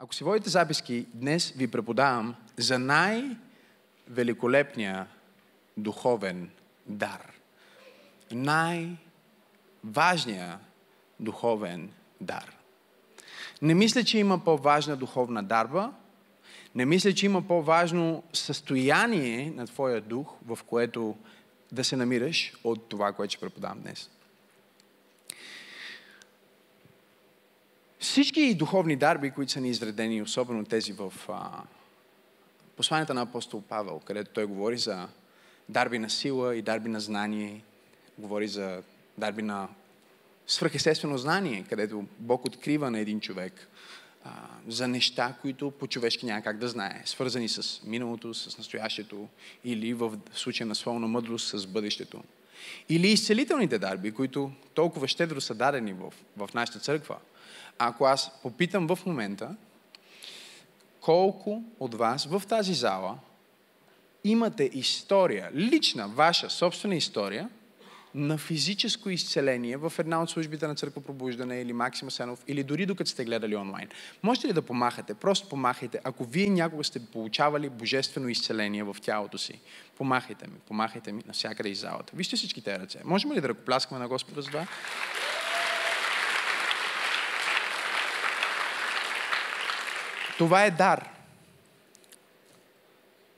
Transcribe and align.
Ако 0.00 0.14
си 0.14 0.24
водите 0.24 0.50
записки, 0.50 1.06
днес 1.14 1.50
ви 1.50 1.70
преподавам 1.70 2.34
за 2.56 2.78
най-великолепния 2.78 5.06
духовен 5.76 6.50
дар. 6.86 7.32
Най-важния 8.32 10.58
духовен 11.20 11.90
дар. 12.20 12.56
Не 13.62 13.74
мисля, 13.74 14.04
че 14.04 14.18
има 14.18 14.44
по-важна 14.44 14.96
духовна 14.96 15.42
дарба. 15.42 15.92
Не 16.74 16.84
мисля, 16.84 17.14
че 17.14 17.26
има 17.26 17.42
по-важно 17.42 18.22
състояние 18.32 19.52
на 19.56 19.66
твоя 19.66 20.00
дух, 20.00 20.34
в 20.46 20.58
което 20.66 21.16
да 21.72 21.84
се 21.84 21.96
намираш 21.96 22.52
от 22.64 22.88
това, 22.88 23.12
което 23.12 23.32
ще 23.32 23.40
преподавам 23.40 23.80
днес. 23.80 24.10
Всички 28.08 28.54
духовни 28.54 28.96
дарби, 28.96 29.30
които 29.30 29.52
са 29.52 29.60
ни 29.60 29.68
изредени, 29.68 30.22
особено 30.22 30.64
тези 30.64 30.92
в 30.92 31.12
а, 31.28 31.62
посланията 32.76 33.14
на 33.14 33.22
апостол 33.22 33.62
Павел, 33.68 34.00
където 34.04 34.30
той 34.30 34.44
говори 34.44 34.78
за 34.78 35.08
дарби 35.68 35.98
на 35.98 36.10
сила 36.10 36.56
и 36.56 36.62
дарби 36.62 36.88
на 36.88 37.00
знание, 37.00 37.62
говори 38.18 38.48
за 38.48 38.82
дарби 39.18 39.42
на 39.42 39.68
свръхестествено 40.46 41.18
знание, 41.18 41.64
където 41.68 42.04
Бог 42.18 42.44
открива 42.44 42.90
на 42.90 42.98
един 42.98 43.20
човек 43.20 43.68
а, 44.24 44.30
за 44.68 44.88
неща, 44.88 45.34
които 45.40 45.70
по-човешки 45.70 46.26
няма 46.26 46.42
как 46.42 46.58
да 46.58 46.68
знае, 46.68 47.02
свързани 47.04 47.48
с 47.48 47.82
миналото, 47.84 48.34
с 48.34 48.58
настоящето 48.58 49.28
или 49.64 49.94
в 49.94 50.18
случая 50.34 50.66
на 50.66 50.74
своя 50.74 50.98
мъдрост 50.98 51.48
с 51.48 51.66
бъдещето. 51.66 52.22
Или 52.88 53.08
изцелителните 53.08 53.78
дарби, 53.78 54.12
които 54.12 54.52
толкова 54.74 55.08
щедро 55.08 55.40
са 55.40 55.54
дадени 55.54 55.92
в, 55.92 56.12
в 56.36 56.54
нашата 56.54 56.78
църква. 56.78 57.16
Ако 57.78 58.04
аз 58.04 58.30
попитам 58.42 58.86
в 58.86 58.98
момента, 59.06 59.56
колко 61.00 61.62
от 61.80 61.94
вас 61.94 62.24
в 62.24 62.42
тази 62.48 62.74
зала 62.74 63.18
имате 64.24 64.70
история, 64.72 65.50
лична, 65.54 66.08
ваша, 66.08 66.50
собствена 66.50 66.94
история, 66.94 67.48
на 68.14 68.38
физическо 68.38 69.10
изцеление 69.10 69.76
в 69.76 69.92
една 69.98 70.22
от 70.22 70.30
службите 70.30 70.66
на 70.66 70.74
Църква 70.74 71.00
Пробуждане 71.00 71.60
или 71.60 71.72
Максима 71.72 72.10
Сенов, 72.10 72.44
или 72.46 72.62
дори 72.62 72.86
докато 72.86 73.10
сте 73.10 73.24
гледали 73.24 73.56
онлайн. 73.56 73.88
Можете 74.22 74.48
ли 74.48 74.52
да 74.52 74.62
помахате? 74.62 75.14
Просто 75.14 75.48
помахайте. 75.48 76.00
Ако 76.04 76.24
вие 76.24 76.48
някога 76.50 76.84
сте 76.84 77.06
получавали 77.06 77.68
божествено 77.68 78.28
изцеление 78.28 78.84
в 78.84 78.96
тялото 79.02 79.38
си, 79.38 79.60
помахайте 79.96 80.46
ми, 80.46 80.58
помахайте 80.68 81.12
ми 81.12 81.22
навсякъде 81.26 81.68
из 81.68 81.80
залата. 81.80 82.12
Вижте 82.16 82.36
всички 82.36 82.62
тези 82.62 82.80
ръце. 82.80 82.98
Можем 83.04 83.32
ли 83.32 83.40
да 83.40 83.48
ръкопляскаме 83.48 84.00
на 84.00 84.08
Господа 84.08 84.42
за 84.42 84.48
това? 84.48 84.66
Това 90.38 90.64
е 90.64 90.70
дар. 90.70 91.10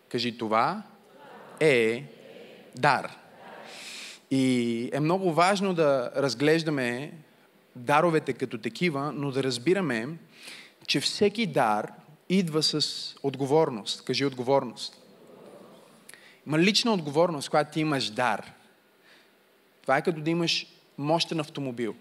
Кажи, 0.08 0.38
това 0.38 0.82
е 1.60 2.04
дар. 2.76 3.16
И 4.30 4.90
е 4.92 5.00
много 5.00 5.32
важно 5.32 5.74
да 5.74 6.12
разглеждаме 6.16 7.12
даровете 7.76 8.32
като 8.32 8.58
такива, 8.58 9.12
но 9.12 9.30
да 9.30 9.42
разбираме, 9.42 10.08
че 10.86 11.00
всеки 11.00 11.46
дар 11.46 11.92
идва 12.28 12.62
с 12.62 13.14
отговорност. 13.22 14.04
Кажи 14.04 14.24
отговорност. 14.24 15.02
Има 16.46 16.58
лична 16.58 16.92
отговорност, 16.92 17.50
когато 17.50 17.72
ти 17.72 17.80
имаш 17.80 18.10
дар. 18.10 18.52
Това 19.82 19.96
е 19.96 20.02
като 20.02 20.20
да 20.20 20.30
имаш 20.30 20.66
мощен 20.98 21.40
автомобил. 21.40 21.94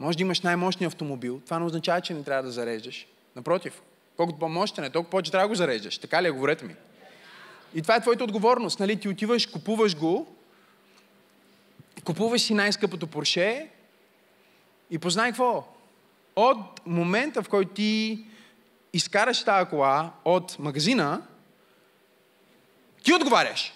Може 0.00 0.18
да 0.18 0.22
имаш 0.22 0.40
най-мощния 0.40 0.86
автомобил. 0.86 1.40
Това 1.44 1.58
не 1.58 1.64
означава, 1.64 2.00
че 2.00 2.14
не 2.14 2.22
трябва 2.22 2.42
да 2.42 2.50
зареждаш. 2.50 3.06
Напротив, 3.36 3.82
колкото 4.16 4.38
по-мощен 4.38 4.84
е, 4.84 4.90
толкова 4.90 5.10
повече 5.10 5.30
трябва 5.30 5.44
да 5.44 5.48
го 5.48 5.54
зареждаш. 5.54 5.98
Така 5.98 6.22
ли 6.22 6.26
е? 6.26 6.30
Говорете 6.30 6.64
ми. 6.64 6.74
И 7.74 7.82
това 7.82 7.96
е 7.96 8.00
твоята 8.00 8.24
отговорност. 8.24 8.80
Нали? 8.80 9.00
Ти 9.00 9.08
отиваш, 9.08 9.46
купуваш 9.46 9.96
го, 9.96 10.26
купуваш 12.04 12.42
си 12.42 12.54
най-скъпото 12.54 13.06
Порше 13.06 13.68
и 14.90 14.98
познай 14.98 15.30
какво? 15.30 15.64
От 16.36 16.86
момента, 16.86 17.42
в 17.42 17.48
който 17.48 17.70
ти 17.70 18.24
изкараш 18.92 19.44
тази 19.44 19.70
кола 19.70 20.12
от 20.24 20.58
магазина, 20.58 21.22
ти 23.02 23.14
отговаряш. 23.14 23.72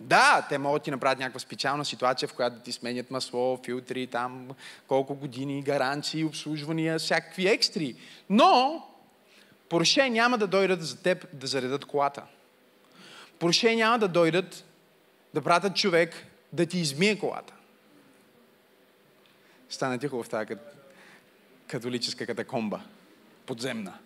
Да, 0.00 0.46
те 0.48 0.58
могат 0.58 0.82
да 0.82 0.84
ти 0.84 0.90
направят 0.90 1.18
някаква 1.18 1.40
специална 1.40 1.84
ситуация, 1.84 2.28
в 2.28 2.34
която 2.34 2.60
ти 2.60 2.72
сменят 2.72 3.10
масло, 3.10 3.60
филтри, 3.64 4.06
там 4.06 4.48
колко 4.88 5.14
години, 5.14 5.62
гаранции, 5.62 6.24
обслужвания, 6.24 6.98
всякакви 6.98 7.48
екстри. 7.48 7.96
Но 8.30 8.82
Порше 9.68 10.10
няма 10.10 10.38
да 10.38 10.46
дойдат 10.46 10.82
за 10.82 11.02
теб 11.02 11.26
да 11.32 11.46
заредат 11.46 11.84
колата. 11.84 12.22
Порше 13.38 13.76
няма 13.76 13.98
да 13.98 14.08
дойдат 14.08 14.64
да 15.34 15.42
пратят 15.42 15.76
човек 15.76 16.14
да 16.52 16.66
ти 16.66 16.78
измие 16.78 17.18
колата. 17.18 17.52
Стана 19.68 19.98
тихо 19.98 20.22
в 20.22 20.28
тази 20.28 20.54
католическа 21.68 22.26
катакомба. 22.26 22.80
Подземна. 23.46 23.98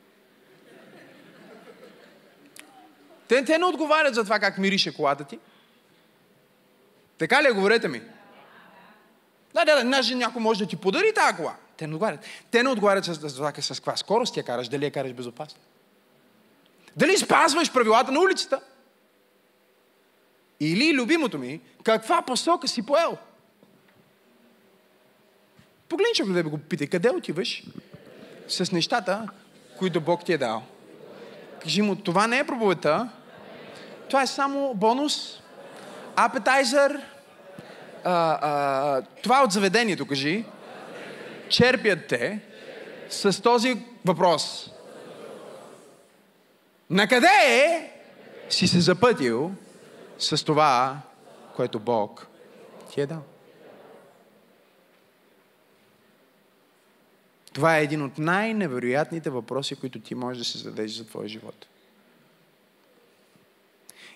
Те, 3.29 3.45
те 3.45 3.59
не 3.59 3.65
отговарят 3.65 4.15
за 4.15 4.25
това 4.25 4.39
как 4.39 4.59
мирише 4.59 4.95
колата 4.95 5.25
ти. 5.25 5.39
Така 7.21 7.43
ли 7.43 7.47
е? 7.47 7.53
Говорете 7.53 7.89
ми. 7.89 8.03
Да, 9.55 9.65
да, 9.65 9.85
да, 9.85 10.17
някой 10.17 10.43
може 10.43 10.59
да 10.59 10.67
ти 10.67 10.77
подари 10.77 11.15
тази 11.15 11.37
кола. 11.37 11.55
Те 11.77 11.87
не 11.87 11.95
отговарят. 11.95 12.21
Те 12.51 12.63
не 12.63 12.69
отговарят 12.69 13.05
с, 13.05 13.35
това 13.35 13.53
с 13.61 13.81
каква 13.81 13.97
скорост 13.97 14.37
я 14.37 14.43
караш, 14.43 14.69
дали 14.69 14.85
я 14.85 14.91
караш 14.91 15.13
безопасно. 15.13 15.61
Дали 16.97 17.17
спазваш 17.17 17.73
правилата 17.73 18.13
на 18.13 18.21
улицата? 18.21 18.61
Или, 20.61 20.95
любимото 20.95 21.39
ми, 21.39 21.61
каква 21.83 22.23
посока 22.23 22.69
си 22.69 22.87
поел? 22.87 23.19
Погледни 25.89 26.15
човек 26.15 26.33
да 26.33 26.51
го 26.51 26.59
питай, 26.59 26.87
къде 26.87 27.11
отиваш 27.11 27.63
с 28.49 28.73
нещата, 28.73 29.29
които 29.79 30.01
Бог 30.01 30.25
ти 30.25 30.33
е 30.33 30.39
дал. 30.39 30.63
Кажи 31.63 31.83
му, 31.83 31.97
това 31.97 32.27
не 32.27 32.39
е 32.39 32.47
проповедта, 32.47 33.09
това 34.09 34.23
е 34.23 34.27
само 34.27 34.75
бонус, 34.75 35.41
апетайзър, 36.17 37.10
а, 38.05 38.39
а, 38.43 39.03
това 39.23 39.41
е 39.41 39.43
от 39.43 39.53
заведението, 39.53 40.07
кажи. 40.07 40.45
Черпят 41.49 41.99
те 42.09 42.41
с 43.09 43.43
този 43.43 43.85
въпрос. 44.05 44.71
На 46.91 47.09
къде 47.09 47.27
е 47.27 47.93
си 48.51 48.69
се 48.69 48.81
запътил 48.81 49.53
с 50.19 50.45
това, 50.45 51.01
което 51.57 51.81
Бог 51.81 52.27
ти 52.93 53.01
е 53.01 53.07
дал? 53.07 53.23
Това 57.53 57.79
е 57.79 57.83
един 57.83 58.03
от 58.03 58.19
най-невероятните 58.19 59.31
въпроси, 59.31 59.77
които 59.77 60.01
ти 60.01 60.15
можеш 60.15 60.39
да 60.39 60.45
се 60.45 60.59
зададеш 60.59 60.91
за 60.91 61.07
твоя 61.07 61.29
живот. 61.29 61.67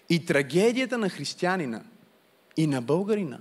И 0.09 0.27
трагедията 0.27 0.99
на 0.99 1.09
християнина 1.09 1.83
и 2.56 2.67
на 2.67 2.83
българина 2.83 3.39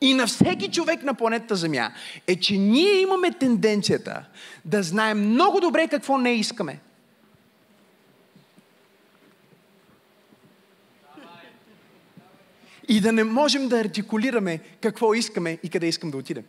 и 0.00 0.14
на 0.14 0.26
всеки 0.26 0.70
човек 0.70 1.02
на 1.02 1.14
планетата 1.14 1.56
Земя 1.56 1.92
е, 2.26 2.36
че 2.36 2.58
ние 2.58 3.00
имаме 3.00 3.32
тенденцията 3.32 4.24
да 4.64 4.82
знаем 4.82 5.30
много 5.30 5.60
добре 5.60 5.88
какво 5.88 6.18
не 6.18 6.32
искаме. 6.34 6.78
И 12.88 13.00
да 13.00 13.12
не 13.12 13.24
можем 13.24 13.68
да 13.68 13.80
артикулираме 13.80 14.60
какво 14.80 15.14
искаме 15.14 15.58
и 15.62 15.68
къде 15.68 15.86
искам 15.86 16.10
да 16.10 16.16
отидем. 16.16 16.44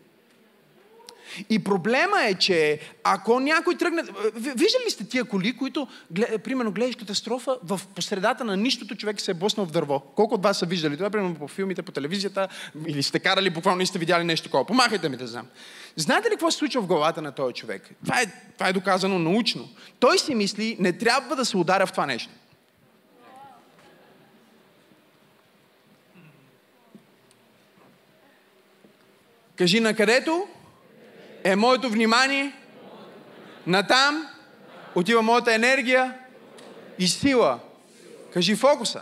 И 1.49 1.59
проблема 1.59 2.23
е, 2.23 2.33
че 2.33 2.79
ако 3.03 3.39
някой 3.39 3.75
тръгне... 3.78 4.03
Виждали 4.35 4.89
сте 4.89 5.03
тия 5.03 5.25
коли, 5.25 5.57
които, 5.57 5.87
примерно, 6.43 6.72
гледаш 6.72 6.95
катастрофа 6.95 7.57
в 7.63 7.81
посредата 7.95 8.43
на 8.43 8.57
нищото 8.57 8.95
човек 8.95 9.22
се 9.22 9.31
е 9.31 9.33
боснал 9.33 9.66
в 9.66 9.72
дърво. 9.72 9.99
Колко 9.99 10.35
от 10.35 10.43
вас 10.43 10.59
са 10.59 10.66
виждали 10.66 10.97
това, 10.97 11.09
примерно 11.09 11.35
по 11.35 11.47
филмите, 11.47 11.81
по 11.81 11.91
телевизията, 11.91 12.47
или 12.87 13.03
сте 13.03 13.19
карали, 13.19 13.49
буквално 13.49 13.81
и 13.81 13.85
сте 13.85 13.99
видяли 13.99 14.23
нещо 14.23 14.43
такова. 14.47 14.66
Помахайте 14.66 15.09
ми 15.09 15.17
да 15.17 15.28
знам. 15.28 15.47
Знаете 15.95 16.28
ли 16.28 16.31
какво 16.31 16.51
се 16.51 16.57
случва 16.57 16.81
в 16.81 16.87
главата 16.87 17.22
на 17.22 17.31
този 17.31 17.53
човек? 17.53 17.89
Това 18.05 18.22
е, 18.22 18.25
това 18.53 18.67
е 18.67 18.73
доказано 18.73 19.19
научно. 19.19 19.69
Той 19.99 20.19
си 20.19 20.35
мисли, 20.35 20.77
не 20.79 20.93
трябва 20.93 21.35
да 21.35 21.45
се 21.45 21.57
ударя 21.57 21.87
в 21.87 21.91
това 21.91 22.05
нещо. 22.05 22.29
Кажи 29.55 29.79
на 29.79 29.93
където 29.93 30.47
е 31.43 31.55
моето 31.55 31.90
внимание, 31.90 32.53
натам 33.67 34.28
отива 34.96 35.22
моята 35.22 35.53
енергия 35.53 36.17
и 36.99 37.08
сила. 37.08 37.59
Кажи 38.34 38.55
фокуса. 38.55 39.02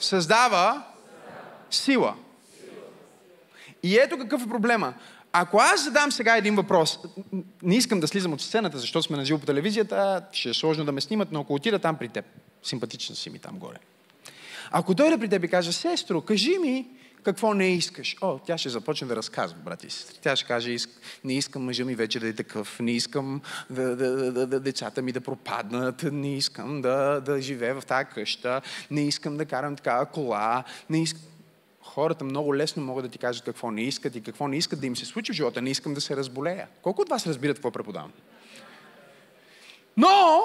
Създава 0.00 0.84
сила. 1.70 2.14
И 3.82 3.98
ето 3.98 4.18
какъв 4.18 4.42
е 4.42 4.48
проблема. 4.48 4.94
Ако 5.32 5.58
аз 5.58 5.84
задам 5.84 6.12
сега 6.12 6.36
един 6.36 6.56
въпрос, 6.56 6.98
не 7.62 7.76
искам 7.76 8.00
да 8.00 8.08
слизам 8.08 8.32
от 8.32 8.40
сцената, 8.40 8.78
защото 8.78 9.06
сме 9.06 9.16
на 9.16 9.24
живо 9.24 9.38
по 9.38 9.46
телевизията, 9.46 10.24
ще 10.32 10.48
е 10.48 10.54
сложно 10.54 10.84
да 10.84 10.92
ме 10.92 11.00
снимат, 11.00 11.28
но 11.32 11.40
ако 11.40 11.54
отида 11.54 11.78
там 11.78 11.96
при 11.96 12.08
теб, 12.08 12.24
симпатичен 12.62 13.16
си 13.16 13.30
ми 13.30 13.38
там 13.38 13.58
горе. 13.58 13.78
Ако 14.70 14.94
дойде 14.94 15.18
при 15.18 15.28
теб 15.28 15.44
и 15.44 15.48
каже, 15.48 15.72
сестро, 15.72 16.20
кажи 16.20 16.58
ми 16.58 16.86
какво 17.22 17.54
не 17.54 17.68
искаш. 17.68 18.16
О, 18.20 18.38
тя 18.38 18.58
ще 18.58 18.68
започне 18.68 19.08
да 19.08 19.16
разказва, 19.16 19.58
брати 19.64 19.86
и 19.86 19.90
сестри. 19.90 20.18
Тя 20.22 20.36
ще 20.36 20.46
каже, 20.46 20.76
не 21.24 21.32
искам 21.32 21.64
мъжа 21.64 21.84
ми 21.84 21.94
вече 21.94 22.20
да 22.20 22.28
е 22.28 22.32
такъв, 22.32 22.80
не 22.80 22.92
искам 22.92 23.40
да, 23.70 23.96
да, 23.96 24.10
да, 24.10 24.32
да, 24.32 24.46
да 24.46 24.60
децата 24.60 25.02
ми 25.02 25.12
да 25.12 25.20
пропаднат, 25.20 26.02
не 26.12 26.36
искам 26.36 26.82
да, 26.82 27.20
да 27.20 27.40
живея 27.40 27.80
в 27.80 27.86
тази 27.86 28.08
къща, 28.14 28.62
не 28.90 29.06
искам 29.06 29.36
да 29.36 29.46
карам 29.46 29.76
такава 29.76 30.06
кола, 30.06 30.64
не 30.90 31.02
искам 31.02 31.22
хората 31.82 32.24
много 32.24 32.56
лесно 32.56 32.84
могат 32.84 33.04
да 33.04 33.10
ти 33.10 33.18
кажат 33.18 33.44
какво 33.44 33.70
не 33.70 33.82
искат 33.82 34.16
и 34.16 34.22
какво 34.22 34.48
не 34.48 34.56
искат 34.56 34.80
да 34.80 34.86
им 34.86 34.96
се 34.96 35.04
случи 35.04 35.32
в 35.32 35.34
живота. 35.34 35.62
Не 35.62 35.70
искам 35.70 35.94
да 35.94 36.00
се 36.00 36.16
разболея. 36.16 36.68
Колко 36.82 37.02
от 37.02 37.08
вас 37.08 37.26
разбират 37.26 37.56
какво 37.56 37.70
преподавам? 37.70 38.12
Но, 39.96 40.40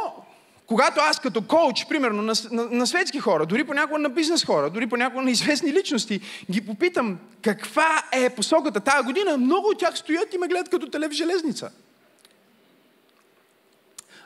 когато 0.68 1.02
аз 1.02 1.20
като 1.20 1.42
коуч, 1.42 1.86
примерно 1.90 2.22
на, 2.22 2.34
на, 2.52 2.64
на 2.64 2.88
светски 2.88 3.20
хора, 3.20 3.46
дори 3.46 3.64
понякога 3.64 4.00
на 4.00 4.10
бизнес 4.10 4.46
хора, 4.46 4.70
дори 4.70 4.88
понякога 4.88 5.22
на 5.22 5.32
известни 5.32 5.74
личности, 5.74 6.22
ги 6.52 6.66
попитам 6.66 7.20
каква 7.42 8.04
е 8.12 8.30
посоката 8.30 8.80
тази 8.80 9.06
година, 9.06 9.38
много 9.38 9.68
от 9.68 9.80
тях 9.80 9.98
стоят 9.98 10.34
и 10.34 10.38
ме 10.38 10.48
гледат 10.48 10.70
като 10.70 10.90
телев 10.90 11.12
железница. 11.12 11.72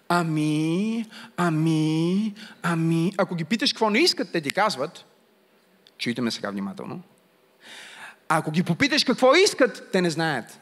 Ами, 0.10 1.06
ами, 1.38 2.34
ами. 2.62 3.13
Ако 3.18 3.36
ги 3.36 3.44
питаш 3.44 3.74
какво 3.74 3.90
не 3.90 4.00
искат, 4.00 4.31
те 4.31 4.42
ти 4.42 4.51
казват, 4.51 5.06
чуйте 5.98 6.22
ме 6.22 6.31
сега 6.31 6.51
внимателно, 6.51 7.01
ако 8.30 8.51
ги 8.51 8.63
попиташ 8.63 9.04
какво 9.04 9.36
искат, 9.36 9.90
те 9.92 10.01
не 10.01 10.10
знаят. 10.10 10.60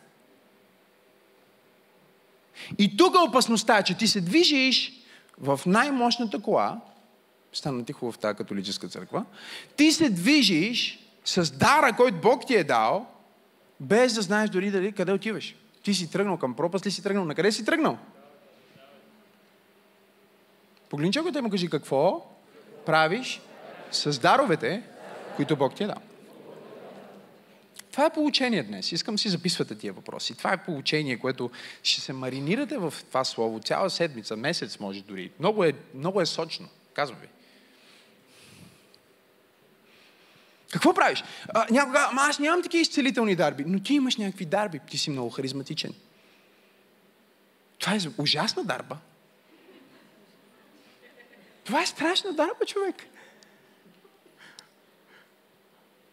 И 2.77 2.97
тук 2.97 3.15
е 3.15 3.29
опасността, 3.29 3.81
че 3.81 3.97
ти 3.97 4.07
се 4.07 4.21
движиш 4.21 5.04
в 5.37 5.59
най-мощната 5.65 6.41
кола, 6.41 6.81
стана 7.53 7.85
ти 7.85 7.93
хубаво 7.93 8.11
в 8.11 8.19
тази 8.19 8.37
католическа 8.37 8.87
църква, 8.87 9.25
ти 9.75 9.91
се 9.91 10.09
движиш 10.09 10.99
с 11.25 11.51
дара, 11.51 11.95
който 11.97 12.21
Бог 12.21 12.47
ти 12.47 12.55
е 12.55 12.63
дал, 12.63 13.07
без 13.79 14.13
да 14.13 14.21
знаеш 14.21 14.49
дори 14.49 14.71
дали 14.71 14.91
къде 14.91 15.11
отиваш. 15.11 15.55
Ти 15.83 15.93
си 15.93 16.11
тръгнал 16.11 16.37
към 16.37 16.53
пропаст 16.53 16.85
ли 16.85 16.91
си 16.91 17.03
тръгнал? 17.03 17.25
На 17.25 17.35
къде 17.35 17.51
си 17.51 17.65
тръгнал? 17.65 17.97
Погледни 20.89 21.13
човекът 21.13 21.43
му 21.43 21.49
кажи 21.49 21.69
какво 21.69 22.25
правиш 22.85 23.41
с 23.91 24.19
даровете, 24.19 24.83
които 25.35 25.55
Бог 25.55 25.75
ти 25.75 25.83
е 25.83 25.87
дал. 25.87 25.97
Това 27.95 28.05
е 28.05 28.13
получение 28.13 28.63
днес. 28.63 28.91
Искам 28.91 29.19
си 29.19 29.29
записвате 29.29 29.75
тия 29.75 29.93
въпроси. 29.93 30.37
Това 30.37 30.53
е 30.53 30.63
получение, 30.63 31.19
което 31.19 31.51
ще 31.83 32.01
се 32.01 32.13
маринирате 32.13 32.77
в 32.77 32.93
това 33.07 33.23
слово 33.23 33.59
цяла 33.59 33.89
седмица, 33.89 34.35
месец 34.35 34.79
може 34.79 35.01
дори. 35.01 35.31
Много 35.39 35.63
е, 35.63 35.73
много 35.93 36.21
е 36.21 36.25
сочно, 36.25 36.67
казвам 36.93 37.19
ви. 37.19 37.27
Какво 40.71 40.93
правиш? 40.93 41.23
А, 41.49 41.65
някога, 41.71 42.07
ама 42.11 42.21
аз 42.21 42.39
нямам 42.39 42.63
такива 42.63 42.81
изцелителни 42.81 43.35
дарби. 43.35 43.63
Но 43.67 43.79
ти 43.79 43.93
имаш 43.93 44.17
някакви 44.17 44.45
дарби. 44.45 44.79
Ти 44.89 44.97
си 44.97 45.09
много 45.09 45.29
харизматичен. 45.29 45.93
Това 47.79 47.93
е 47.95 47.99
ужасна 48.17 48.63
дарба. 48.63 48.97
Това 51.63 51.81
е 51.81 51.85
страшна 51.85 52.33
дарба, 52.33 52.65
човек. 52.65 52.95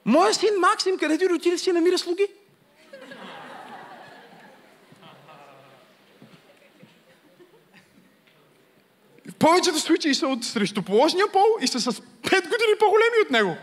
Моя 0.05 0.35
син 0.35 0.51
Максим, 0.59 0.99
където 0.99 1.25
и 1.25 1.33
отиде, 1.33 1.59
си 1.59 1.73
намира 1.73 1.99
слуги. 1.99 2.27
В 9.29 9.35
повечето 9.39 9.79
случаи 9.79 10.15
са 10.15 10.29
от 10.29 10.45
срещу 10.45 10.83
положния 10.83 11.33
пол 11.33 11.47
и 11.61 11.67
са 11.67 11.81
с 11.81 11.93
5 11.93 12.43
години 12.43 12.79
по-големи 12.79 13.23
от 13.25 13.31
него. 13.31 13.57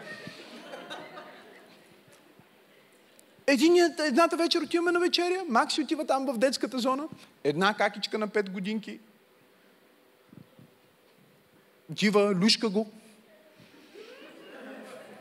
Единият, 3.47 3.99
едната 3.99 4.37
вечер 4.37 4.61
отиваме 4.61 4.91
на 4.91 4.99
вечеря, 4.99 5.43
Макси 5.47 5.81
отива 5.81 6.05
там 6.05 6.25
в 6.25 6.37
детската 6.37 6.79
зона, 6.79 7.07
една 7.43 7.73
какичка 7.73 8.17
на 8.17 8.27
5 8.27 8.49
годинки. 8.49 8.99
Отива, 11.91 12.35
люшка 12.35 12.69
го, 12.69 12.91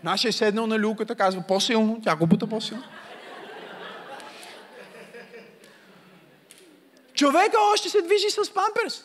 Нашия 0.04 0.28
е 0.28 0.32
седнал 0.32 0.66
на 0.66 0.78
люката, 0.78 1.14
казва 1.14 1.42
по-силно, 1.48 2.00
тя 2.04 2.16
го 2.16 2.26
бута 2.26 2.46
по-силно. 2.46 2.84
Човека 7.14 7.56
още 7.72 7.88
се 7.88 8.02
движи 8.02 8.30
с 8.30 8.54
памперс. 8.54 9.04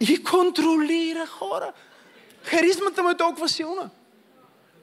И 0.00 0.24
контролира 0.24 1.26
хора. 1.26 1.72
Харизмата 2.42 3.02
му 3.02 3.10
е 3.10 3.16
толкова 3.16 3.48
силна. 3.48 3.90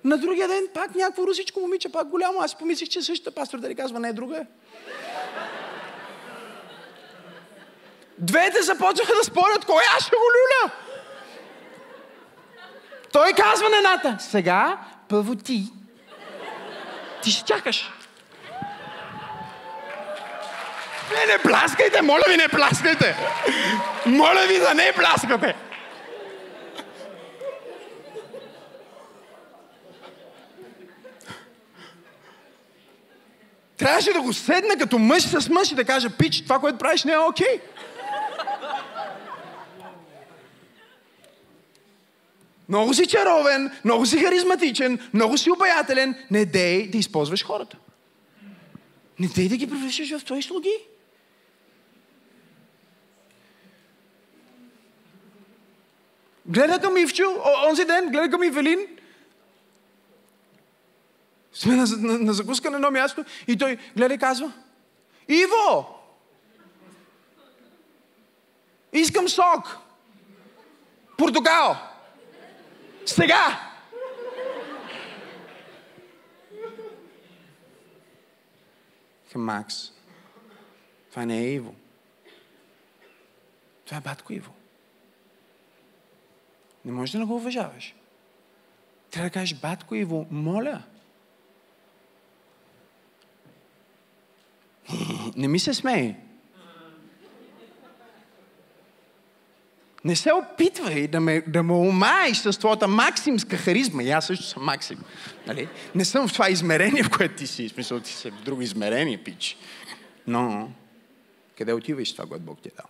На 0.04 0.18
другия 0.18 0.48
ден 0.48 0.68
пак 0.74 0.96
някакво 0.96 1.28
русичко 1.28 1.60
момиче, 1.60 1.92
пак 1.92 2.08
голямо. 2.08 2.40
Аз 2.42 2.56
помислих, 2.56 2.90
че 2.90 3.02
същата 3.02 3.36
пастор 3.36 3.60
дали 3.60 3.76
казва, 3.76 4.00
не 4.00 4.10
е 4.10 4.14
друга 4.14 4.38
е. 4.38 4.46
Двете 8.18 8.62
започнаха 8.62 9.14
да 9.14 9.24
спорят, 9.24 9.66
аз 9.98 10.04
ще 10.04 10.16
го 10.16 10.22
люля. 10.22 10.72
Той 13.12 13.34
казва 13.34 13.70
на 13.70 13.78
едната, 13.78 14.18
сега 14.20 14.78
първо 15.10 15.36
ти. 15.36 15.64
Ти 17.24 17.32
ще 17.32 17.46
чакаш. 17.46 17.92
Не, 21.14 21.34
не 21.34 21.40
пляскайте, 21.44 22.02
моля 22.02 22.24
ви, 22.30 22.38
не 22.38 22.48
пляскайте. 22.48 23.16
Моля 24.06 24.46
ви 24.48 24.60
да 24.60 24.74
не 24.74 24.94
пляскате. 24.94 25.56
Трябваше 33.78 34.14
да 34.14 34.22
го 34.22 34.34
седна 34.34 34.78
като 34.78 35.00
мъж 35.00 35.24
с 35.24 35.50
мъж 35.50 35.72
и 35.72 35.76
да 35.76 35.86
кажа, 35.86 36.10
пич, 36.10 36.44
това, 36.44 36.60
което 36.60 36.78
правиш 36.78 37.04
не 37.04 37.12
е 37.14 37.18
окей. 37.18 37.48
Okay. 37.48 37.79
Много 42.70 42.94
си 42.94 43.08
чаровен, 43.08 43.72
много 43.86 44.06
си 44.06 44.18
харизматичен, 44.18 45.00
много 45.14 45.38
си 45.38 45.52
обаятелен. 45.52 46.16
Не 46.32 46.46
дей 46.46 46.88
да 46.88 46.98
използваш 46.98 47.46
хората. 47.46 47.78
Не 49.20 49.28
дей 49.28 49.50
да 49.50 49.58
ги 49.58 49.70
превръщаш 49.70 50.18
в 50.18 50.26
твои 50.26 50.44
слуги. 50.44 50.74
Гледа 56.46 56.80
към 56.80 56.98
Ивчо, 56.98 57.44
онзи 57.70 57.86
ден, 57.86 58.10
гледа 58.10 58.30
към 58.30 58.44
Ивелин. 58.44 58.88
Сме 61.54 61.76
на, 61.76 61.86
на, 61.98 62.20
на 62.20 62.34
закуска 62.34 62.72
на 62.72 62.78
едно 62.78 62.92
място 62.92 63.26
и 63.48 63.58
той 63.58 63.78
гледа 63.98 64.14
и 64.14 64.18
казва, 64.18 64.52
Иво! 65.28 65.88
Искам 68.94 69.30
сок! 69.30 69.78
Португал! 71.18 71.89
Сега! 73.10 73.60
Макс, 79.36 79.76
това 81.10 81.26
не 81.26 81.40
е 81.40 81.54
Иво. 81.54 81.76
Това 83.86 83.98
е 83.98 84.02
батко 84.02 84.34
Иво. 84.34 84.52
Не 86.86 86.92
можеш 86.92 87.14
да 87.14 87.20
не 87.20 87.26
го 87.26 87.36
уважаваш. 87.36 87.96
Трябва 89.12 89.30
да 89.30 89.34
кажеш, 89.34 89.60
батко 89.60 89.96
Иво, 89.96 90.28
моля. 90.32 90.84
Не 95.36 95.48
ми 95.48 95.60
се 95.60 95.74
смей. 95.74 96.16
Не 100.04 100.16
се 100.16 100.32
опитвай 100.34 101.08
да 101.08 101.20
ме, 101.20 101.42
да 101.48 101.64
ме 101.64 101.74
умаеш 101.74 102.38
с 102.38 102.60
твоята 102.60 102.88
максимска 102.88 103.58
харизма. 103.58 104.04
И 104.04 104.12
аз 104.12 104.26
също 104.26 104.46
съм 104.46 104.64
максим. 104.64 105.04
Нали? 105.48 105.68
Не 105.96 106.06
съм 106.06 106.28
в 106.28 106.34
това 106.34 106.50
измерение, 106.50 107.04
в 107.04 107.10
което 107.10 107.36
ти 107.36 107.48
си. 107.48 107.70
В 107.70 107.72
смисъл, 107.72 108.00
ти 108.00 108.12
си 108.12 108.32
в 108.32 108.42
друго 108.44 108.62
измерение, 108.62 109.18
пич. 109.18 109.58
Но, 110.28 110.72
къде 111.58 111.74
отиваш 111.74 112.14
това, 112.14 112.26
което 112.26 112.44
Бог 112.44 112.62
ти 112.62 112.68
е 112.68 112.72
дал? 112.78 112.86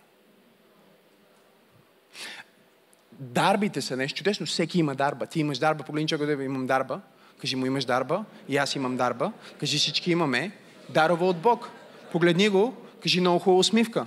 Дарбите 3.12 3.82
са 3.82 3.96
нещо 3.96 4.18
чудесно. 4.18 4.46
Всеки 4.46 4.78
има 4.78 4.94
дарба. 4.94 5.26
Ти 5.26 5.40
имаш 5.40 5.58
дарба. 5.58 5.84
Погледни 5.84 6.08
човек, 6.08 6.36
да 6.36 6.44
имам 6.44 6.66
дарба. 6.66 7.00
Кажи 7.40 7.56
му, 7.56 7.66
имаш 7.66 7.84
дарба. 7.84 8.24
И 8.48 8.56
аз 8.56 8.74
имам 8.74 8.96
дарба. 8.96 9.32
Кажи, 9.60 9.78
всички 9.78 10.10
имаме. 10.10 10.50
Дарова 10.88 11.26
от 11.26 11.36
Бог. 11.36 11.70
Погледни 12.12 12.48
го. 12.48 12.74
Кажи, 13.02 13.20
много 13.20 13.38
хубава 13.38 13.58
усмивка. 13.58 14.06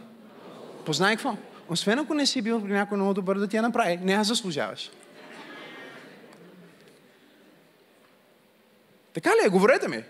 Познай 0.86 1.16
какво? 1.16 1.38
Освен 1.74 2.00
ако 2.00 2.14
не 2.14 2.26
си 2.26 2.42
бил 2.42 2.60
някой 2.60 2.98
много 2.98 3.14
добър 3.14 3.38
да 3.38 3.48
ти 3.48 3.56
я 3.56 3.62
направи, 3.62 3.98
не 3.98 4.14
я 4.14 4.24
заслужаваш. 4.24 4.92
Така 9.14 9.30
ли 9.30 9.46
е? 9.46 9.50
Говорете 9.50 9.88
ми. 9.88 10.04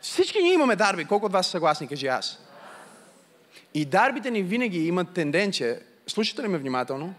Всички 0.00 0.42
ние 0.42 0.52
имаме 0.52 0.76
дарби. 0.76 1.04
Колко 1.04 1.26
от 1.26 1.32
вас 1.32 1.46
са 1.46 1.50
съгласни, 1.50 1.88
кажи 1.88 2.06
аз. 2.06 2.38
И 3.74 3.84
дарбите 3.84 4.30
ни 4.30 4.42
винаги 4.42 4.86
имат 4.86 5.14
тенденция, 5.14 5.80
слушате 6.06 6.42
ли 6.42 6.48
ме 6.48 6.58
внимателно, 6.58 7.14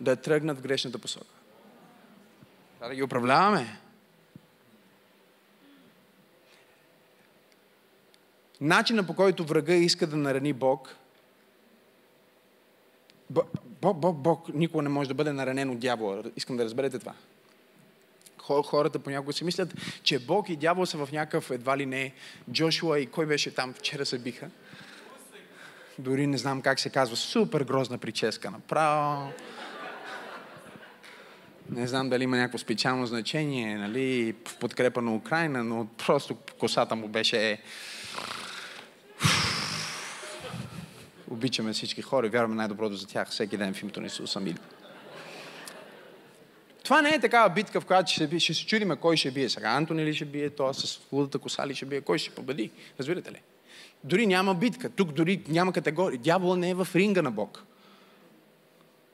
да 0.00 0.16
тръгнат 0.16 0.58
в 0.58 0.62
грешната 0.62 0.98
посока. 0.98 1.34
Трябва 2.78 2.90
да 2.90 2.96
ги 2.96 3.02
управляваме. 3.02 3.78
Начина 8.60 9.06
по 9.06 9.14
който 9.14 9.44
врага 9.44 9.74
иска 9.74 10.06
да 10.06 10.16
нарани 10.16 10.52
Бог, 10.52 10.96
Бог, 13.82 13.96
Бог, 13.96 14.16
Бог 14.16 14.54
никога 14.54 14.82
не 14.82 14.88
може 14.88 15.08
да 15.08 15.14
бъде 15.14 15.32
наранен 15.32 15.70
от 15.70 15.78
дявола. 15.78 16.22
Искам 16.36 16.56
да 16.56 16.64
разберете 16.64 16.98
това. 16.98 17.14
Хората 18.38 18.98
понякога 18.98 19.32
си 19.32 19.44
мислят, 19.44 19.74
че 20.02 20.18
Бог 20.18 20.48
и 20.48 20.56
дявол 20.56 20.86
са 20.86 21.06
в 21.06 21.12
някакъв 21.12 21.50
едва 21.50 21.78
ли 21.78 21.86
не 21.86 22.12
Джошуа 22.52 22.98
и 22.98 23.06
кой 23.06 23.26
беше 23.26 23.54
там, 23.54 23.74
вчера 23.74 24.06
се 24.06 24.18
биха. 24.18 24.50
Дори 25.98 26.26
не 26.26 26.38
знам 26.38 26.62
как 26.62 26.80
се 26.80 26.90
казва. 26.90 27.16
Супер 27.16 27.64
грозна 27.64 27.98
прическа 27.98 28.50
направо. 28.50 29.32
Не 31.70 31.86
знам 31.86 32.08
дали 32.08 32.24
има 32.24 32.36
някакво 32.36 32.58
специално 32.58 33.06
значение, 33.06 33.76
нали, 33.76 34.34
в 34.48 34.56
подкрепа 34.56 35.02
на 35.02 35.14
Украина, 35.14 35.64
но 35.64 35.86
просто 36.06 36.36
косата 36.58 36.96
му 36.96 37.08
беше 37.08 37.62
Обичаме 41.32 41.72
всички 41.72 42.02
хора 42.02 42.26
и 42.26 42.30
вярваме 42.30 42.54
най-доброто 42.54 42.94
за 42.94 43.06
тях 43.06 43.30
всеки 43.30 43.56
ден 43.56 43.74
в 43.74 43.82
името 43.82 44.00
на 44.00 44.06
Исус. 44.06 44.36
Амин. 44.36 44.58
Това 46.84 47.02
не 47.02 47.08
е 47.08 47.20
такава 47.20 47.50
битка, 47.50 47.80
в 47.80 47.86
която 47.86 48.12
ще, 48.12 48.38
ще 48.40 48.54
се 48.54 48.66
чудиме 48.66 48.96
кой 48.96 49.16
ще 49.16 49.30
бие. 49.30 49.48
Сега 49.48 49.68
Антони 49.68 50.04
ли 50.04 50.14
ще 50.14 50.24
бие, 50.24 50.50
то 50.50 50.74
с 50.74 51.00
лудата 51.12 51.38
коса 51.38 51.66
ли 51.66 51.74
ще 51.74 51.86
бие, 51.86 52.00
кой 52.00 52.18
ще 52.18 52.30
победи. 52.30 52.70
Разбирате 52.98 53.32
ли? 53.32 53.42
Дори 54.04 54.26
няма 54.26 54.54
битка. 54.54 54.90
Тук 54.90 55.12
дори 55.12 55.42
няма 55.48 55.72
категория. 55.72 56.18
Дявола 56.18 56.56
не 56.56 56.70
е 56.70 56.74
в 56.74 56.88
ринга 56.94 57.22
на 57.22 57.30
Бог. 57.30 57.64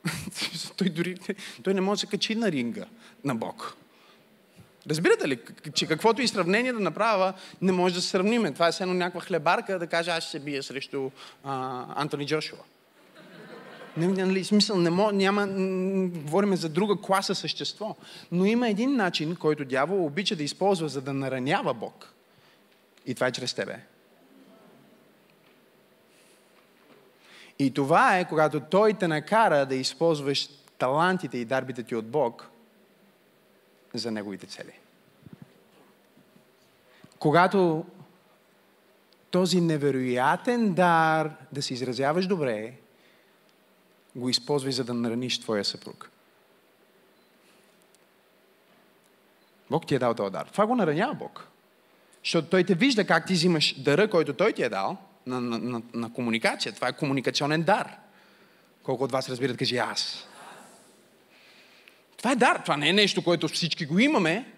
той, 0.77 0.89
дори, 0.89 1.17
той 1.63 1.75
не 1.75 1.81
може 1.81 1.99
да 1.99 2.01
се 2.01 2.07
качи 2.07 2.35
на 2.35 2.53
ринга 2.53 2.85
на 3.25 3.35
Бог. 3.35 3.77
Разбирате 4.89 5.29
ли, 5.29 5.39
че 5.75 5.87
каквото 5.87 6.23
и 6.23 6.29
сравнение 6.29 6.73
да 6.73 6.81
направя, 6.81 7.33
не 7.63 7.73
може 7.73 7.95
да 7.95 8.01
се 8.01 8.09
сравниме. 8.09 8.53
Това 8.53 8.69
е 8.69 8.71
едно 8.81 8.95
някаква 8.95 9.21
хлебарка 9.21 9.79
да 9.79 9.87
каже, 9.87 10.11
аз 10.11 10.23
ще 10.23 10.31
се 10.31 10.39
бия 10.39 10.63
срещу 10.63 11.11
а, 11.45 11.85
Антони 11.97 12.27
Джошуа. 12.27 12.59
Не, 13.97 14.07
нали, 14.07 14.45
смисъл, 14.45 14.77
не 14.77 14.91
мож, 14.91 15.13
няма, 15.13 15.47
говорим 16.09 16.57
за 16.57 16.69
друга 16.69 16.97
класа 17.03 17.35
същество. 17.35 17.97
Но 18.33 18.45
има 18.45 18.69
един 18.69 18.97
начин, 18.97 19.37
който 19.37 19.65
дявол 19.65 20.05
обича 20.05 20.37
да 20.37 20.43
използва, 20.43 20.89
за 20.89 21.01
да 21.01 21.13
наранява 21.13 21.75
Бог. 21.75 22.13
И 23.07 23.15
това 23.15 23.27
е 23.27 23.33
чрез 23.33 23.55
тебе. 23.55 23.81
И 27.59 27.75
това 27.75 28.19
е, 28.19 28.29
когато 28.29 28.61
той 28.61 28.95
те 28.95 29.09
накара 29.09 29.67
да 29.67 29.75
използваш 29.75 30.49
талантите 30.79 31.39
и 31.39 31.45
дарбите 31.45 31.83
ти 31.83 31.97
от 31.97 32.07
Бог– 32.07 32.51
за 33.99 34.11
неговите 34.11 34.47
цели. 34.47 34.73
Когато 37.19 37.85
този 39.31 39.61
невероятен 39.61 40.75
дар 40.75 41.37
да 41.53 41.63
се 41.63 41.75
изразяваш 41.75 42.27
добре, 42.27 42.73
го 44.17 44.29
използвай, 44.29 44.73
за 44.73 44.85
да 44.85 44.95
нараниш 44.95 45.41
твоя 45.41 45.65
съпруг. 45.65 46.11
Бог 49.71 49.87
ти 49.87 49.95
е 49.95 49.99
дал 49.99 50.15
този 50.15 50.33
дар. 50.33 50.47
Това 50.47 50.67
го 50.67 50.77
наранява 50.77 51.15
Бог. 51.15 51.49
Защото 52.25 52.49
Той 52.49 52.65
те 52.65 52.75
вижда 52.75 53.07
как 53.07 53.27
ти 53.27 53.33
взимаш 53.33 53.83
дара, 53.83 54.11
който 54.11 54.35
Той 54.35 54.53
ти 54.53 54.63
е 54.63 54.69
дал 54.69 54.97
на, 55.27 55.41
на, 55.41 55.59
на, 55.59 55.83
на 55.95 56.13
комуникация. 56.13 56.73
Това 56.73 56.89
е 56.89 56.97
комуникационен 56.97 57.63
дар. 57.63 57.97
Колко 58.83 59.05
от 59.05 59.13
вас 59.13 59.29
разбират, 59.29 59.57
кажи 59.57 59.77
аз. 59.77 60.29
Това 62.19 62.33
е 62.33 62.37
дар. 62.37 62.57
Това 62.57 62.77
не 62.77 62.89
е 62.89 62.93
нещо, 62.93 63.25
което 63.25 63.49
всички 63.49 63.87
го 63.87 63.99
имаме. 63.99 64.53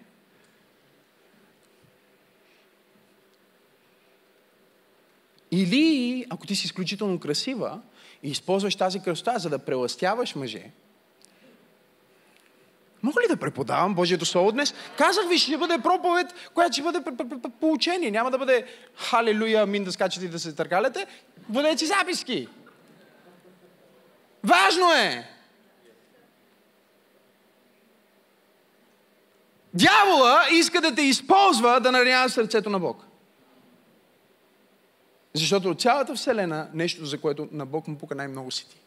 Или, 5.51 6.25
ако 6.29 6.47
ти 6.47 6.55
си 6.55 6.65
изключително 6.65 7.19
красива 7.19 7.81
и 8.23 8.29
използваш 8.29 8.75
тази 8.75 8.99
красота, 8.99 9.39
за 9.39 9.49
да 9.49 9.59
преластяваш 9.59 10.35
мъже, 10.35 10.71
Мога 13.03 13.21
ли 13.21 13.27
да 13.27 13.37
преподавам 13.37 13.95
Божието 13.95 14.25
Слово 14.25 14.51
днес? 14.51 14.73
Казах 14.97 15.29
ви, 15.29 15.37
ще 15.37 15.57
бъде 15.57 15.77
проповед, 15.77 16.27
която 16.53 16.73
ще 16.73 16.81
бъде 16.81 16.99
поучение. 17.59 18.11
Няма 18.11 18.31
да 18.31 18.37
бъде 18.37 18.65
халелуя, 18.95 19.65
мин 19.65 19.83
да 19.83 19.91
скачате 19.91 20.25
и 20.25 20.29
да 20.29 20.39
се 20.39 20.55
търкаляте. 20.55 21.07
Бъдете 21.49 21.77
си 21.77 21.85
записки. 21.85 22.47
Важно 24.43 24.91
е! 24.93 25.40
Дявола 29.73 30.45
иска 30.51 30.81
да 30.81 30.95
те 30.95 31.01
използва 31.01 31.79
да 31.79 31.91
наранява 31.91 32.29
сърцето 32.29 32.69
на 32.69 32.79
Бог. 32.79 33.05
Защото 35.33 35.69
от 35.69 35.81
цялата 35.81 36.15
Вселена, 36.15 36.69
нещо, 36.73 37.05
за 37.05 37.21
което 37.21 37.47
на 37.51 37.65
Бог 37.65 37.87
му 37.87 37.97
пука 37.97 38.15
най-много 38.15 38.51
си 38.51 38.69
ти. 38.69 38.77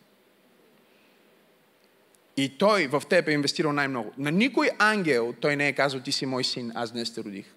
И 2.36 2.58
той 2.58 2.86
в 2.86 3.02
теб 3.08 3.28
е 3.28 3.32
инвестирал 3.32 3.72
най-много. 3.72 4.12
На 4.18 4.30
никой 4.30 4.70
ангел 4.78 5.34
той 5.40 5.56
не 5.56 5.68
е 5.68 5.72
казал, 5.72 6.00
ти 6.00 6.12
си 6.12 6.26
мой 6.26 6.44
син, 6.44 6.72
аз 6.74 6.92
днес 6.92 7.14
те 7.14 7.24
родих. 7.24 7.54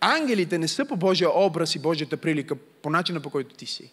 Ангелите 0.00 0.58
не 0.58 0.68
са 0.68 0.84
по 0.84 0.96
Божия 0.96 1.30
образ 1.30 1.74
и 1.74 1.78
Божията 1.78 2.16
прилика, 2.16 2.56
по 2.56 2.90
начина 2.90 3.20
по 3.20 3.30
който 3.30 3.54
ти 3.54 3.66
си. 3.66 3.90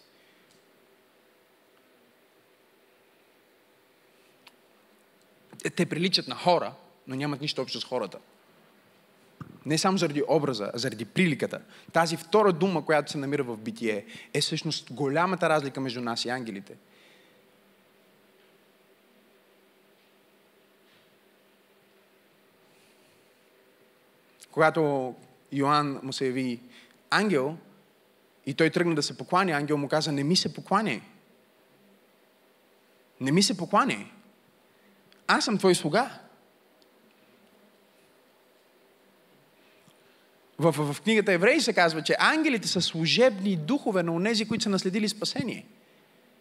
Те 5.76 5.86
приличат 5.86 6.28
на 6.28 6.34
хора, 6.34 6.72
но 7.06 7.16
нямат 7.16 7.40
нищо 7.40 7.62
общо 7.62 7.80
с 7.80 7.84
хората. 7.84 8.18
Не 9.66 9.78
само 9.78 9.98
заради 9.98 10.22
образа, 10.28 10.70
а 10.74 10.78
заради 10.78 11.04
приликата. 11.04 11.60
Тази 11.92 12.16
втора 12.16 12.52
дума, 12.52 12.84
която 12.84 13.12
се 13.12 13.18
намира 13.18 13.42
в 13.42 13.56
битие, 13.56 14.04
е 14.34 14.40
всъщност 14.40 14.92
голямата 14.92 15.48
разлика 15.48 15.80
между 15.80 16.00
нас 16.00 16.24
и 16.24 16.28
ангелите. 16.28 16.76
Когато 24.50 25.14
Йоанн 25.52 26.00
му 26.02 26.12
се 26.12 26.26
яви 26.26 26.60
ангел 27.10 27.56
и 28.46 28.54
той 28.54 28.70
тръгна 28.70 28.94
да 28.94 29.02
се 29.02 29.16
покланя, 29.16 29.52
ангел 29.52 29.76
му 29.76 29.88
каза, 29.88 30.12
не 30.12 30.24
ми 30.24 30.36
се 30.36 30.54
покланяй. 30.54 31.00
Не 33.20 33.32
ми 33.32 33.42
се 33.42 33.56
покланяй. 33.56 34.06
Аз 35.26 35.44
съм 35.44 35.58
твой 35.58 35.74
слуга. 35.74 36.18
В, 40.58 40.72
в, 40.72 40.92
в 40.92 41.00
книгата 41.00 41.32
Евреи 41.32 41.60
се 41.60 41.72
казва, 41.72 42.02
че 42.02 42.16
ангелите 42.18 42.68
са 42.68 42.82
служебни 42.82 43.56
духове 43.56 44.02
на 44.02 44.12
онези, 44.12 44.48
които 44.48 44.62
са 44.62 44.70
наследили 44.70 45.08
спасение. 45.08 45.66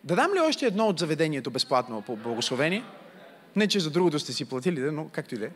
Да 0.03 0.15
дам 0.15 0.33
ли 0.33 0.39
още 0.39 0.65
едно 0.65 0.87
от 0.87 0.99
заведението 0.99 1.51
безплатно 1.51 2.01
по 2.01 2.15
благословение? 2.15 2.83
Не, 3.55 3.67
че 3.67 3.79
за 3.79 3.91
другото 3.91 4.19
сте 4.19 4.33
си 4.33 4.45
платили, 4.45 4.79
но 4.79 5.09
както 5.09 5.35
и 5.35 5.37
да 5.37 5.45
е. 5.45 5.49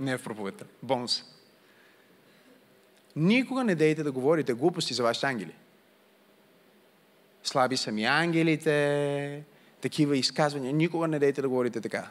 Не 0.00 0.12
е 0.12 0.18
в 0.18 0.22
проповедта. 0.22 0.64
Бонус. 0.82 1.24
Никога 3.16 3.64
не 3.64 3.74
дейте 3.74 4.02
да 4.02 4.12
говорите 4.12 4.52
глупости 4.52 4.94
за 4.94 5.02
вашите 5.02 5.26
ангели. 5.26 5.54
Слаби 7.42 7.76
са 7.76 7.92
ми 7.92 8.04
ангелите, 8.04 9.42
такива 9.80 10.16
изказвания. 10.16 10.72
Никога 10.72 11.08
не 11.08 11.18
дейте 11.18 11.42
да 11.42 11.48
говорите 11.48 11.80
така. 11.80 12.10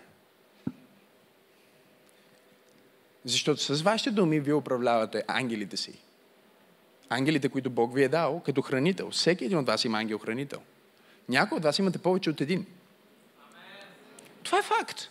Защото 3.26 3.62
с 3.62 3.82
вашите 3.82 4.12
думи 4.12 4.40
вие 4.40 4.54
управлявате 4.54 5.24
ангелите 5.28 5.78
си. 5.78 5.94
Ангелите, 7.10 7.50
които 7.50 7.70
Бог 7.70 7.96
ви 7.96 8.04
е 8.04 8.08
дал 8.08 8.42
като 8.46 8.62
хранител. 8.62 9.10
Всеки 9.10 9.46
един 9.46 9.58
от 9.58 9.68
вас 9.68 9.86
има 9.86 9.98
ангел-хранител. 9.98 10.60
Някой 11.30 11.58
от 11.58 11.64
вас 11.64 11.80
имате 11.80 11.98
повече 11.98 12.30
от 12.30 12.42
един. 12.42 12.66
Това 14.44 14.60
е 14.60 14.64
факт. 14.64 15.10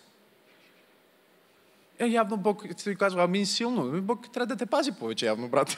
Е, 1.98 2.06
явно 2.06 2.36
Бог 2.36 2.64
си 2.76 2.96
казва, 2.96 3.24
ами 3.24 3.46
силно. 3.46 4.02
Бог 4.02 4.32
трябва 4.32 4.46
да 4.46 4.56
те 4.56 4.66
пази 4.66 4.92
повече, 4.92 5.26
явно, 5.26 5.48
брат. 5.48 5.76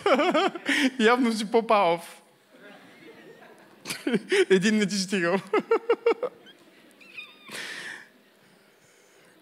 явно 1.01 1.33
си 1.33 1.51
по-палов. 1.51 2.23
един 4.51 4.77
не 4.77 4.87
ти 4.87 4.95
стигал. 4.95 5.37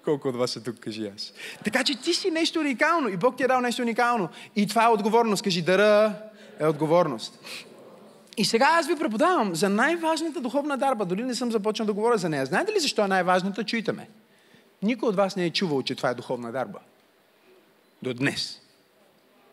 Колко 0.08 0.28
от 0.28 0.36
вас 0.36 0.56
е 0.56 0.62
тук, 0.62 0.78
кажи 0.80 1.10
аз. 1.16 1.32
Така 1.64 1.84
че 1.84 2.00
ти 2.00 2.14
си 2.14 2.30
нещо 2.30 2.60
уникално 2.60 3.08
и 3.08 3.16
Бог 3.16 3.36
ти 3.36 3.42
е 3.42 3.46
дал 3.46 3.60
нещо 3.60 3.82
уникално. 3.82 4.28
И 4.56 4.66
това 4.66 4.84
е 4.84 4.88
отговорност. 4.88 5.42
Кажи, 5.42 5.62
дара 5.62 6.14
е 6.60 6.66
отговорност. 6.66 7.38
И 8.36 8.44
сега 8.44 8.68
аз 8.70 8.86
ви 8.86 8.96
преподавам 8.96 9.54
за 9.54 9.68
най-важната 9.68 10.40
духовна 10.40 10.76
дарба. 10.76 11.04
Дори 11.04 11.22
не 11.22 11.34
съм 11.34 11.52
започнал 11.52 11.86
да 11.86 11.92
говоря 11.92 12.18
за 12.18 12.28
нея. 12.28 12.46
Знаете 12.46 12.72
ли 12.72 12.80
защо 12.80 13.04
е 13.04 13.08
най-важната? 13.08 13.64
Чуйте 13.64 13.92
ме. 13.92 14.08
Никой 14.82 15.08
от 15.08 15.16
вас 15.16 15.36
не 15.36 15.44
е 15.44 15.50
чувал, 15.50 15.82
че 15.82 15.94
това 15.94 16.10
е 16.10 16.14
духовна 16.14 16.52
дарба. 16.52 16.78
До 18.02 18.14
днес. 18.14 18.60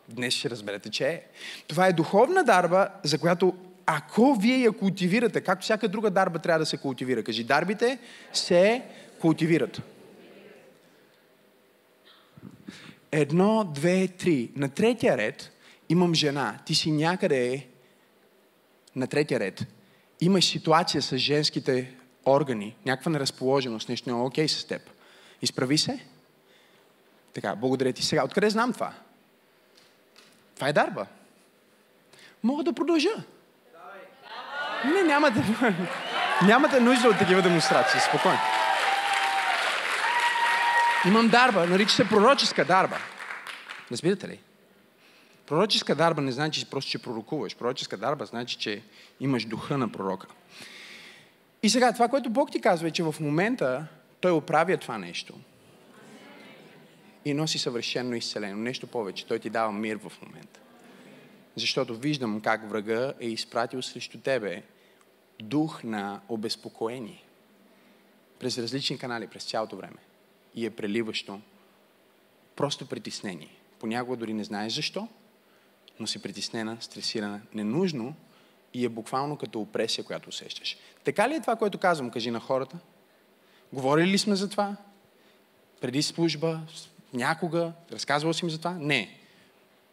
Днес 0.09 0.33
ще 0.33 0.49
разберете, 0.49 0.89
че 0.89 1.07
е. 1.07 1.21
Това 1.67 1.87
е 1.87 1.93
духовна 1.93 2.43
дарба, 2.43 2.87
за 3.03 3.17
която 3.17 3.53
ако 3.85 4.35
вие 4.35 4.57
я 4.57 4.71
култивирате, 4.71 5.41
както 5.41 5.63
всяка 5.63 5.87
друга 5.87 6.09
дарба 6.09 6.39
трябва 6.39 6.59
да 6.59 6.65
се 6.65 6.77
култивира. 6.77 7.23
Кажи, 7.23 7.43
дарбите 7.43 7.99
се 8.33 8.83
култивират. 9.21 9.81
Едно, 13.11 13.63
две, 13.63 14.07
три. 14.07 14.51
На 14.55 14.69
третия 14.69 15.17
ред 15.17 15.51
имам 15.89 16.13
жена. 16.13 16.59
Ти 16.65 16.75
си 16.75 16.91
някъде 16.91 17.67
на 18.95 19.07
третия 19.07 19.39
ред. 19.39 19.65
Имаш 20.21 20.45
ситуация 20.45 21.01
с 21.01 21.17
женските 21.17 21.93
органи, 22.25 22.75
някаква 22.85 23.11
неразположеност, 23.11 23.89
нещо 23.89 24.09
не 24.09 24.19
е 24.19 24.21
окей 24.21 24.47
с 24.47 24.67
теб. 24.67 24.81
Изправи 25.41 25.77
се. 25.77 25.99
Така, 27.33 27.55
благодаря 27.55 27.93
ти. 27.93 28.03
Сега, 28.03 28.25
откъде 28.25 28.49
знам 28.49 28.73
това? 28.73 28.93
Това 30.55 30.67
е 30.67 30.73
дарба. 30.73 31.05
Мога 32.43 32.63
да 32.63 32.73
продължа. 32.73 33.23
Не, 34.85 35.03
нямате, 35.03 35.43
нямате 36.45 36.79
нужда 36.79 37.09
от 37.09 37.17
такива 37.19 37.41
демонстрации. 37.41 37.99
Спокойно. 37.99 38.39
Имам 41.07 41.29
дарба, 41.29 41.65
нарича 41.65 41.95
се 41.95 42.09
пророческа 42.09 42.65
дарба. 42.65 42.97
Разбирате 43.91 44.27
ли? 44.27 44.39
Пророческа 45.47 45.95
дарба 45.95 46.21
не 46.21 46.31
значи 46.31 46.59
че 46.59 46.69
просто, 46.69 46.91
че 46.91 46.99
пророкуваш. 46.99 47.55
Пророческа 47.55 47.97
дарба 47.97 48.25
значи, 48.25 48.57
че 48.57 48.81
имаш 49.19 49.45
духа 49.45 49.77
на 49.77 49.91
пророка. 49.91 50.27
И 51.63 51.69
сега, 51.69 51.93
това, 51.93 52.07
което 52.07 52.29
Бог 52.29 52.51
ти 52.51 52.61
казва 52.61 52.87
е, 52.87 52.91
че 52.91 53.03
в 53.03 53.15
момента 53.19 53.87
Той 54.21 54.31
оправя 54.31 54.77
това 54.77 54.97
нещо. 54.97 55.33
И 57.25 57.33
носи 57.33 57.59
съвършено 57.59 58.15
изцелено. 58.15 58.57
Нещо 58.57 58.87
повече. 58.87 59.25
Той 59.25 59.39
ти 59.39 59.49
дава 59.49 59.71
мир 59.71 59.97
в 59.97 60.21
момента. 60.21 60.59
Защото 61.55 61.95
виждам 61.95 62.41
как 62.41 62.69
врага 62.69 63.13
е 63.19 63.27
изпратил 63.27 63.81
срещу 63.81 64.17
тебе 64.17 64.63
дух 65.41 65.83
на 65.83 66.21
обезпокоение. 66.29 67.23
През 68.39 68.57
различни 68.57 68.97
канали, 68.97 69.27
през 69.27 69.43
цялото 69.43 69.75
време. 69.75 70.04
И 70.55 70.65
е 70.65 70.69
преливащо 70.69 71.39
просто 72.55 72.85
притеснение. 72.85 73.49
Понякога 73.79 74.17
дори 74.17 74.33
не 74.33 74.43
знаеш 74.43 74.73
защо, 74.73 75.07
но 75.99 76.07
си 76.07 76.21
притеснена, 76.21 76.77
стресирана, 76.79 77.41
ненужно 77.53 78.15
и 78.73 78.85
е 78.85 78.89
буквално 78.89 79.37
като 79.37 79.61
опресия, 79.61 80.03
която 80.03 80.29
усещаш. 80.29 80.77
Така 81.03 81.29
ли 81.29 81.35
е 81.35 81.41
това, 81.41 81.55
което 81.55 81.77
казвам? 81.77 82.11
Кажи 82.11 82.31
на 82.31 82.39
хората. 82.39 82.77
Говорили 83.73 84.11
ли 84.11 84.17
сме 84.17 84.35
за 84.35 84.49
това? 84.49 84.75
Преди 85.81 86.03
служба? 86.03 86.59
Някога? 87.13 87.73
Разказвал 87.91 88.33
си 88.33 88.45
ми 88.45 88.51
за 88.51 88.57
това? 88.57 88.71
Не. 88.71 89.17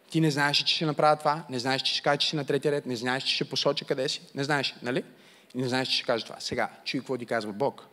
Ти 0.09 0.21
не 0.21 0.31
знаеш, 0.31 0.57
че 0.57 0.75
ще 0.75 0.85
направя 0.85 1.15
това, 1.15 1.45
не 1.49 1.59
знаеш, 1.59 1.81
че 1.81 1.93
ще 1.93 2.03
кажа, 2.03 2.17
че 2.17 2.29
си 2.29 2.35
на 2.35 2.45
третия 2.45 2.71
ред, 2.71 2.85
не 2.85 2.95
знаеш, 2.95 3.23
че 3.23 3.35
ще 3.35 3.49
посоча 3.49 3.85
къде 3.85 4.09
си. 4.09 4.21
Не 4.35 4.43
знаеш, 4.43 4.75
нали? 4.81 5.03
И 5.55 5.57
не 5.57 5.67
знаеш, 5.67 5.87
че 5.87 5.95
ще 5.95 6.05
кажа 6.05 6.25
това. 6.25 6.39
Сега, 6.39 6.69
чуй 6.85 6.99
какво 6.99 7.17
ти 7.17 7.25
казва 7.25 7.53
Бог. 7.53 7.87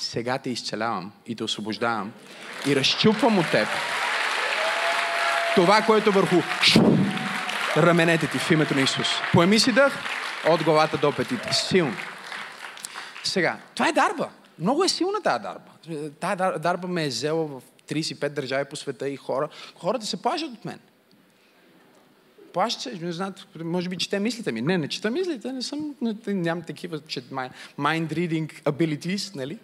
Сега 0.00 0.38
те 0.38 0.50
изцелявам 0.50 1.12
и 1.26 1.36
те 1.36 1.44
освобождавам 1.44 2.12
и 2.66 2.76
разчупвам 2.76 3.38
от 3.38 3.50
теб 3.50 3.68
това, 5.54 5.82
което 5.82 6.12
върху 6.12 6.36
раменете 7.76 8.26
ти 8.26 8.38
в 8.38 8.50
името 8.50 8.74
на 8.74 8.80
Исус. 8.80 9.08
Поеми 9.32 9.58
си 9.58 9.72
дъх 9.72 9.98
от 10.48 10.64
главата 10.64 10.98
до 10.98 11.12
петите. 11.16 11.52
Силно. 11.52 11.94
Сега, 13.24 13.58
това 13.74 13.88
е 13.88 13.92
дарба. 13.92 14.28
Много 14.58 14.84
е 14.84 14.88
силна 14.88 15.22
тази 15.22 15.42
дарба. 15.42 15.70
Тая 16.20 16.58
дарба 16.58 16.88
ме 16.88 17.04
е 17.04 17.08
взела 17.08 17.46
в 17.46 17.62
35 17.88 18.28
държави 18.28 18.64
по 18.70 18.76
света 18.76 19.08
и 19.08 19.16
хора. 19.16 19.48
Хората 19.76 20.06
се 20.06 20.22
плажат 20.22 20.52
от 20.52 20.64
мен. 20.64 20.78
Плащат 22.52 22.82
се, 22.82 23.04
не 23.04 23.12
знаят, 23.12 23.46
може 23.64 23.88
би 23.88 23.96
чете 23.96 24.18
мислите 24.18 24.52
ми. 24.52 24.62
Не, 24.62 24.78
не 24.78 24.88
чета 24.88 25.10
мислите, 25.10 25.52
не 25.52 25.62
съм, 25.62 25.94
нямам 26.26 26.64
такива 26.64 27.00
че, 27.00 27.22
mind 27.78 28.12
reading 28.12 28.62
abilities, 28.62 29.36
нали? 29.36 29.58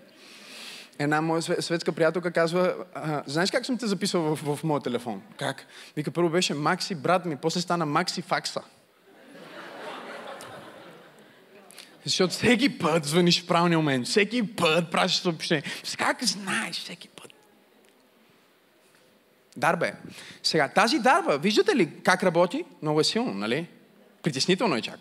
Една 0.99 1.21
моя 1.21 1.43
светска 1.43 1.93
приятелка 1.93 2.31
казва, 2.31 2.75
знаеш 3.27 3.51
как 3.51 3.67
съм 3.67 3.79
те 3.79 3.87
записал 3.87 4.23
в, 4.23 4.57
в 4.57 4.65
моя 4.65 4.81
телефон? 4.81 5.23
Как? 5.39 5.67
Вика, 5.97 6.11
първо 6.11 6.31
беше 6.31 6.55
Макси, 6.55 6.95
брат 6.95 7.27
ми, 7.27 7.37
после 7.37 7.61
стана 7.61 7.87
Макси 7.87 8.23
Факса. 8.23 8.63
Защото 12.05 12.35
всеки 12.35 12.79
път 12.79 13.05
звъниш 13.05 13.43
в 13.43 13.47
правилния 13.47 13.79
момент, 13.79 14.07
всеки 14.07 14.57
път 14.57 14.91
пращаш 14.91 15.23
съобщение. 15.23 15.63
Как 15.99 16.25
знаеш 16.25 16.77
всеки 16.77 17.09
път? 17.09 17.33
Дарба 19.57 19.87
е. 19.87 19.95
Сега, 20.43 20.69
тази 20.69 20.99
дарба, 20.99 21.39
виждате 21.39 21.77
ли 21.77 21.91
как 22.03 22.23
работи? 22.23 22.65
Много 22.83 23.01
е 23.01 23.05
силно, 23.05 23.35
нали? 23.35 23.69
Притеснително 24.23 24.77
е 24.77 24.83
чак. 24.83 24.99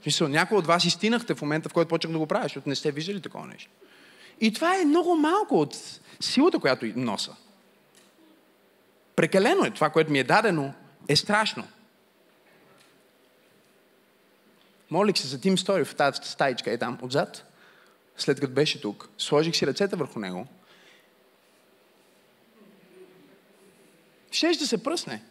В 0.00 0.02
смисъл, 0.02 0.28
някой 0.28 0.58
от 0.58 0.66
вас 0.66 0.84
изтинахте 0.84 1.34
в 1.34 1.42
момента, 1.42 1.68
в 1.68 1.72
който 1.72 1.88
почнах 1.88 2.12
да 2.12 2.18
го 2.18 2.26
правя, 2.26 2.42
защото 2.44 2.68
не 2.68 2.74
сте 2.74 2.92
виждали 2.92 3.20
такова 3.20 3.46
нещо. 3.46 3.70
И 4.40 4.52
това 4.52 4.80
е 4.80 4.84
много 4.84 5.16
малко 5.16 5.60
от 5.60 6.00
силата, 6.20 6.58
която 6.58 6.86
носа. 6.96 7.36
Прекалено 9.16 9.64
е 9.64 9.70
това, 9.70 9.90
което 9.90 10.12
ми 10.12 10.18
е 10.18 10.24
дадено, 10.24 10.74
е 11.08 11.16
страшно. 11.16 11.64
Молих 14.90 15.18
се 15.18 15.26
за 15.26 15.40
Тим 15.40 15.58
Стори 15.58 15.84
в 15.84 15.94
тази 15.94 16.20
стаичка 16.22 16.72
е 16.72 16.78
там 16.78 16.98
отзад. 17.02 17.52
След 18.16 18.40
като 18.40 18.52
беше 18.52 18.80
тук, 18.80 19.08
сложих 19.18 19.56
си 19.56 19.66
ръцете 19.66 19.96
върху 19.96 20.18
него. 20.18 20.46
Щеш 24.30 24.56
да 24.56 24.66
се 24.66 24.82
пръсне. 24.82 25.22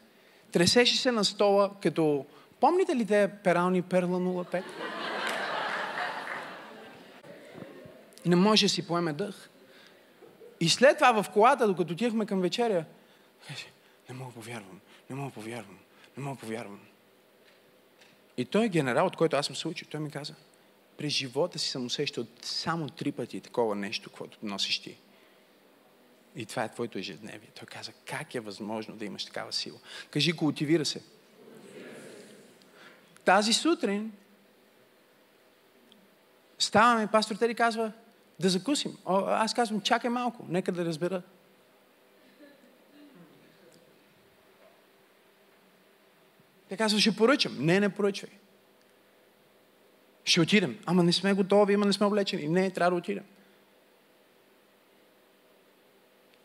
Тресеше 0.52 0.98
се 0.98 1.12
на 1.12 1.26
стола, 1.26 1.72
като... 1.82 2.26
Помните 2.60 2.96
ли 2.96 3.06
те 3.06 3.32
перални 3.44 3.82
Перла 3.82 4.20
05? 4.20 4.64
Не 8.26 8.36
може 8.36 8.66
да 8.66 8.70
си 8.70 8.88
поеме 8.88 9.14
дъх. 9.14 9.50
И 10.60 10.70
след 10.70 10.98
това 10.98 11.24
в 11.24 11.30
колата, 11.30 11.68
докато 11.68 11.94
отивахме 11.94 12.26
към 12.26 12.42
вечеря, 12.42 12.86
не 14.10 14.16
мога 14.16 14.32
повярвам, 14.34 14.80
не 15.10 15.16
мога 15.16 15.32
повярвам, 15.32 15.80
не 16.18 16.24
мога 16.24 16.40
повярвам. 16.40 16.80
И 18.38 18.46
той 18.46 18.66
е 18.66 18.70
генерал, 18.70 19.06
от 19.06 19.16
който 19.16 19.36
аз 19.36 19.46
съм 19.46 19.56
се 19.56 19.68
учил. 19.68 19.88
Той 19.92 20.00
ми 20.00 20.12
каза, 20.12 20.34
през 20.98 21.14
живота 21.14 21.60
си 21.60 21.70
съм 21.70 21.86
усещал 21.86 22.26
само 22.42 22.90
три 22.90 23.12
пъти 23.12 23.42
такова 23.42 23.76
нещо, 23.76 24.10
което 24.10 24.38
носиш 24.44 24.80
ти. 24.80 24.98
И 26.36 26.46
това 26.46 26.64
е 26.64 26.72
твоето 26.72 26.98
ежедневие. 26.98 27.50
Той 27.56 27.66
каза, 27.66 27.92
как 28.06 28.36
е 28.36 28.40
възможно 28.40 28.96
да 28.96 29.06
имаш 29.06 29.26
такава 29.26 29.54
сила? 29.54 29.78
Кажи, 30.12 30.34
култивира 30.34 30.86
се. 30.86 31.04
Тази 33.26 33.54
сутрин 33.54 34.12
ставаме, 36.60 37.08
пастор 37.08 37.36
Тери 37.36 37.56
казва, 37.56 37.92
да 38.40 38.50
закусим. 38.50 38.98
Аз 39.28 39.54
казвам, 39.54 39.82
чакай 39.82 40.10
малко, 40.10 40.46
нека 40.50 40.72
да 40.72 40.86
разбера. 40.86 41.22
Те 46.70 46.78
казва, 46.78 47.00
ще 47.00 47.16
поръчам. 47.16 47.58
Не, 47.60 47.80
не 47.80 47.90
поръчвай. 47.90 48.32
Ще 50.24 50.42
отидем. 50.42 50.80
Ама 50.86 51.04
не 51.04 51.14
сме 51.14 51.34
готови, 51.34 51.74
ама 51.74 51.86
не 51.86 51.94
сме 51.94 52.06
облечени. 52.06 52.48
Не, 52.48 52.72
трябва 52.72 52.92
да 52.92 52.98
отидем. 52.98 53.24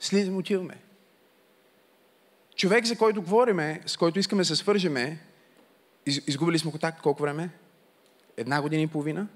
Слизаме, 0.00 0.36
отиваме. 0.36 0.76
Човек, 2.56 2.84
за 2.84 2.96
който 2.96 3.22
говориме, 3.22 3.80
с 3.86 3.96
който 3.96 4.18
искаме 4.18 4.40
да 4.40 4.46
се 4.46 4.56
свържеме, 4.56 5.18
изгубили 6.06 6.58
сме 6.58 6.70
контакт 6.70 7.02
колко 7.02 7.22
време? 7.22 7.50
Една 8.36 8.62
година 8.62 8.82
и 8.82 8.86
половина? 8.86 9.28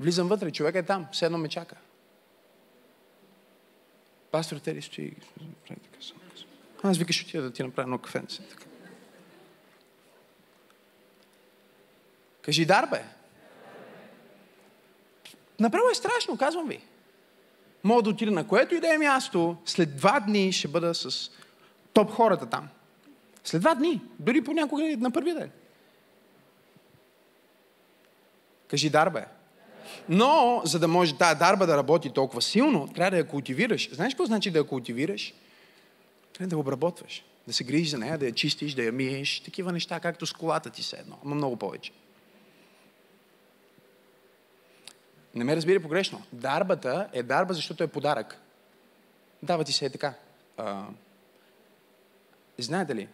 Влизам 0.00 0.28
вътре, 0.28 0.50
човек 0.50 0.74
е 0.74 0.82
там, 0.82 1.06
седно 1.12 1.38
ме 1.38 1.48
чака. 1.48 1.76
Пастор 4.30 4.56
Тери 4.56 4.82
стои. 4.82 5.16
Аз 6.82 6.98
викаш, 6.98 7.22
отида 7.22 7.42
да 7.42 7.52
ти 7.52 7.62
направя 7.62 7.86
едно 7.86 7.98
кафенце. 7.98 8.42
Кажи 12.42 12.64
дар, 12.64 12.86
бе. 12.90 13.04
Направо 15.60 15.90
е 15.90 15.94
страшно, 15.94 16.38
казвам 16.38 16.68
ви. 16.68 16.84
Мога 17.84 18.02
да 18.02 18.10
отида 18.10 18.30
на 18.30 18.48
което 18.48 18.74
и 18.74 18.80
да 18.80 18.94
е 18.94 18.98
място. 18.98 19.56
След 19.64 19.96
два 19.96 20.20
дни 20.20 20.52
ще 20.52 20.68
бъда 20.68 20.94
с 20.94 21.30
топ 21.92 22.10
хората 22.10 22.46
там. 22.46 22.68
След 23.44 23.60
два 23.60 23.74
дни. 23.74 24.02
Дори 24.18 24.44
понякога 24.44 24.96
на 24.98 25.10
първи 25.10 25.34
ден. 25.34 25.50
Кажи 28.68 28.90
дар, 28.90 29.10
бе. 29.10 29.35
Но, 30.08 30.62
за 30.64 30.78
да 30.78 30.88
може 30.88 31.18
тази 31.18 31.38
дарба 31.38 31.66
да 31.66 31.76
работи 31.76 32.10
толкова 32.10 32.42
силно, 32.42 32.88
трябва 32.88 33.10
да 33.10 33.16
я 33.16 33.26
култивираш. 33.26 33.90
Знаеш 33.94 34.14
какво 34.14 34.26
значи 34.26 34.50
да 34.50 34.58
я 34.58 34.64
култивираш? 34.64 35.34
Трябва 36.32 36.48
да 36.48 36.56
я 36.56 36.60
обработваш. 36.60 37.24
Да 37.46 37.52
се 37.52 37.64
грижиш 37.64 37.88
за 37.88 37.98
нея, 37.98 38.18
да 38.18 38.26
я 38.26 38.32
чистиш, 38.32 38.74
да 38.74 38.82
я 38.82 38.92
миеш. 38.92 39.40
Такива 39.40 39.72
неща, 39.72 40.00
както 40.00 40.26
с 40.26 40.32
колата 40.32 40.70
ти 40.70 40.82
се 40.82 40.96
едно. 40.96 41.18
Ама 41.24 41.34
много 41.34 41.56
повече. 41.56 41.92
Не 45.34 45.44
ме 45.44 45.56
разбира 45.56 45.82
погрешно. 45.82 46.22
Дарбата 46.32 47.08
е 47.12 47.22
дарба, 47.22 47.54
защото 47.54 47.84
е 47.84 47.86
подарък. 47.86 48.40
Дава 49.42 49.64
ти 49.64 49.72
се 49.72 49.86
е 49.86 49.90
така. 49.90 50.14
А, 50.56 50.84
знаете 52.58 52.94
ли, 52.94 53.08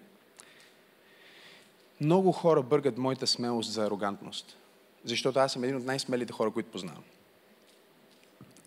Много 2.02 2.32
хора 2.32 2.62
бъргат 2.62 2.98
моята 2.98 3.26
смелост 3.26 3.72
за 3.72 3.84
арогантност. 3.84 4.56
Защото 5.04 5.38
аз 5.38 5.52
съм 5.52 5.64
един 5.64 5.76
от 5.76 5.84
най-смелите 5.84 6.32
хора, 6.32 6.50
които 6.50 6.70
познавам. 6.70 7.04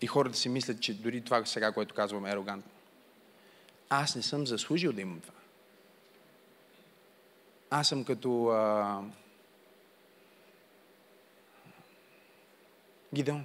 И 0.00 0.06
хората 0.06 0.38
си 0.38 0.48
мислят, 0.48 0.80
че 0.80 0.94
дори 0.94 1.20
това 1.20 1.44
сега, 1.44 1.72
което 1.72 1.94
казвам, 1.94 2.26
е 2.26 2.30
арогантно. 2.30 2.70
Аз 3.88 4.16
не 4.16 4.22
съм 4.22 4.46
заслужил 4.46 4.92
да 4.92 5.00
имам 5.00 5.20
това. 5.20 5.34
Аз 7.70 7.88
съм 7.88 8.04
като 8.04 8.46
а... 8.46 9.02
Гидеон, 13.14 13.44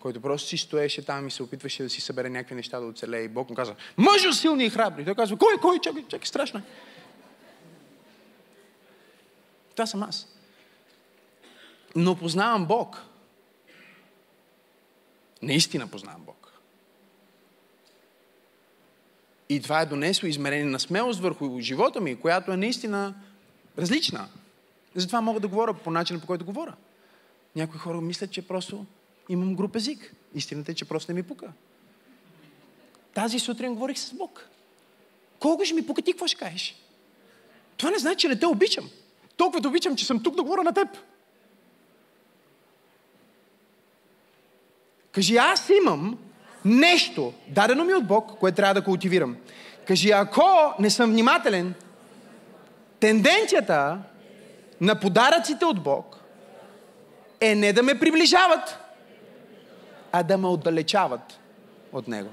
който 0.00 0.20
просто 0.20 0.48
си 0.48 0.56
стоеше 0.58 1.04
там 1.04 1.28
и 1.28 1.30
се 1.30 1.42
опитваше 1.42 1.82
да 1.82 1.90
си 1.90 2.00
събере 2.00 2.30
някакви 2.30 2.54
неща 2.54 2.80
да 2.80 2.86
оцелее. 2.86 3.22
И 3.22 3.28
Бог 3.28 3.50
му 3.50 3.56
каза, 3.56 3.74
мъжо 3.96 4.32
силни 4.32 4.64
и 4.64 4.70
храбри. 4.70 5.04
Той 5.04 5.14
казва, 5.14 5.36
кой, 5.38 5.58
кой, 5.60 5.80
чакай, 5.80 6.04
чакай, 6.08 6.26
страшно. 6.26 6.60
Е. 6.60 6.62
Това 9.70 9.86
съм 9.86 10.02
аз. 10.02 10.35
Но 11.96 12.16
познавам 12.16 12.66
Бог. 12.66 13.02
Наистина 15.42 15.86
познавам 15.86 16.22
Бог. 16.22 16.52
И 19.48 19.62
това 19.62 19.80
е 19.80 19.86
донесло 19.86 20.28
измерение 20.28 20.64
на 20.64 20.80
смелост 20.80 21.20
върху 21.20 21.60
живота 21.60 22.00
ми, 22.00 22.20
която 22.20 22.52
е 22.52 22.56
наистина 22.56 23.14
различна. 23.78 24.28
Затова 24.94 25.20
мога 25.20 25.40
да 25.40 25.48
говоря 25.48 25.74
по 25.74 25.90
начина, 25.90 26.20
по 26.20 26.26
който 26.26 26.44
говоря. 26.44 26.74
Някои 27.56 27.78
хора 27.78 28.00
мислят, 28.00 28.30
че 28.30 28.48
просто 28.48 28.86
имам 29.28 29.54
груп 29.54 29.76
език. 29.76 30.14
Истината 30.34 30.72
е, 30.72 30.74
че 30.74 30.84
просто 30.84 31.12
не 31.12 31.16
ми 31.16 31.22
пука. 31.22 31.52
Тази 33.14 33.38
сутрин 33.38 33.74
говорих 33.74 33.98
с 33.98 34.14
Бог. 34.14 34.48
Колко 35.38 35.64
ще 35.64 35.74
ми 35.74 35.86
пука 35.86 36.02
ти, 36.02 36.12
какво 36.12 36.26
ще 36.26 36.38
кажеш? 36.38 36.76
Това 37.76 37.90
не 37.90 37.98
значи, 37.98 38.16
че 38.16 38.28
не 38.28 38.38
те 38.38 38.46
обичам. 38.46 38.90
Толкова 39.36 39.60
да 39.60 39.68
обичам, 39.68 39.96
че 39.96 40.06
съм 40.06 40.22
тук 40.22 40.34
да 40.34 40.42
говоря 40.42 40.62
на 40.62 40.72
теб. 40.72 40.88
Кажи, 45.16 45.36
аз 45.36 45.70
имам 45.82 46.18
нещо, 46.64 47.32
дадено 47.48 47.84
ми 47.84 47.94
от 47.94 48.06
Бог, 48.06 48.38
което 48.38 48.56
трябва 48.56 48.74
да 48.74 48.84
култивирам. 48.84 49.36
Кажи, 49.86 50.10
ако 50.10 50.74
не 50.78 50.90
съм 50.90 51.10
внимателен, 51.10 51.74
тенденцията 53.00 53.98
на 54.80 55.00
подаръците 55.00 55.64
от 55.64 55.82
Бог 55.82 56.20
е 57.40 57.54
не 57.54 57.72
да 57.72 57.82
ме 57.82 57.98
приближават, 57.98 58.78
а 60.12 60.22
да 60.22 60.38
ме 60.38 60.46
отдалечават 60.48 61.40
от 61.92 62.08
Него. 62.08 62.30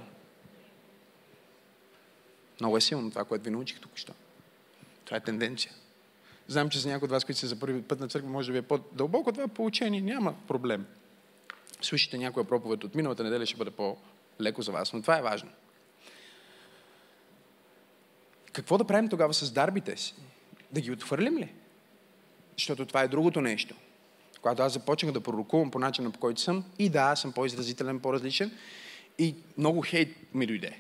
Много 2.60 2.78
е 2.78 2.82
силно 2.82 3.10
това, 3.10 3.24
което 3.24 3.44
ви 3.44 3.52
научих 3.52 3.80
тук 3.80 3.92
що. 3.96 4.14
Това 5.06 5.18
е 5.18 5.20
тенденция. 5.20 5.72
Знам, 6.48 6.70
че 6.70 6.80
за 6.80 6.90
някои 6.90 7.06
от 7.06 7.12
вас, 7.12 7.26
които 7.26 7.40
са 7.40 7.48
за 7.48 7.60
първи 7.60 7.82
път 7.82 8.00
на 8.00 8.08
църква, 8.08 8.30
може 8.30 8.48
да 8.48 8.52
ви 8.52 8.58
е 8.58 8.62
по-дълбоко 8.62 9.32
това 9.32 9.48
получение. 9.48 10.02
Няма 10.02 10.34
проблем. 10.48 10.86
Слушайте 11.84 12.18
някоя 12.18 12.48
проповед 12.48 12.84
от 12.84 12.96
миналата 12.96 13.24
неделя, 13.24 13.46
ще 13.46 13.58
бъде 13.58 13.72
по-леко 13.72 14.62
за 14.62 14.72
вас, 14.72 14.94
но 14.94 15.02
това 15.02 15.18
е 15.18 15.22
важно. 15.22 15.50
Какво 18.52 18.78
да 18.78 18.84
правим 18.84 19.10
тогава 19.10 19.34
с 19.34 19.52
дарбите 19.52 19.98
си? 19.98 20.16
Да 20.72 20.82
ги 20.82 20.92
отхвърлим 20.92 21.38
ли? 21.38 21.54
Защото 22.58 22.86
това 22.86 23.02
е 23.02 23.08
другото 23.08 23.42
нещо. 23.42 23.76
Когато 24.42 24.62
аз 24.62 24.74
започнах 24.74 25.12
да 25.12 25.22
пророкувам 25.22 25.72
по 25.72 25.80
начина, 25.80 26.12
по 26.12 26.20
който 26.20 26.42
съм, 26.42 26.66
и 26.80 26.90
да, 26.90 27.00
аз 27.00 27.22
съм 27.22 27.32
по-изразителен, 27.32 28.00
по-различен, 28.00 28.52
и 29.18 29.36
много 29.58 29.82
хейт 29.82 30.34
ми 30.34 30.46
дойде. 30.46 30.80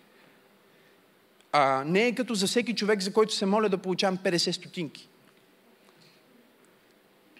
А, 1.51 1.83
не 1.85 2.07
е 2.07 2.15
като 2.15 2.35
за 2.35 2.47
всеки 2.47 2.75
човек, 2.75 3.01
за 3.01 3.13
който 3.13 3.33
се 3.33 3.45
моля 3.45 3.69
да 3.69 3.77
получавам 3.77 4.17
50 4.17 4.51
стотинки. 4.51 5.07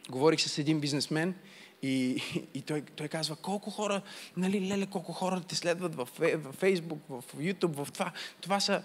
Говорих 0.10 0.42
с 0.42 0.58
един 0.58 0.80
бизнесмен 0.80 1.36
и, 1.84 2.22
и 2.54 2.62
той, 2.62 2.82
той 2.82 3.08
казва, 3.08 3.36
колко 3.36 3.70
хора, 3.72 4.02
нали, 4.38 4.70
леле, 4.70 4.86
колко 4.86 5.14
хора 5.14 5.42
те 5.42 5.56
следват 5.56 5.96
в, 5.96 6.08
Фейсбук, 6.52 7.00
в 7.10 7.24
Ютуб, 7.40 7.76
в 7.76 7.88
това. 7.94 8.12
Това 8.42 8.60
са, 8.60 8.84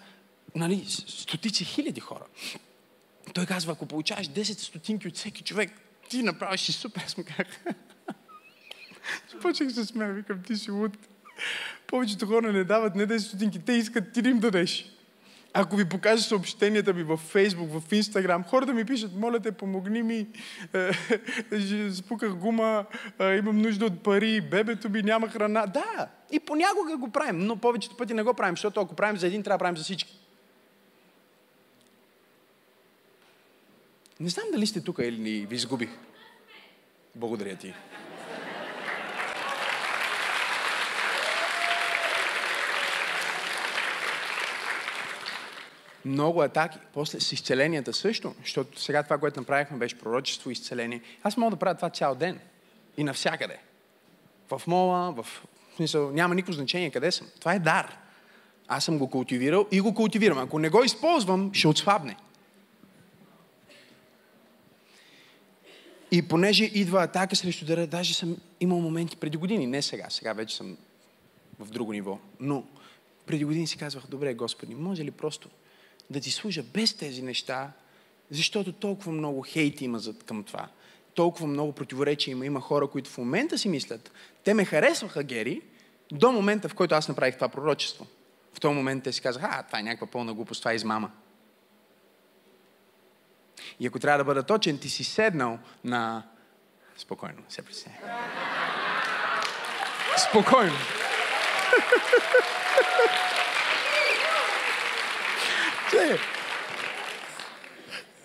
нали, 0.55 0.85
стотици 0.89 1.65
хиляди 1.65 2.01
хора. 2.01 2.25
Той 3.35 3.47
казва, 3.47 3.73
ако 3.73 3.87
получаваш 3.87 4.29
10 4.29 4.43
стотинки 4.43 5.09
от 5.09 5.17
всеки 5.17 5.43
човек, 5.43 5.71
ти 6.09 6.23
направиш 6.23 6.69
и 6.69 6.73
супер. 6.73 7.03
Аз 7.07 7.17
му 7.17 7.25
казах. 7.25 7.65
Започнах 9.33 9.73
се 9.75 9.85
смея, 9.85 10.13
викам, 10.13 10.43
ти 10.43 10.57
си 10.57 10.71
луд. 10.71 10.93
Повечето 11.87 12.27
хора 12.27 12.53
не 12.53 12.65
дават 12.65 12.95
не 12.95 13.07
10 13.07 13.19
стотинки, 13.19 13.59
те 13.59 13.73
искат 13.73 14.13
ти 14.13 14.23
да 14.23 14.29
им 14.29 14.39
дадеш. 14.39 14.98
Ако 15.55 15.77
ви 15.77 15.85
покажа 15.85 16.23
съобщенията 16.23 16.95
ми 16.95 17.03
в 17.03 17.17
Фейсбук, 17.17 17.71
в 17.71 17.93
Инстаграм, 17.93 18.45
хората 18.45 18.73
ми 18.73 18.85
пишат, 18.85 19.15
моля 19.15 19.41
те, 19.41 19.53
помогни 19.53 20.03
ми, 20.03 20.27
е, 20.75 21.91
спуках 21.93 22.35
гума, 22.35 22.85
е, 23.19 23.37
имам 23.37 23.59
нужда 23.59 23.87
от 23.87 24.03
пари, 24.03 24.41
бебето 24.41 24.91
ми 24.91 25.03
няма 25.03 25.29
храна. 25.29 25.67
Да, 25.67 26.09
и 26.33 26.41
понякога 26.41 26.97
го 26.97 27.11
правим, 27.11 27.39
но 27.39 27.57
повечето 27.57 27.97
пъти 27.97 28.15
не 28.15 28.23
го 28.23 28.35
правим, 28.35 28.57
защото 28.57 28.81
ако 28.81 28.95
правим 28.95 29.17
за 29.17 29.27
един, 29.27 29.43
трябва 29.43 29.59
да 29.59 29.63
правим 29.63 29.77
за 29.77 29.85
всички. 29.85 30.19
Не 34.21 34.29
знам 34.29 34.47
дали 34.53 34.67
сте 34.67 34.81
тук 34.81 34.99
или 34.99 35.47
ви 35.47 35.57
изгубих. 35.57 35.91
Благодаря 37.15 37.57
ти. 37.57 37.75
Много 46.05 46.43
атаки. 46.43 46.79
После 46.95 47.21
с 47.21 47.33
изцеленията 47.33 47.93
също, 47.93 48.35
защото 48.41 48.81
сега 48.81 49.03
това, 49.03 49.19
което 49.19 49.41
направихме, 49.41 49.79
беше 49.79 49.99
пророчество, 49.99 50.51
изцеление. 50.51 51.01
Аз 51.23 51.37
мога 51.37 51.51
да 51.51 51.57
правя 51.57 51.75
това 51.75 51.91
цял 51.91 52.15
ден. 52.15 52.41
И 52.97 53.05
навсякъде. 53.05 53.59
В 54.51 54.63
мола, 54.67 55.13
в, 55.13 55.23
в 55.23 55.43
смисъл, 55.77 56.11
няма 56.11 56.35
никакво 56.35 56.53
значение 56.53 56.91
къде 56.91 57.11
съм. 57.13 57.27
Това 57.41 57.55
е 57.55 57.59
дар. 57.59 57.99
Аз 58.69 58.85
съм 58.85 58.99
го 58.99 59.11
култивирал 59.11 59.67
и 59.71 59.81
го 59.81 59.95
култивирам. 59.95 60.39
Ако 60.39 60.59
не 60.59 60.69
го 60.69 60.85
използвам, 60.85 61.51
ще 61.55 61.69
отслабне. 61.69 62.17
И 66.11 66.29
понеже 66.29 66.65
идва 66.65 67.03
атака 67.03 67.37
срещу 67.37 67.65
дъра, 67.65 67.87
даже 67.87 68.15
съм 68.15 68.37
имал 68.61 68.81
моменти 68.81 69.17
преди 69.17 69.37
години, 69.37 69.67
не 69.67 69.83
сега, 69.83 70.07
сега 70.11 70.33
вече 70.33 70.57
съм 70.57 70.77
в 71.59 71.71
друго 71.71 71.93
ниво, 71.93 72.19
но 72.41 72.65
преди 73.27 73.45
години 73.45 73.67
си 73.67 73.79
казвах, 73.79 74.07
добре, 74.07 74.35
Господи, 74.35 74.75
може 74.75 75.05
ли 75.05 75.11
просто 75.11 75.49
да 76.11 76.21
ти 76.21 76.31
служа 76.31 76.63
без 76.63 76.95
тези 76.95 77.23
неща, 77.23 77.73
защото 78.31 78.73
толкова 78.73 79.13
много 79.13 79.43
хейт 79.43 79.81
има 79.81 79.99
зад 79.99 80.25
към 80.25 80.45
това. 80.45 80.69
Толкова 81.15 81.47
много 81.47 81.73
противоречия 81.73 82.33
има. 82.33 82.47
Има 82.47 82.61
хора, 82.61 82.87
които 82.87 83.11
в 83.11 83.19
момента 83.19 83.59
си 83.59 83.69
мислят, 83.69 84.13
те 84.45 84.55
ме 84.55 84.65
харесваха, 84.65 85.23
Гери, 85.23 85.63
до 86.13 86.33
момента, 86.33 86.69
в 86.69 86.75
който 86.75 86.95
аз 86.95 87.09
направих 87.09 87.35
това 87.35 87.49
пророчество. 87.49 88.07
В 88.53 88.61
този 88.61 88.75
момент 88.75 89.05
те 89.05 89.13
си 89.13 89.21
казаха, 89.21 89.49
а, 89.51 89.63
това 89.63 89.79
е 89.79 89.83
някаква 89.83 90.07
пълна 90.07 90.35
глупост, 90.35 90.61
това 90.61 90.73
е 90.73 90.75
измама. 90.75 91.11
И 93.81 93.87
ако 93.87 93.99
трябва 93.99 94.19
да 94.19 94.25
бъда 94.25 94.43
точен, 94.43 94.79
ти 94.79 94.89
си 94.89 95.05
седнал 95.05 95.59
на... 95.85 96.23
Спокойно, 96.97 97.43
се 97.49 97.63
притесняй. 97.63 97.95
Спокойно. 100.31 100.77
Че, 105.91 106.19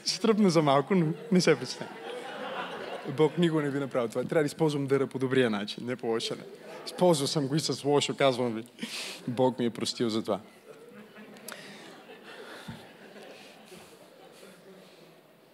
стръпна 0.05 0.49
за 0.49 0.61
малко, 0.61 0.95
но 0.95 1.13
не 1.31 1.41
се 1.41 1.59
представя. 1.59 1.91
Бог 3.17 3.37
никога 3.37 3.63
не 3.63 3.69
ви 3.69 3.79
направил 3.79 4.09
това. 4.09 4.23
Трябва 4.23 4.43
да 4.43 4.45
използвам 4.45 4.87
дъра 4.87 5.07
по 5.07 5.19
добрия 5.19 5.49
начин, 5.49 5.85
не 5.85 5.95
по 5.95 6.07
лоша. 6.07 6.35
Използвал 6.85 7.27
съм 7.27 7.47
го 7.47 7.55
и 7.55 7.59
с 7.59 7.83
лошо, 7.83 8.17
казвам 8.17 8.55
ви. 8.55 8.63
Бог 9.27 9.59
ми 9.59 9.65
е 9.65 9.69
простил 9.69 10.09
за 10.09 10.21
това. 10.21 10.39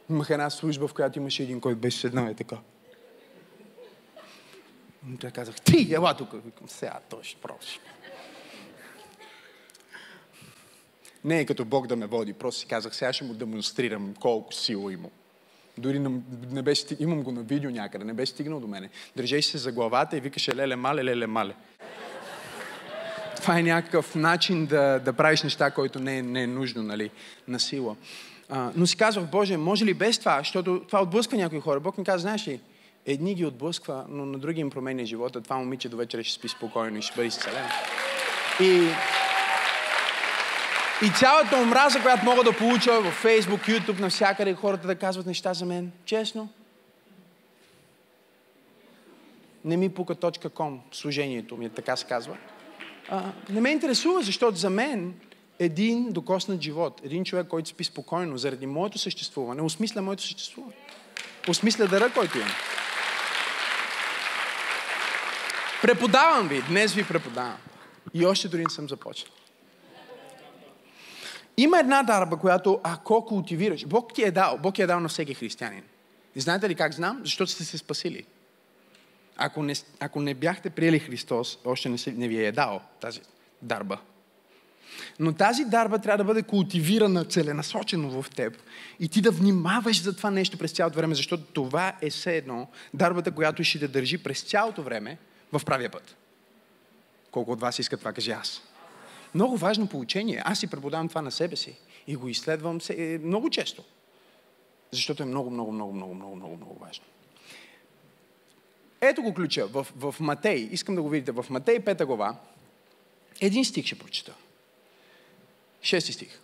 Имах 0.10 0.30
една 0.30 0.50
служба, 0.50 0.88
в 0.88 0.94
която 0.94 1.20
имаше 1.20 1.44
един, 1.44 1.62
който 1.62 1.80
беше 1.80 1.98
седнал 1.98 2.30
е 2.30 2.34
така. 2.34 2.58
И 5.14 5.18
той 5.18 5.32
казах, 5.32 5.62
ти, 5.62 5.94
ела 5.94 6.18
тук. 6.18 6.32
Викам, 6.34 6.70
сега 6.70 7.00
той 7.10 7.24
ще 7.24 7.42
пробваш. 7.42 7.80
Не 11.24 11.40
е 11.40 11.46
като 11.46 11.66
Бог 11.66 11.88
да 11.88 11.96
ме 11.96 12.08
води, 12.08 12.34
просто 12.34 12.62
си 12.62 12.68
казах, 12.68 12.96
сега 12.96 13.14
ще 13.14 13.24
му 13.24 13.34
демонстрирам 13.34 14.14
колко 14.20 14.54
сила 14.54 14.94
има. 14.94 15.08
Дори 15.78 16.00
не 16.52 16.62
беше, 16.62 16.86
имам 17.00 17.24
го 17.24 17.32
на 17.32 17.42
видео 17.42 17.72
някъде, 17.72 18.06
не 18.06 18.14
беше 18.14 18.32
стигнал 18.32 18.60
до 18.60 18.68
мене. 18.68 18.90
Държеше 19.16 19.50
се 19.50 19.58
за 19.58 19.72
главата 19.72 20.18
и 20.18 20.20
викаше 20.20 20.56
леле 20.56 20.76
мале, 20.76 21.04
леле 21.04 21.28
мале. 21.28 21.54
Това 23.42 23.60
е 23.60 23.64
някакъв 23.64 24.16
начин 24.16 24.66
да, 24.66 25.00
да 25.00 25.14
правиш 25.14 25.44
неща, 25.44 25.72
който 25.72 26.00
не, 26.00 26.22
не 26.22 26.44
е 26.44 26.48
нужно, 26.48 26.84
нали, 26.84 27.10
на 27.48 27.60
сила. 27.60 27.96
А, 28.50 28.72
но 28.76 28.88
си 28.88 28.98
казвах, 28.98 29.26
Боже, 29.26 29.58
може 29.58 29.86
ли 29.86 29.94
без 29.94 30.20
това, 30.20 30.38
защото 30.38 30.82
това 30.88 31.02
отблъска 31.02 31.36
някои 31.36 31.60
хора. 31.60 31.80
Бог 31.80 31.98
ми 31.98 32.04
каза, 32.04 32.22
знаеш 32.22 32.48
ли, 32.48 32.60
едни 33.06 33.36
ги 33.36 33.46
отблъсква, 33.46 34.06
но 34.10 34.26
на 34.26 34.38
други 34.38 34.62
им 34.62 34.70
променя 34.70 35.06
живота. 35.06 35.42
Това 35.42 35.58
момиче 35.58 35.90
до 35.90 35.98
вечера 35.98 36.24
ще 36.24 36.34
спи 36.34 36.48
спокойно 36.48 36.98
и 36.98 37.02
ще 37.02 37.16
бъде 37.16 37.28
изцелено. 37.28 37.70
И 38.62 38.88
И 41.02 41.10
цялата 41.10 41.58
омраза, 41.58 42.02
която 42.02 42.26
мога 42.26 42.44
да 42.44 42.58
получа 42.58 43.02
в 43.02 43.24
Facebook, 43.24 43.68
YouTube, 43.68 44.00
навсякъде, 44.00 44.54
хората 44.54 44.88
да 44.88 44.96
казват 44.96 45.26
неща 45.26 45.54
за 45.54 45.66
мен, 45.66 45.92
честно, 46.06 46.50
не 49.66 49.78
ми 49.78 49.90
пука 49.90 50.16
.com, 50.16 50.80
служението 50.92 51.58
ми, 51.58 51.70
така 51.70 51.96
се 51.96 52.06
казва. 52.06 52.38
А, 53.10 53.24
не 53.50 53.62
ме 53.62 53.70
интересува, 53.70 54.22
защото 54.22 54.58
за 54.58 54.70
мен 54.70 55.14
един 55.60 56.12
докоснат 56.12 56.62
живот, 56.62 57.02
един 57.04 57.26
човек, 57.26 57.48
който 57.48 57.70
спи 57.70 57.84
спокойно 57.84 58.38
заради 58.38 58.66
моето 58.66 58.98
съществуване, 58.98 59.62
осмисля 59.62 60.02
моето 60.02 60.24
съществуване. 60.24 60.74
Осмисля 61.50 61.88
дъра, 61.88 62.14
който 62.14 62.38
имам. 62.38 62.52
Преподавам 65.82 66.48
ви, 66.48 66.62
днес 66.62 66.94
ви 66.94 67.08
преподавам. 67.08 67.58
И 68.14 68.26
още 68.26 68.48
дори 68.48 68.64
не 68.64 68.70
съм 68.70 68.90
започнал. 68.90 69.39
Има 71.60 71.80
една 71.80 72.04
дарба, 72.04 72.38
която 72.38 72.80
ако 72.84 73.26
култивираш, 73.26 73.86
Бог 73.86 74.14
ти 74.14 74.24
е 74.24 74.32
дал, 74.32 74.58
Бог 74.64 74.76
ти 74.76 74.82
е 74.82 74.88
дал 74.88 75.00
на 75.00 75.10
всеки 75.10 75.34
християнин. 75.34 75.84
И 76.36 76.40
знаете 76.40 76.70
ли 76.70 76.76
как 76.76 76.94
знам? 76.94 77.22
Защото 77.24 77.52
сте 77.52 77.64
се 77.64 77.78
спасили. 77.78 78.26
Ако 79.38 79.64
не, 79.64 79.74
ако 80.00 80.22
не 80.22 80.34
бяхте 80.34 80.70
приели 80.70 81.00
Христос, 81.00 81.58
още 81.66 81.90
не, 81.90 81.98
се, 81.98 82.12
не 82.12 82.28
ви 82.28 82.46
е 82.46 82.52
дал 82.52 82.82
тази 83.02 83.22
дарба. 83.62 83.98
Но 85.20 85.34
тази 85.34 85.66
дарба 85.66 86.00
трябва 86.00 86.18
да 86.18 86.24
бъде 86.24 86.44
култивирана 86.44 87.26
целенасочено 87.26 88.22
в 88.22 88.30
теб 88.30 88.58
и 89.00 89.10
ти 89.10 89.22
да 89.22 89.32
внимаваш 89.32 90.02
за 90.02 90.16
това 90.16 90.32
нещо 90.32 90.58
през 90.58 90.72
цялото 90.72 90.98
време, 90.98 91.16
защото 91.16 91.44
това 91.44 91.94
е 92.02 92.10
все 92.10 92.38
едно 92.38 92.68
дарбата, 92.94 93.32
която 93.32 93.64
ще 93.64 93.80
те 93.80 93.88
държи 93.88 94.18
през 94.18 94.42
цялото 94.42 94.84
време 94.84 95.18
в 95.52 95.62
правия 95.66 95.90
път. 95.90 96.16
Колко 97.32 97.52
от 97.52 97.62
вас 97.62 97.80
искат 97.80 98.00
това, 98.00 98.14
кажи 98.14 98.32
аз. 98.32 98.62
Много 99.36 99.58
важно 99.58 99.88
получение. 99.88 100.42
Аз 100.46 100.60
си 100.60 100.68
преподавам 100.68 101.10
това 101.10 101.22
на 101.22 101.32
себе 101.32 101.56
си 101.56 101.76
и 102.08 102.16
го 102.16 102.28
изследвам 102.28 102.80
е, 102.90 103.18
много 103.24 103.50
често. 103.50 103.84
Защото 104.92 105.24
е 105.24 105.26
много, 105.26 105.50
много, 105.50 105.72
много, 105.72 105.94
много, 105.94 106.16
много, 106.16 106.36
много, 106.36 106.58
много 106.58 106.80
важно. 106.80 107.06
Ето 109.02 109.24
го 109.24 109.34
ключа 109.34 109.68
в, 109.68 109.88
в 109.96 110.16
Матей. 110.20 110.70
Искам 110.72 110.96
да 110.96 111.02
го 111.02 111.10
видите. 111.10 111.32
В 111.32 111.46
Матей 111.50 111.80
5 111.80 112.06
глава. 112.06 112.36
Един 113.42 113.66
стих 113.66 113.86
ще 113.86 114.00
прочита. 114.00 114.34
Шести 115.82 116.14
стих. 116.14 116.40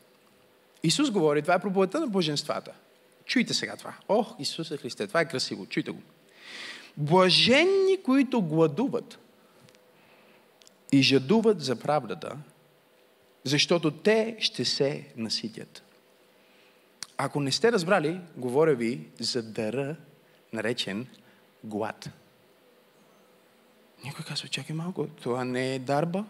Исус 0.83 1.11
говори, 1.11 1.41
това 1.41 1.53
е 1.53 1.59
проповедта 1.59 1.99
на 1.99 2.07
боженствата. 2.07 2.73
Чуйте 3.25 3.53
сега 3.53 3.75
това. 3.75 3.93
Ох, 4.09 4.35
Исус 4.39 4.71
е 4.71 4.77
Христе, 4.77 5.07
това 5.07 5.21
е 5.21 5.27
красиво. 5.27 5.65
Чуйте 5.65 5.91
го. 5.91 6.01
Блаженни, 6.97 7.97
които 8.03 8.41
гладуват 8.41 9.19
и 10.91 11.01
жадуват 11.01 11.61
за 11.61 11.75
правдата, 11.75 12.37
защото 13.45 13.91
те 13.91 14.35
ще 14.39 14.65
се 14.65 15.07
наситят. 15.17 15.83
Ако 17.17 17.39
не 17.39 17.51
сте 17.51 17.71
разбрали, 17.71 18.21
говоря 18.37 18.75
ви 18.75 19.07
за 19.19 19.43
дъра, 19.43 19.95
наречен 20.53 21.07
глад. 21.63 22.09
Някой 24.03 24.25
казва, 24.25 24.47
чакай 24.47 24.75
малко, 24.75 25.07
това 25.07 25.45
не 25.45 25.75
е 25.75 25.79
дарба. 25.79 26.25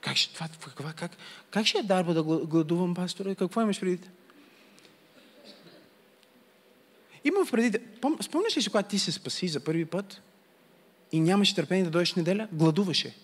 Как 0.00 0.16
ще, 0.16 0.34
това, 0.34 0.48
как, 0.76 0.96
как, 0.96 1.16
как 1.50 1.66
ще 1.66 1.78
е 1.78 1.82
дарба 1.82 2.14
да 2.14 2.22
гладувам, 2.22 2.94
пасторе? 2.94 3.34
Какво 3.34 3.60
имаш 3.60 3.80
преди? 3.80 4.08
Имам 7.24 7.46
преди... 7.50 7.78
Спомняш 8.22 8.56
ли 8.56 8.62
си, 8.62 8.70
когато 8.70 8.88
ти 8.88 8.98
се 8.98 9.12
спаси 9.12 9.48
за 9.48 9.60
първи 9.60 9.84
път 9.84 10.22
и 11.12 11.20
нямаше 11.20 11.54
търпение 11.54 11.84
да 11.84 11.90
дойдеш 11.90 12.14
неделя? 12.14 12.48
Гладуваше. 12.52 13.14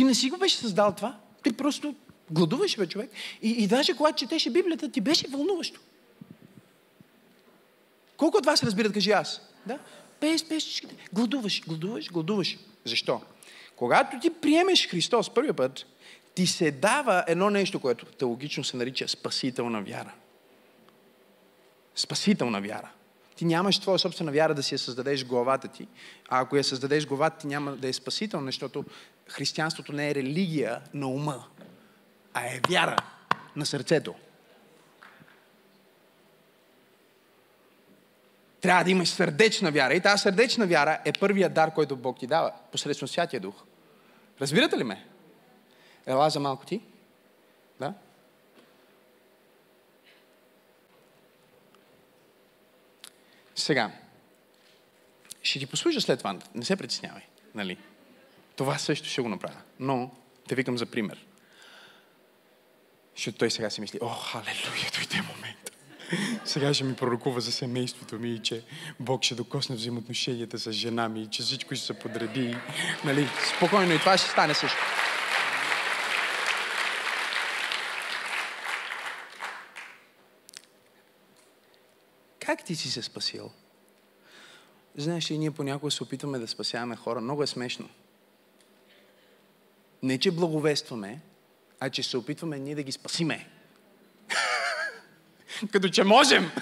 Ти 0.00 0.04
не 0.04 0.14
си 0.14 0.30
го 0.30 0.38
беше 0.38 0.56
създал 0.56 0.92
това. 0.96 1.16
Ти 1.42 1.52
просто 1.52 1.94
гладуваш, 2.30 2.76
бе, 2.76 2.86
човек. 2.86 3.10
И, 3.42 3.50
и 3.50 3.66
даже 3.66 3.96
когато 3.96 4.18
четеше 4.18 4.50
Библията, 4.50 4.90
ти 4.90 5.00
беше 5.00 5.28
вълнуващо. 5.28 5.80
Колко 8.16 8.36
от 8.36 8.46
вас 8.46 8.62
разбират, 8.62 8.92
кажи 8.92 9.10
аз? 9.10 9.40
Да? 9.66 9.78
Пес, 10.20 10.48
пес, 10.48 10.80
гладуваш, 11.12 11.62
гладуваш, 11.66 12.12
гладуваш. 12.12 12.58
Защо? 12.84 13.20
Когато 13.76 14.20
ти 14.20 14.30
приемеш 14.30 14.88
Христос 14.88 15.30
първият 15.34 15.56
път, 15.56 15.86
ти 16.34 16.46
се 16.46 16.70
дава 16.70 17.24
едно 17.26 17.50
нещо, 17.50 17.80
което 17.80 18.06
теологично 18.06 18.64
се 18.64 18.76
нарича 18.76 19.08
спасителна 19.08 19.82
вяра. 19.82 20.12
Спасителна 21.94 22.60
вяра. 22.60 22.90
Ти 23.36 23.44
нямаш 23.44 23.78
твоя 23.78 23.98
собствена 23.98 24.32
вяра 24.32 24.54
да 24.54 24.62
си 24.62 24.74
я 24.74 24.78
създадеш 24.78 25.24
главата 25.24 25.68
ти. 25.68 25.86
А 26.28 26.40
ако 26.40 26.56
я 26.56 26.64
създадеш 26.64 27.06
главата 27.06 27.38
ти, 27.38 27.46
няма 27.46 27.72
да 27.72 27.88
е 27.88 27.92
спасителна, 27.92 28.46
защото 28.46 28.84
християнството 29.30 29.92
не 29.92 30.10
е 30.10 30.14
религия 30.14 30.82
на 30.94 31.06
ума, 31.06 31.44
а 32.34 32.46
е 32.46 32.60
вяра 32.68 32.96
на 33.56 33.66
сърцето. 33.66 34.14
Трябва 38.60 38.84
да 38.84 38.90
имаш 38.90 39.08
сърдечна 39.08 39.70
вяра. 39.70 39.94
И 39.94 40.00
тази 40.00 40.22
сърдечна 40.22 40.66
вяра 40.66 41.00
е 41.04 41.12
първият 41.12 41.54
дар, 41.54 41.74
който 41.74 41.96
Бог 41.96 42.18
ти 42.18 42.26
дава, 42.26 42.52
посредством 42.72 43.08
Святия 43.08 43.40
Дух. 43.40 43.54
Разбирате 44.40 44.78
ли 44.78 44.84
ме? 44.84 45.06
Ела 46.06 46.30
за 46.30 46.40
малко 46.40 46.66
ти. 46.66 46.80
Да? 47.80 47.94
Сега, 53.54 53.90
ще 55.42 55.58
ти 55.58 55.66
послужа 55.66 56.00
след 56.00 56.18
това. 56.18 56.38
Не 56.54 56.64
се 56.64 56.76
притеснявай. 56.76 57.22
Нали? 57.54 57.78
Това 58.56 58.78
също 58.78 59.08
ще 59.08 59.22
го 59.22 59.28
направя. 59.28 59.60
Но 59.78 60.10
те 60.48 60.54
викам 60.54 60.78
за 60.78 60.86
пример. 60.86 61.26
Защото 63.16 63.38
той 63.38 63.50
сега 63.50 63.70
си 63.70 63.80
мисли, 63.80 63.98
о, 64.02 64.08
халелуя, 64.08 64.90
дойде 64.94 65.22
момент. 65.28 65.70
Сега 66.44 66.74
ще 66.74 66.84
ми 66.84 66.96
пророкува 66.96 67.40
за 67.40 67.52
семейството 67.52 68.18
ми, 68.18 68.40
че 68.42 68.62
Бог 69.00 69.22
ще 69.22 69.34
докосне 69.34 69.76
взаимоотношенията 69.76 70.58
с 70.58 70.72
жена 70.72 71.08
ми, 71.08 71.28
че 71.30 71.42
всичко 71.42 71.74
ще 71.74 71.86
се 71.86 71.98
подреди. 71.98 72.56
Нали? 73.04 73.28
Спокойно 73.56 73.94
и 73.94 73.98
това 73.98 74.18
ще 74.18 74.30
стане 74.30 74.54
също. 74.54 74.78
Как 82.38 82.64
ти 82.64 82.76
си 82.76 82.90
се 82.90 83.02
спасил? 83.02 83.50
Знаеш 84.96 85.30
ли, 85.30 85.38
ние 85.38 85.50
понякога 85.50 85.90
се 85.90 86.02
опитваме 86.02 86.38
да 86.38 86.48
спасяваме 86.48 86.96
хора. 86.96 87.20
Много 87.20 87.42
е 87.42 87.46
смешно. 87.46 87.88
Не, 90.02 90.18
че 90.18 90.30
благовестваме, 90.30 91.20
а 91.80 91.90
че 91.90 92.02
се 92.02 92.16
опитваме 92.16 92.58
ние 92.58 92.74
да 92.74 92.82
ги 92.82 92.92
спасиме. 92.92 93.48
Като 95.72 95.88
че 95.88 96.04
можем. 96.04 96.50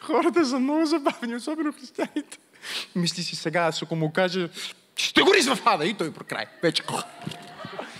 Хората 0.00 0.46
са 0.46 0.58
много 0.58 0.86
забавни, 0.86 1.34
особено 1.34 1.72
християните. 1.72 2.38
Мисли 2.94 3.22
си 3.22 3.36
сега, 3.36 3.60
аз 3.60 3.82
ако 3.82 3.96
му 3.96 4.12
каже, 4.12 4.48
ще 4.96 5.22
гори 5.22 5.42
в 5.42 5.58
ада 5.64 5.86
и 5.86 5.94
той 5.94 6.12
про 6.12 6.24
край. 6.24 6.46
Вече. 6.62 6.82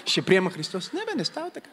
Ще 0.07 0.23
приема 0.23 0.51
Христос. 0.51 0.93
Не 0.93 1.05
бе, 1.05 1.15
не 1.17 1.25
става 1.25 1.51
така. 1.51 1.71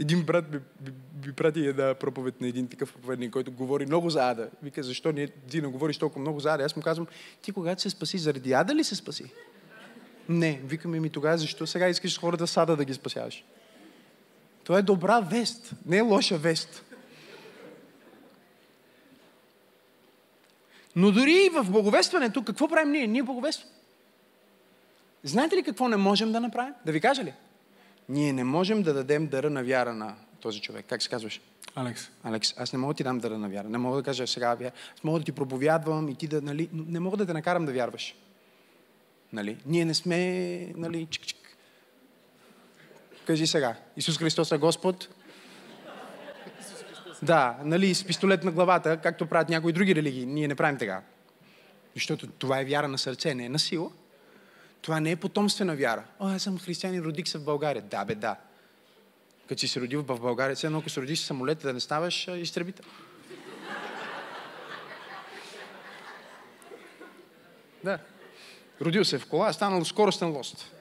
Един 0.00 0.22
брат 0.22 0.52
ми, 0.52 0.58
ми, 0.84 0.92
ми 1.26 1.32
прати 1.32 1.66
една 1.66 1.94
проповед 1.94 2.40
на 2.40 2.48
един 2.48 2.68
такъв 2.68 2.92
проповедник, 2.92 3.32
който 3.32 3.52
говори 3.52 3.86
много 3.86 4.10
за 4.10 4.30
ада. 4.30 4.50
Вика, 4.62 4.82
защо 4.82 5.12
не, 5.12 5.28
ти 5.28 5.62
не 5.62 5.68
говориш 5.68 5.98
толкова 5.98 6.20
много 6.20 6.40
за 6.40 6.54
ада? 6.54 6.64
Аз 6.64 6.76
му 6.76 6.82
казвам, 6.82 7.06
ти 7.42 7.52
когато 7.52 7.82
се 7.82 7.90
спаси, 7.90 8.18
заради 8.18 8.52
ада 8.52 8.74
ли 8.74 8.84
се 8.84 8.94
спаси? 8.94 9.32
Не, 10.28 10.60
викаме 10.64 11.00
ми 11.00 11.10
тогава, 11.10 11.38
защо 11.38 11.66
сега 11.66 11.88
искаш 11.88 12.20
хората 12.20 12.46
с 12.46 12.56
ада 12.56 12.76
да 12.76 12.84
ги 12.84 12.94
спасяваш? 12.94 13.44
Това 14.64 14.78
е 14.78 14.82
добра 14.82 15.20
вест, 15.20 15.70
не 15.86 15.96
е 15.96 16.00
лоша 16.00 16.38
вест. 16.38 16.84
Но 20.96 21.12
дори 21.12 21.32
и 21.32 21.48
в 21.48 21.70
благовестването, 21.70 22.44
какво 22.44 22.68
правим 22.68 22.92
ние? 22.92 23.06
Ние 23.06 23.22
благовестваме. 23.22 23.72
Знаете 25.24 25.56
ли 25.56 25.62
какво 25.62 25.88
не 25.88 25.96
можем 25.96 26.32
да 26.32 26.40
направим? 26.40 26.74
Да 26.86 26.92
ви 26.92 27.00
кажа 27.00 27.24
ли? 27.24 27.34
Ние 28.08 28.32
не 28.32 28.44
можем 28.44 28.82
да 28.82 28.94
дадем 28.94 29.26
дъра 29.26 29.50
на 29.50 29.64
вяра 29.64 29.94
на 29.94 30.14
този 30.40 30.60
човек. 30.60 30.86
Как 30.88 31.02
се 31.02 31.08
казваш? 31.08 31.40
Алекс. 31.74 32.10
Алекс, 32.24 32.54
аз 32.56 32.72
не 32.72 32.78
мога 32.78 32.94
да 32.94 32.96
ти 32.96 33.04
дам 33.04 33.18
дъра 33.18 33.38
на 33.38 33.48
вяра. 33.48 33.68
Не 33.68 33.78
мога 33.78 33.96
да 33.96 34.02
кажа 34.02 34.26
сега 34.26 34.54
вяра. 34.54 34.72
Аз 34.94 35.04
мога 35.04 35.18
да 35.18 35.24
ти 35.24 35.32
проповядвам 35.32 36.08
и 36.08 36.14
ти 36.14 36.26
да, 36.26 36.42
нали, 36.42 36.68
не 36.72 37.00
мога 37.00 37.16
да 37.16 37.26
те 37.26 37.32
накарам 37.32 37.66
да 37.66 37.72
вярваш. 37.72 38.14
Нали? 39.32 39.56
Ние 39.66 39.84
не 39.84 39.94
сме, 39.94 40.16
нали, 40.76 41.06
чик-чик. 41.06 41.36
Кажи 43.26 43.46
сега. 43.46 43.76
Исус 43.96 44.18
Христос 44.18 44.52
е 44.52 44.58
Господ. 44.58 45.08
Да, 47.22 47.58
нали, 47.64 47.94
с 47.94 48.04
пистолет 48.04 48.44
на 48.44 48.52
главата, 48.52 48.96
както 48.96 49.26
правят 49.26 49.48
някои 49.48 49.72
други 49.72 49.94
религии. 49.94 50.26
Ние 50.26 50.48
не 50.48 50.54
правим 50.54 50.78
така. 50.78 51.02
Защото 51.94 52.26
това 52.26 52.60
е 52.60 52.64
вяра 52.64 52.88
на 52.88 52.98
сърце, 52.98 53.34
не 53.34 53.44
е 53.44 53.48
на 53.48 53.58
сила. 53.58 53.90
Това 54.82 55.00
не 55.00 55.10
е 55.10 55.16
потомствена 55.16 55.76
вяра. 55.76 56.04
О, 56.20 56.28
аз 56.28 56.42
съм 56.42 56.58
християнин, 56.58 57.02
родих 57.02 57.28
се 57.28 57.38
в 57.38 57.44
България. 57.44 57.82
Да, 57.82 58.04
бе, 58.04 58.14
да. 58.14 58.36
Като 59.48 59.60
си 59.60 59.68
се 59.68 59.80
родил 59.80 60.02
в 60.02 60.20
България, 60.20 60.56
все 60.56 60.66
едно, 60.66 60.78
ако 60.78 60.88
се 60.88 61.00
родиш 61.00 61.22
в 61.22 61.26
самолет, 61.26 61.58
да 61.58 61.72
не 61.72 61.80
ставаш 61.80 62.28
а, 62.28 62.36
изтребител. 62.36 62.84
Да. 67.84 67.98
Родил 68.80 69.04
се 69.04 69.18
в 69.18 69.26
кола, 69.26 69.52
станал 69.52 69.84
скоростен 69.84 70.30
лост. 70.30 70.72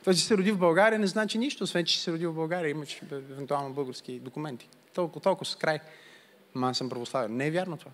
Това, 0.00 0.14
че 0.14 0.20
се 0.20 0.36
роди 0.36 0.52
в 0.52 0.58
България, 0.58 0.98
не 0.98 1.06
значи 1.06 1.38
нищо, 1.38 1.64
освен 1.64 1.84
че 1.84 2.00
се 2.00 2.12
роди 2.12 2.26
в 2.26 2.32
България, 2.32 2.70
имаш 2.70 3.02
евентуално 3.12 3.74
български 3.74 4.18
документи. 4.18 4.68
Толкова, 4.94 5.20
толкова 5.20 5.46
с 5.46 5.56
край. 5.56 5.78
Ма 6.54 6.68
аз 6.68 6.78
съм 6.78 6.88
православен. 6.88 7.36
Не 7.36 7.46
е 7.46 7.50
вярно 7.50 7.76
това. 7.76 7.90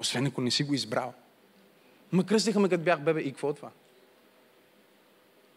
Освен 0.00 0.26
ако 0.26 0.40
не 0.40 0.50
си 0.50 0.64
го 0.64 0.74
избрал. 0.74 1.14
Ма 2.12 2.26
кръстиха 2.26 2.60
ме, 2.60 2.68
като 2.68 2.84
бях 2.84 3.00
бебе. 3.00 3.20
И 3.20 3.30
какво 3.30 3.48
от 3.48 3.56
това? 3.56 3.70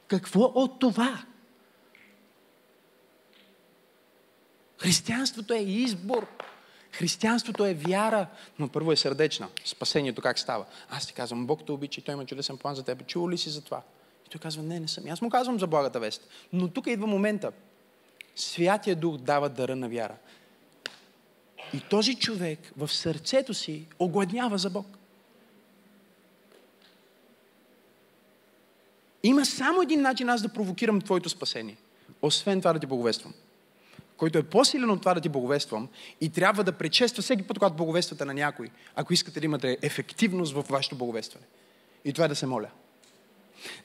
Какво 0.08 0.52
от 0.56 0.80
това? 0.80 1.26
Християнството 4.80 5.54
е 5.54 5.60
избор. 5.60 6.28
Християнството 6.92 7.66
е 7.66 7.74
вяра, 7.74 8.28
но 8.60 8.70
първо 8.70 8.92
е 8.92 8.96
сърдечна. 8.96 9.50
Спасението 9.66 10.22
как 10.22 10.40
става? 10.40 10.66
Аз 10.90 11.08
ти 11.08 11.14
казвам, 11.14 11.48
Бог 11.48 11.66
те 11.66 11.72
обича 11.72 12.02
и 12.02 12.04
Той 12.04 12.14
има 12.14 12.26
чудесен 12.26 12.58
план 12.58 12.76
за 12.76 12.84
теб. 12.84 13.08
Чува 13.08 13.32
ли 13.32 13.38
си 13.38 13.50
за 13.50 13.62
това? 13.62 13.82
И 14.28 14.30
той 14.30 14.42
казва, 14.42 14.64
не, 14.64 14.80
не 14.80 14.88
съм. 14.88 15.08
Аз 15.10 15.22
му 15.22 15.30
казвам 15.30 15.60
за 15.60 15.68
благата 15.68 16.00
вест. 16.00 16.28
Но 16.54 16.68
тук 16.68 16.88
идва 16.88 17.08
момента. 17.08 17.52
Святия 18.36 18.96
Дух 18.96 19.18
дава 19.18 19.50
дъра 19.50 19.76
на 19.76 19.90
вяра. 19.90 20.16
И 21.74 21.80
този 21.90 22.16
човек 22.16 22.60
в 22.78 22.88
сърцето 22.94 23.54
си 23.54 23.88
огладнява 24.00 24.58
за 24.58 24.70
Бог. 24.70 24.88
Има 29.24 29.46
само 29.46 29.82
един 29.82 30.02
начин 30.02 30.30
аз 30.30 30.42
да 30.42 30.50
провокирам 30.50 31.02
твоето 31.02 31.30
спасение. 31.30 31.78
Освен 32.22 32.62
това 32.62 32.74
да 32.74 32.80
ти 32.80 32.86
благовествам 32.86 33.34
който 34.24 34.38
е 34.38 34.44
по-силен 34.44 34.90
от 34.90 35.00
това 35.00 35.14
да 35.14 35.22
ти 35.22 35.30
боговествам 35.30 35.88
и 36.22 36.30
трябва 36.30 36.64
да 36.64 36.72
пречества 36.72 37.24
всеки 37.24 37.44
път, 37.44 37.60
когато 37.60 37.76
боговествате 37.76 38.26
на 38.26 38.34
някой, 38.34 38.70
ако 38.96 39.14
искате 39.14 39.40
да 39.40 39.46
имате 39.46 39.78
ефективност 39.82 40.54
в 40.54 40.66
вашето 40.70 40.96
боговестване. 40.96 41.46
И 42.06 42.14
това 42.14 42.26
е 42.26 42.28
да 42.28 42.36
се 42.36 42.46
моля. 42.46 42.70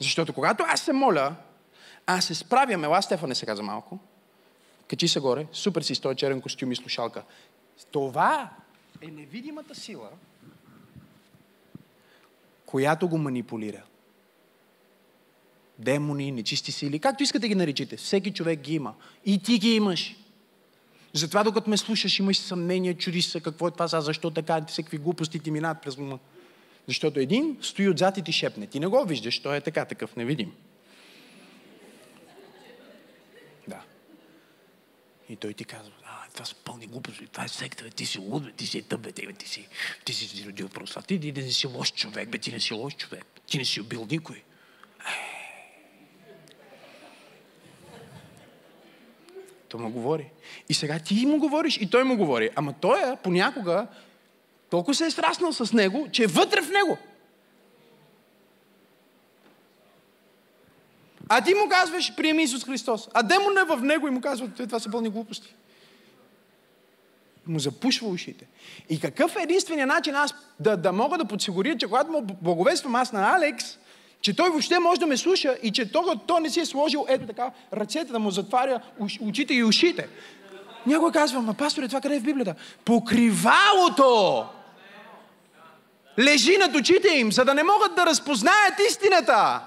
Защото 0.01 0.33
когато 0.33 0.65
аз 0.69 0.81
се 0.81 0.93
моля, 0.93 1.35
аз 2.07 2.25
се 2.25 2.35
справям, 2.35 2.85
ела 2.85 3.03
Стефане 3.03 3.35
се 3.35 3.47
каза 3.47 3.63
малко, 3.63 3.99
качи 4.89 5.09
се 5.09 5.21
горе, 5.21 5.47
супер 5.53 5.83
си 5.83 5.95
стоя 5.95 6.15
черен 6.15 6.41
костюм 6.41 6.73
и 6.73 6.77
слушалка. 6.77 7.23
Това 7.91 8.51
е 9.03 9.07
невидимата 9.07 9.75
сила, 9.75 10.11
която 12.67 13.09
го 13.09 13.19
манипулира. 13.19 13.83
Демони, 15.79 16.33
нечисти 16.33 16.73
сили, 16.73 16.99
както 16.99 17.23
искате 17.23 17.49
ги 17.49 17.55
наричате. 17.55 17.97
Всеки 17.97 18.33
човек 18.33 18.61
ги 18.61 18.75
има. 18.75 18.95
И 19.25 19.43
ти 19.43 19.59
ги 19.59 19.75
имаш. 19.75 20.17
Затова 21.13 21.45
докато 21.45 21.71
ме 21.71 21.77
слушаш, 21.77 22.19
имаш 22.19 22.39
съмнение, 22.39 22.95
чудиш 22.95 23.27
се 23.27 23.41
какво 23.41 23.69
е 23.69 23.71
това, 23.71 23.89
сега, 23.89 24.01
защо 24.01 24.31
така, 24.31 24.65
всеки 24.69 24.99
глупости 24.99 25.39
ти 25.39 25.51
минат 25.51 25.83
през 25.83 25.99
ума. 25.99 26.19
Защото 26.87 27.21
един 27.21 27.59
стои 27.63 27.89
отзад 27.89 28.17
и 28.17 28.23
ти 28.23 28.33
шепне. 28.33 28.67
Ти 28.67 28.81
не 28.81 28.87
го 28.87 29.05
виждаш, 29.05 29.39
той 29.39 29.57
е 29.57 29.61
така, 29.61 29.85
такъв 29.85 30.17
невидим. 30.17 30.53
Да. 33.69 33.83
И 35.29 35.37
той 35.37 35.55
ти 35.55 35.65
казва, 35.65 35.93
това 36.39 36.47
са 36.47 36.55
пълни 36.55 36.87
глупости, 36.87 37.27
това 37.27 37.45
е 37.45 37.49
секта, 37.49 37.91
ти 37.91 38.07
си 38.07 38.19
луд, 38.19 38.57
ти 38.57 38.67
си 38.67 38.83
тъп, 38.83 39.01
бе, 39.01 39.13
ти 39.13 39.49
си, 39.49 39.69
ти 40.05 40.15
си, 40.15 40.47
родил 40.47 40.69
просто. 40.69 41.03
Ти, 41.03 41.21
ти, 41.21 41.33
ти 41.33 41.43
не 41.43 41.51
си 41.51 41.67
лош 41.67 41.93
човек, 41.93 42.29
бе, 42.29 42.39
ти 42.39 42.53
не 42.53 42.61
си 42.61 42.75
лош 42.75 42.97
човек. 42.97 43.25
Ти 43.47 43.59
не 43.59 43.65
си 43.65 43.81
убил 43.81 44.07
никой. 44.11 44.43
Той 49.69 49.81
му 49.81 49.91
говори. 49.91 50.31
И 50.69 50.75
сега 50.75 50.99
ти 50.99 51.27
му 51.27 51.39
говориш 51.39 51.77
и 51.77 51.91
той 51.91 52.05
му 52.05 52.17
говори. 52.17 52.51
Ама 52.57 52.75
той 52.81 53.13
е, 53.13 53.17
понякога 53.17 53.87
толкова 54.71 54.95
се 54.95 55.07
е 55.07 55.11
страснал 55.11 55.53
с 55.53 55.73
него, 55.73 56.09
че 56.13 56.23
е 56.23 56.27
вътре 56.27 56.63
в 56.63 56.71
него. 56.71 56.99
А 61.29 61.41
ти 61.41 61.55
му 61.55 61.69
казваш, 61.69 62.17
приеми 62.17 62.43
Исус 62.43 62.65
Христос. 62.65 63.09
А 63.15 63.23
демон 63.23 63.59
е 63.59 63.65
в 63.65 63.81
него 63.83 64.09
и 64.09 64.11
му 64.11 64.21
казва, 64.21 64.49
това 64.49 64.81
са 64.81 64.91
пълни 64.91 65.09
глупости. 65.09 65.55
Му 67.49 67.59
запушва 67.59 68.09
ушите. 68.09 68.47
И 68.91 69.01
какъв 69.01 69.37
е 69.37 69.43
единственият 69.43 69.89
начин 69.89 70.15
аз 70.15 70.35
да, 70.61 70.77
да 70.77 70.93
мога 70.93 71.19
да 71.19 71.25
подсигуря, 71.25 71.77
че 71.77 71.87
когато 71.87 72.13
му 72.13 72.23
благовествам 72.43 72.95
аз 72.95 73.13
на 73.13 73.37
Алекс, 73.37 73.79
че 74.21 74.37
той 74.37 74.51
въобще 74.51 74.79
може 74.79 75.01
да 75.01 75.07
ме 75.07 75.17
слуша 75.17 75.57
и 75.63 75.71
че 75.71 75.93
той, 75.93 76.03
той 76.27 76.41
не 76.41 76.51
си 76.51 76.61
е 76.61 76.67
сложил 76.67 77.07
ето 77.09 77.27
така 77.27 77.51
ръцете 77.73 78.13
да 78.13 78.19
му 78.19 78.31
затваря 78.31 78.81
очите 79.21 79.55
и 79.55 79.65
ушите. 79.65 80.09
Някой 80.87 81.13
казва, 81.13 81.43
ма 81.43 81.55
пасторе, 81.55 81.89
това 81.89 82.01
къде 82.01 82.17
е 82.17 82.21
в 82.21 82.23
Библията? 82.23 82.55
Покривалото 82.85 84.47
лежи 86.19 86.57
над 86.57 86.75
очите 86.75 87.09
им, 87.09 87.33
за 87.33 87.45
да 87.45 87.55
не 87.55 87.63
могат 87.63 87.95
да 87.95 88.07
разпознаят 88.07 88.75
истината. 88.91 89.61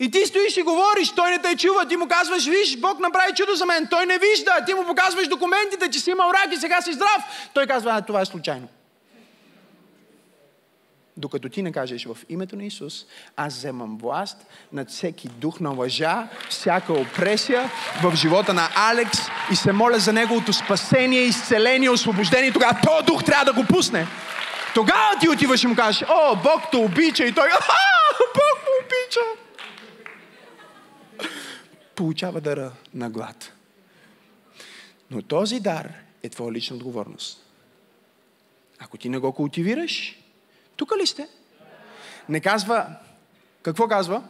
И 0.00 0.10
ти 0.10 0.26
стоиш 0.26 0.56
и 0.56 0.62
говориш, 0.62 1.10
той 1.10 1.30
не 1.30 1.38
те 1.38 1.56
чува, 1.56 1.88
ти 1.88 1.96
му 1.96 2.08
казваш, 2.08 2.46
виж, 2.46 2.76
Бог 2.76 3.00
направи 3.00 3.32
чудо 3.34 3.54
за 3.54 3.66
мен, 3.66 3.86
той 3.90 4.06
не 4.06 4.18
вижда, 4.18 4.64
ти 4.66 4.74
му 4.74 4.86
показваш 4.86 5.28
документите, 5.28 5.90
че 5.90 6.00
си 6.00 6.10
имал 6.10 6.30
рак 6.34 6.52
и 6.52 6.56
сега 6.56 6.80
си 6.80 6.92
здрав. 6.92 7.50
Той 7.54 7.66
казва, 7.66 7.90
а, 7.94 8.00
това 8.00 8.20
е 8.20 8.24
случайно 8.24 8.68
докато 11.18 11.48
ти 11.48 11.62
не 11.62 11.72
кажеш 11.72 12.04
в 12.04 12.16
името 12.28 12.56
на 12.56 12.64
Исус, 12.64 13.04
аз 13.36 13.56
вземам 13.56 13.98
власт 14.02 14.46
над 14.72 14.90
всеки 14.90 15.28
дух 15.28 15.60
на 15.60 15.70
лъжа, 15.70 16.28
всяка 16.48 16.92
опресия 16.92 17.70
в 18.02 18.16
живота 18.16 18.54
на 18.54 18.68
Алекс 18.74 19.18
и 19.52 19.56
се 19.56 19.72
моля 19.72 19.98
за 19.98 20.12
неговото 20.12 20.52
спасение, 20.52 21.20
изцеление, 21.20 21.90
освобождение. 21.90 22.52
Тогава 22.52 22.78
този 22.86 23.06
дух 23.06 23.24
трябва 23.24 23.44
да 23.44 23.52
го 23.52 23.64
пусне. 23.64 24.06
Тогава 24.74 25.18
ти 25.20 25.28
отиваш 25.28 25.64
и 25.64 25.66
му 25.66 25.76
кажеш, 25.76 26.08
о, 26.08 26.36
Бог 26.36 26.62
те 26.70 26.76
обича 26.76 27.24
и 27.24 27.32
той, 27.32 27.48
а, 27.48 27.58
Бог 28.18 28.62
му 28.64 28.72
обича. 28.84 29.47
Получава 31.98 32.40
дара 32.40 32.72
на 32.94 33.10
глад. 33.10 33.52
Но 35.10 35.22
този 35.22 35.60
дар 35.60 35.92
е 36.22 36.28
твоя 36.28 36.52
лична 36.52 36.76
отговорност. 36.76 37.46
Ако 38.78 38.98
ти 38.98 39.08
не 39.08 39.18
го 39.18 39.32
култивираш, 39.32 40.18
тук 40.76 40.92
ли 41.00 41.06
сте? 41.06 41.28
Не 42.28 42.40
казва, 42.40 42.86
какво 43.62 43.88
казва? 43.88 44.22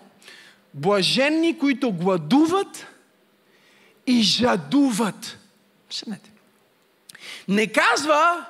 Блаженни, 0.74 1.58
които 1.58 1.92
гладуват 1.92 2.86
и 4.06 4.22
жадуват. 4.22 5.38
Седнете. 5.90 6.30
Не 7.48 7.66
казва 7.72 8.46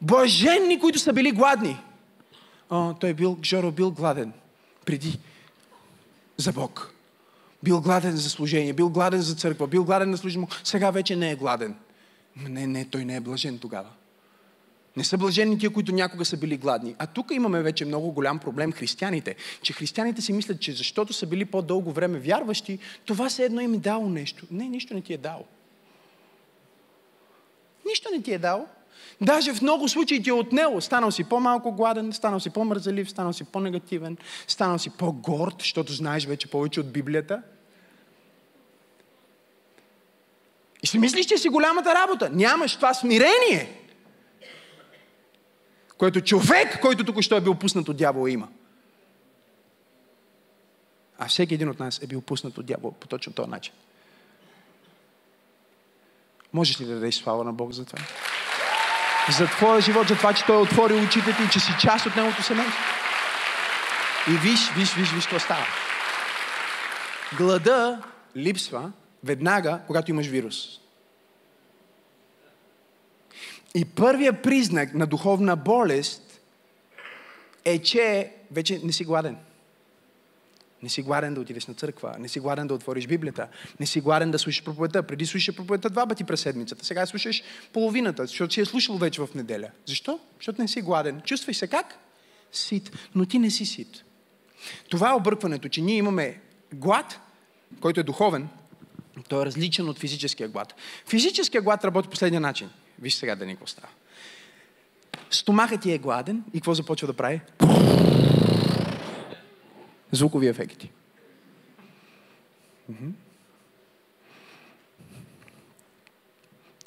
блаженни, 0.00 0.80
които 0.80 0.98
са 0.98 1.12
били 1.12 1.32
гладни. 1.32 1.80
О, 2.70 2.94
той 2.94 3.10
е 3.10 3.14
бил, 3.14 3.38
Жоро 3.44 3.72
бил 3.72 3.90
гладен 3.90 4.32
преди 4.84 5.18
за 6.36 6.52
Бог. 6.52 6.94
Бил 7.62 7.80
гладен 7.80 8.16
за 8.16 8.30
служение, 8.30 8.72
бил 8.72 8.90
гладен 8.90 9.20
за 9.20 9.34
църква, 9.34 9.66
бил 9.66 9.84
гладен 9.84 10.10
на 10.10 10.16
служение. 10.16 10.48
Сега 10.64 10.90
вече 10.90 11.16
не 11.16 11.30
е 11.30 11.36
гладен. 11.36 11.74
Не, 12.36 12.66
не, 12.66 12.84
той 12.84 13.04
не 13.04 13.16
е 13.16 13.20
блажен 13.20 13.58
тогава. 13.58 13.88
Не 14.96 15.04
са 15.04 15.18
блажени 15.18 15.58
тия, 15.58 15.70
които 15.70 15.92
някога 15.92 16.24
са 16.24 16.36
били 16.36 16.56
гладни. 16.56 16.94
А 16.98 17.06
тук 17.06 17.30
имаме 17.30 17.62
вече 17.62 17.84
много 17.84 18.12
голям 18.12 18.38
проблем 18.38 18.72
християните. 18.72 19.36
Че 19.62 19.72
християните 19.72 20.22
си 20.22 20.32
мислят, 20.32 20.60
че 20.60 20.72
защото 20.72 21.12
са 21.12 21.26
били 21.26 21.44
по-дълго 21.44 21.92
време 21.92 22.18
вярващи, 22.18 22.78
това 23.04 23.30
се 23.30 23.44
едно 23.44 23.60
им 23.60 23.74
е 23.74 23.78
дало 23.78 24.08
нещо. 24.08 24.46
Не, 24.50 24.68
нищо 24.68 24.94
не 24.94 25.00
ти 25.00 25.12
е 25.12 25.16
дало. 25.16 25.44
Нищо 27.86 28.08
не 28.12 28.22
ти 28.22 28.32
е 28.32 28.38
дало. 28.38 28.66
Даже 29.20 29.54
в 29.54 29.62
много 29.62 29.88
случаи 29.88 30.22
ти 30.22 30.30
е 30.30 30.32
отнело. 30.32 30.80
Станал 30.80 31.10
си 31.10 31.24
по-малко 31.24 31.72
гладен, 31.72 32.12
станал 32.12 32.40
си 32.40 32.50
по-мързалив, 32.50 33.10
станал 33.10 33.32
си 33.32 33.44
по-негативен, 33.44 34.16
станал 34.48 34.78
си 34.78 34.90
по-горд, 34.90 35.54
защото 35.58 35.92
знаеш 35.92 36.26
вече 36.26 36.50
повече 36.50 36.80
от 36.80 36.92
Библията. 36.92 37.42
И 40.82 40.86
си 40.86 40.98
мислиш, 40.98 41.26
че 41.26 41.38
си 41.38 41.48
голямата 41.48 41.94
работа. 41.94 42.30
Нямаш 42.32 42.76
това 42.76 42.94
смирение 42.94 43.80
което 46.00 46.20
човек, 46.20 46.80
който 46.80 47.04
тук 47.04 47.20
що 47.20 47.36
е 47.36 47.40
бил 47.40 47.54
пуснат 47.54 47.88
от 47.88 47.96
дявола, 47.96 48.30
има. 48.30 48.48
А 51.18 51.28
всеки 51.28 51.54
един 51.54 51.68
от 51.68 51.78
нас 51.78 52.02
е 52.02 52.06
бил 52.06 52.20
пуснат 52.20 52.58
от 52.58 52.66
дявола 52.66 52.94
по 53.00 53.06
точно 53.06 53.32
този 53.32 53.50
начин. 53.50 53.74
Можеш 56.52 56.80
ли 56.80 56.84
да 56.84 56.94
дадеш 56.94 57.14
слава 57.14 57.44
на 57.44 57.52
Бог 57.52 57.72
за 57.72 57.84
това? 57.84 57.98
За 59.38 59.46
твоя 59.46 59.80
живот, 59.80 60.08
за 60.08 60.16
това, 60.16 60.32
че 60.32 60.44
Той 60.44 60.56
е 60.56 60.58
отворил 60.58 61.02
очите 61.04 61.36
ти 61.36 61.42
и 61.42 61.50
че 61.52 61.60
си 61.60 61.72
част 61.80 62.06
от 62.06 62.16
Неговото 62.16 62.42
семейство. 62.42 62.82
И 64.28 64.32
виж, 64.32 64.72
виж, 64.76 64.94
виж, 64.94 65.12
виж, 65.12 65.24
какво 65.24 65.38
става. 65.38 65.66
Глада 67.38 68.02
липсва 68.36 68.92
веднага, 69.24 69.80
когато 69.86 70.10
имаш 70.10 70.26
вирус. 70.26 70.80
И 73.74 73.84
първият 73.84 74.42
признак 74.42 74.94
на 74.94 75.06
духовна 75.06 75.56
болест 75.56 76.40
е, 77.64 77.82
че 77.82 78.32
вече 78.50 78.80
не 78.84 78.92
си 78.92 79.04
гладен. 79.04 79.36
Не 80.82 80.88
си 80.88 81.02
гладен 81.02 81.34
да 81.34 81.40
отидеш 81.40 81.66
на 81.66 81.74
църква, 81.74 82.16
не 82.18 82.28
си 82.28 82.40
гладен 82.40 82.66
да 82.66 82.74
отвориш 82.74 83.06
Библията, 83.06 83.48
не 83.80 83.86
си 83.86 84.00
гладен 84.00 84.30
да 84.30 84.38
слушаш 84.38 84.64
проповедта. 84.64 85.02
Преди 85.02 85.26
слушаш 85.26 85.56
проповедта 85.56 85.90
два 85.90 86.06
пъти 86.06 86.24
през 86.24 86.40
седмицата, 86.40 86.84
сега 86.84 87.06
слушаш 87.06 87.42
половината, 87.72 88.26
защото 88.26 88.54
си 88.54 88.60
е 88.60 88.64
слушал 88.64 88.98
вече 88.98 89.22
в 89.22 89.28
неделя. 89.34 89.70
Защо? 89.86 90.20
Защото 90.36 90.62
не 90.62 90.68
си 90.68 90.82
гладен. 90.82 91.20
Чувствай 91.20 91.54
се 91.54 91.66
как? 91.66 91.98
Сит. 92.52 92.92
Но 93.14 93.26
ти 93.26 93.38
не 93.38 93.50
си 93.50 93.66
сит. 93.66 94.04
Това 94.88 95.10
е 95.10 95.14
объркването, 95.14 95.68
че 95.68 95.80
ние 95.80 95.96
имаме 95.96 96.40
глад, 96.74 97.20
който 97.80 98.00
е 98.00 98.02
духовен, 98.02 98.48
той 99.28 99.42
е 99.42 99.46
различен 99.46 99.88
от 99.88 99.98
физическия 99.98 100.48
глад. 100.48 100.74
Физическия 101.06 101.62
глад 101.62 101.84
работи 101.84 102.06
по 102.06 102.10
последния 102.10 102.40
начин. 102.40 102.70
Виж 102.98 103.14
сега 103.14 103.36
да 103.36 103.46
ни 103.46 103.56
става. 103.66 103.88
Стомахът 105.30 105.80
ти 105.80 105.92
е 105.92 105.98
гладен 105.98 106.44
и 106.54 106.58
какво 106.58 106.74
започва 106.74 107.06
да 107.06 107.12
прави? 107.12 107.40
Звукови 110.12 110.46
ефекти. 110.46 110.90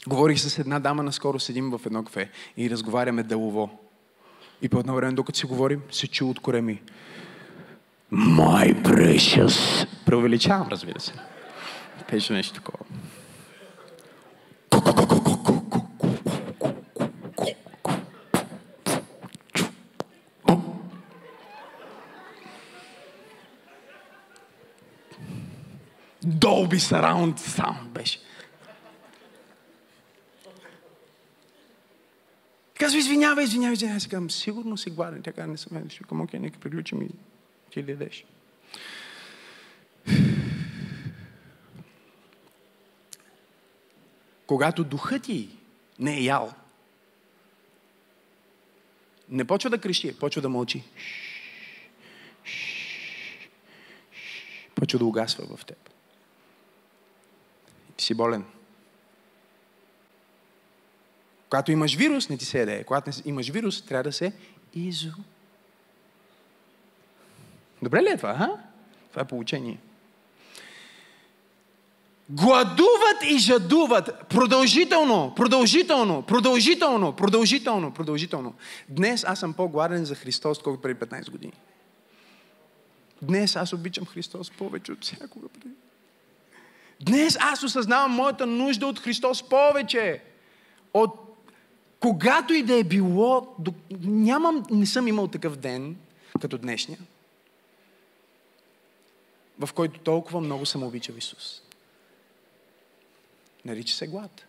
Говорих 0.07 0.39
с 0.39 0.59
една 0.59 0.79
дама, 0.79 1.03
наскоро 1.03 1.39
седим 1.39 1.69
в 1.71 1.81
едно 1.85 2.03
кафе 2.03 2.29
и 2.57 2.69
разговаряме 2.69 3.23
делово. 3.23 3.79
И 4.61 4.69
по 4.69 4.79
едно 4.79 4.95
време, 4.95 5.13
докато 5.13 5.39
си 5.39 5.45
говорим, 5.45 5.81
се 5.91 6.07
чу 6.07 6.29
от 6.29 6.39
кореми. 6.39 6.81
My 8.13 8.83
precious. 8.83 9.87
Преувеличавам, 10.05 10.67
разбира 10.71 10.99
се. 10.99 11.13
Пеше 12.09 12.33
нещо 12.33 12.53
такова. 12.53 12.85
Dolby 26.43 26.79
Surround 26.79 27.39
Sound 27.39 27.87
беше. 27.87 28.19
Казва, 32.79 32.99
извинявай, 32.99 33.43
извинявай, 33.43 33.73
извинявай. 33.73 33.97
Аз 33.97 34.07
казвам, 34.07 34.31
сигурно 34.31 34.77
си 34.77 34.89
гладен. 34.89 35.21
Тя 35.23 35.31
казва, 35.31 35.51
не 35.51 35.57
съм. 35.57 35.89
Ще 35.89 36.03
към, 36.03 36.21
окей, 36.21 36.39
нека 36.39 36.59
приключим 36.59 37.01
и 37.01 37.09
ти 37.71 37.83
ли 37.83 37.91
ядеш. 37.91 38.25
Когато 44.47 44.83
духът 44.83 45.23
ти 45.23 45.49
не 45.99 46.17
е 46.17 46.23
ял, 46.23 46.53
не 49.29 49.45
почва 49.45 49.69
да 49.69 49.77
крещи, 49.77 50.19
почва 50.19 50.41
да 50.41 50.49
мълчи. 50.49 50.83
Почва 54.75 54.99
да 54.99 55.05
угасва 55.05 55.57
в 55.57 55.65
теб. 55.65 55.93
Ти 58.03 58.07
си 58.07 58.13
болен. 58.13 58.43
Когато 61.49 61.71
имаш 61.71 61.95
вирус, 61.95 62.29
не 62.29 62.37
ти 62.37 62.45
се 62.45 62.59
яде. 62.59 62.83
Когато 62.83 63.11
имаш 63.25 63.49
вирус, 63.49 63.81
трябва 63.81 64.03
да 64.03 64.11
се 64.11 64.33
изо. 64.73 65.11
Добре 67.81 68.03
ли 68.03 68.07
е 68.07 68.17
това, 68.17 68.29
а? 68.39 68.49
Това 69.09 69.21
е 69.21 69.27
получение. 69.27 69.79
Гладуват 72.29 73.23
и 73.29 73.37
жадуват 73.37 74.27
продължително, 74.29 75.33
продължително, 75.35 76.21
продължително, 76.21 77.15
продължително, 77.15 77.93
продължително. 77.93 78.53
Днес 78.89 79.23
аз 79.23 79.39
съм 79.39 79.53
по-гладен 79.53 80.05
за 80.05 80.15
Христос, 80.15 80.59
колкото 80.59 80.81
преди 80.81 80.99
15 80.99 81.31
години. 81.31 81.53
Днес 83.21 83.55
аз 83.55 83.73
обичам 83.73 84.05
Христос 84.05 84.51
повече 84.51 84.91
от 84.91 85.03
всякога 85.03 85.47
преди. 85.49 85.75
Днес 87.05 87.37
аз 87.39 87.63
осъзнавам 87.63 88.11
моята 88.11 88.45
нужда 88.45 88.87
от 88.87 88.99
Христос 88.99 89.49
повече. 89.49 90.21
От 90.93 91.19
когато 91.99 92.53
и 92.53 92.63
да 92.63 92.73
е 92.79 92.83
било, 92.83 93.55
нямам, 94.01 94.65
не 94.71 94.85
съм 94.85 95.07
имал 95.07 95.27
такъв 95.27 95.55
ден, 95.55 95.95
като 96.41 96.57
днешния, 96.57 96.99
в 99.59 99.73
който 99.73 99.99
толкова 99.99 100.41
много 100.41 100.65
съм 100.65 100.83
обичал 100.83 101.15
Исус. 101.15 101.61
Нарича 103.65 103.95
се 103.95 104.07
глад, 104.07 104.45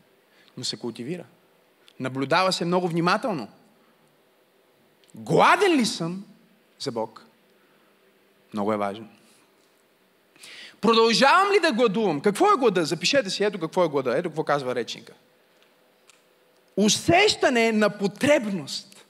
но 0.56 0.64
се 0.64 0.76
култивира. 0.76 1.24
Наблюдава 2.00 2.52
се 2.52 2.64
много 2.64 2.88
внимателно. 2.88 3.48
Гладен 5.14 5.76
ли 5.76 5.86
съм 5.86 6.24
за 6.78 6.92
Бог? 6.92 7.26
Много 8.52 8.72
е 8.72 8.76
важно. 8.76 9.08
Продължавам 10.84 11.52
ли 11.52 11.60
да 11.60 11.72
гладувам? 11.72 12.20
Какво 12.20 12.52
е 12.52 12.56
глада? 12.56 12.84
Запишете 12.84 13.30
си, 13.30 13.44
ето 13.44 13.60
какво 13.60 13.84
е 13.84 13.88
глада. 13.88 14.18
Ето 14.18 14.28
какво 14.28 14.44
казва 14.44 14.74
речника. 14.74 15.12
Усещане 16.76 17.72
на 17.72 17.90
потребност. 17.90 19.06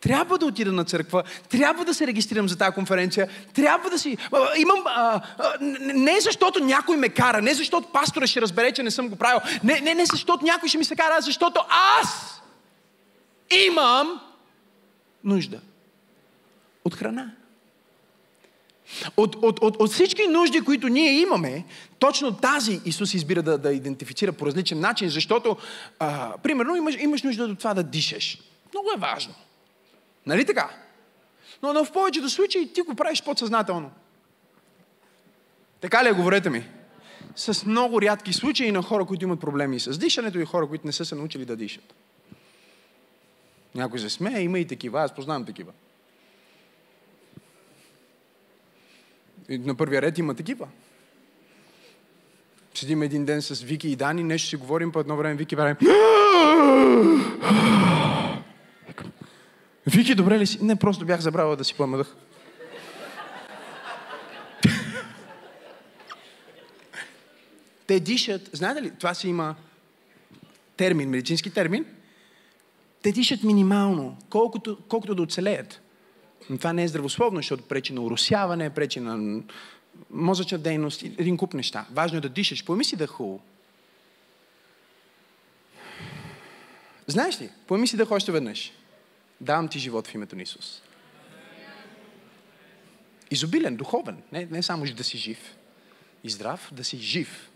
Трябва 0.00 0.38
да 0.38 0.46
отида 0.46 0.72
на 0.72 0.84
църква, 0.84 1.24
трябва 1.48 1.84
да 1.84 1.94
се 1.94 2.06
регистрирам 2.06 2.48
за 2.48 2.58
тази 2.58 2.74
конференция, 2.74 3.28
трябва 3.54 3.90
да 3.90 3.98
си... 3.98 4.16
Имам... 4.56 4.82
А, 4.86 5.20
а, 5.38 5.52
не 5.94 6.20
защото 6.20 6.64
някой 6.64 6.96
ме 6.96 7.08
кара, 7.08 7.42
не 7.42 7.54
защото 7.54 7.88
пастора 7.92 8.26
ще 8.26 8.40
разбере, 8.40 8.72
че 8.72 8.82
не 8.82 8.90
съм 8.90 9.08
го 9.08 9.16
правил, 9.16 9.40
не, 9.64 9.80
не, 9.80 9.94
не 9.94 10.06
защото 10.06 10.44
някой 10.44 10.68
ще 10.68 10.78
ми 10.78 10.84
се 10.84 10.96
кара, 10.96 11.20
защото 11.20 11.60
аз 12.00 12.42
имам 13.66 14.20
нужда 15.24 15.60
от 16.84 16.94
храна. 16.94 17.30
От, 19.16 19.36
от, 19.42 19.58
от, 19.62 19.76
от 19.76 19.90
всички 19.90 20.26
нужди, 20.26 20.60
които 20.60 20.88
ние 20.88 21.20
имаме, 21.20 21.64
точно 21.98 22.36
тази 22.36 22.80
Исус 22.84 23.14
избира 23.14 23.42
да, 23.42 23.58
да 23.58 23.72
идентифицира 23.72 24.32
по 24.32 24.46
различен 24.46 24.80
начин, 24.80 25.08
защото, 25.08 25.56
а, 25.98 26.38
примерно, 26.42 26.76
имаш, 26.76 26.96
имаш 26.98 27.22
нужда 27.22 27.44
от 27.44 27.58
това 27.58 27.74
да 27.74 27.82
дишаш. 27.82 28.38
Много 28.74 28.88
е 28.96 29.00
важно. 29.00 29.34
Нали 30.26 30.44
така? 30.44 30.70
Но, 31.62 31.72
но 31.72 31.84
в 31.84 31.92
повечето 31.92 32.30
случаи 32.30 32.72
ти 32.72 32.80
го 32.80 32.94
правиш 32.94 33.22
подсъзнателно. 33.22 33.90
Така 35.80 36.04
ли 36.04 36.08
е, 36.08 36.12
говорете 36.12 36.50
ми? 36.50 36.68
С 37.36 37.66
много 37.66 38.02
рядки 38.02 38.32
случаи 38.32 38.72
на 38.72 38.82
хора, 38.82 39.04
които 39.04 39.24
имат 39.24 39.40
проблеми 39.40 39.80
с 39.80 39.98
дишането 39.98 40.38
и 40.38 40.44
хора, 40.44 40.66
които 40.66 40.86
не 40.86 40.92
са 40.92 41.04
се 41.04 41.14
научили 41.14 41.44
да 41.44 41.56
дишат. 41.56 41.94
Някой 43.74 43.98
се 43.98 44.10
смее, 44.10 44.40
има 44.40 44.58
и 44.58 44.66
такива, 44.66 45.02
аз 45.02 45.14
познавам 45.14 45.44
такива. 45.44 45.72
На 49.48 49.74
първия 49.74 50.02
ред 50.02 50.18
има 50.18 50.34
такива. 50.34 50.68
Седим 52.74 53.02
един 53.02 53.24
ден 53.24 53.42
с 53.42 53.62
Вики 53.62 53.88
и 53.88 53.96
Дани, 53.96 54.22
нещо 54.22 54.48
си 54.48 54.56
говорим, 54.56 54.92
по 54.92 55.00
едно 55.00 55.16
време 55.16 55.34
Вики 55.34 55.56
правим... 55.56 55.76
Вики, 59.86 60.14
добре 60.14 60.38
ли 60.38 60.46
си? 60.46 60.58
Не, 60.64 60.76
просто 60.76 61.04
бях 61.06 61.20
забравила 61.20 61.56
да 61.56 61.64
си 61.64 61.74
помъдах. 61.74 62.16
Те 67.86 68.00
дишат, 68.00 68.50
знаете 68.52 68.82
ли, 68.82 68.90
това 68.90 69.14
си 69.14 69.28
има 69.28 69.54
термин, 70.76 71.10
медицински 71.10 71.50
термин. 71.50 71.86
Те 73.02 73.12
дишат 73.12 73.42
минимално, 73.42 74.16
колкото, 74.30 74.78
колкото 74.88 75.14
да 75.14 75.22
оцелеят. 75.22 75.80
Това 76.48 76.72
не 76.72 76.84
е 76.84 76.88
здравословно, 76.88 77.38
защото 77.38 77.62
пречи 77.62 77.92
на 77.92 78.02
уросяване, 78.02 78.70
пречи 78.70 79.00
на 79.00 79.42
мозъчна 80.10 80.58
дейност, 80.58 81.02
един 81.02 81.36
куп 81.36 81.54
неща. 81.54 81.86
Важно 81.90 82.18
е 82.18 82.20
да 82.20 82.28
дишаш. 82.28 82.64
Помисли 82.64 82.96
да 82.96 83.04
е 83.04 83.06
хубаво. 83.06 83.42
Знаеш 87.06 87.40
ли, 87.40 87.50
помисли 87.66 87.96
да 87.96 88.06
още 88.10 88.32
веднъж. 88.32 88.72
Давам 89.40 89.68
ти 89.68 89.78
живот 89.78 90.08
в 90.08 90.14
името 90.14 90.36
на 90.36 90.42
Исус. 90.42 90.82
Изобилен, 93.30 93.76
духовен. 93.76 94.22
Не, 94.32 94.44
не 94.50 94.62
само 94.62 94.84
да 94.84 95.04
си 95.04 95.18
жив 95.18 95.56
и 96.24 96.30
здрав, 96.30 96.68
да 96.72 96.84
си 96.84 96.98
жив 96.98 97.50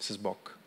с 0.00 0.18
Бог. 0.18 0.59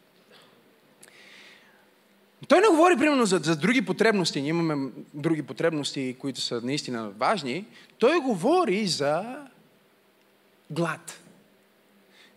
Той 2.47 2.61
не 2.61 2.67
говори, 2.67 2.97
примерно, 2.97 3.25
за, 3.25 3.37
за 3.43 3.55
други 3.55 3.85
потребности. 3.85 4.41
Ние 4.41 4.49
имаме 4.49 4.91
други 5.13 5.43
потребности, 5.43 6.15
които 6.19 6.41
са 6.41 6.61
наистина 6.63 7.09
важни. 7.09 7.65
Той 7.97 8.19
говори 8.19 8.87
за 8.87 9.37
глад. 10.69 11.19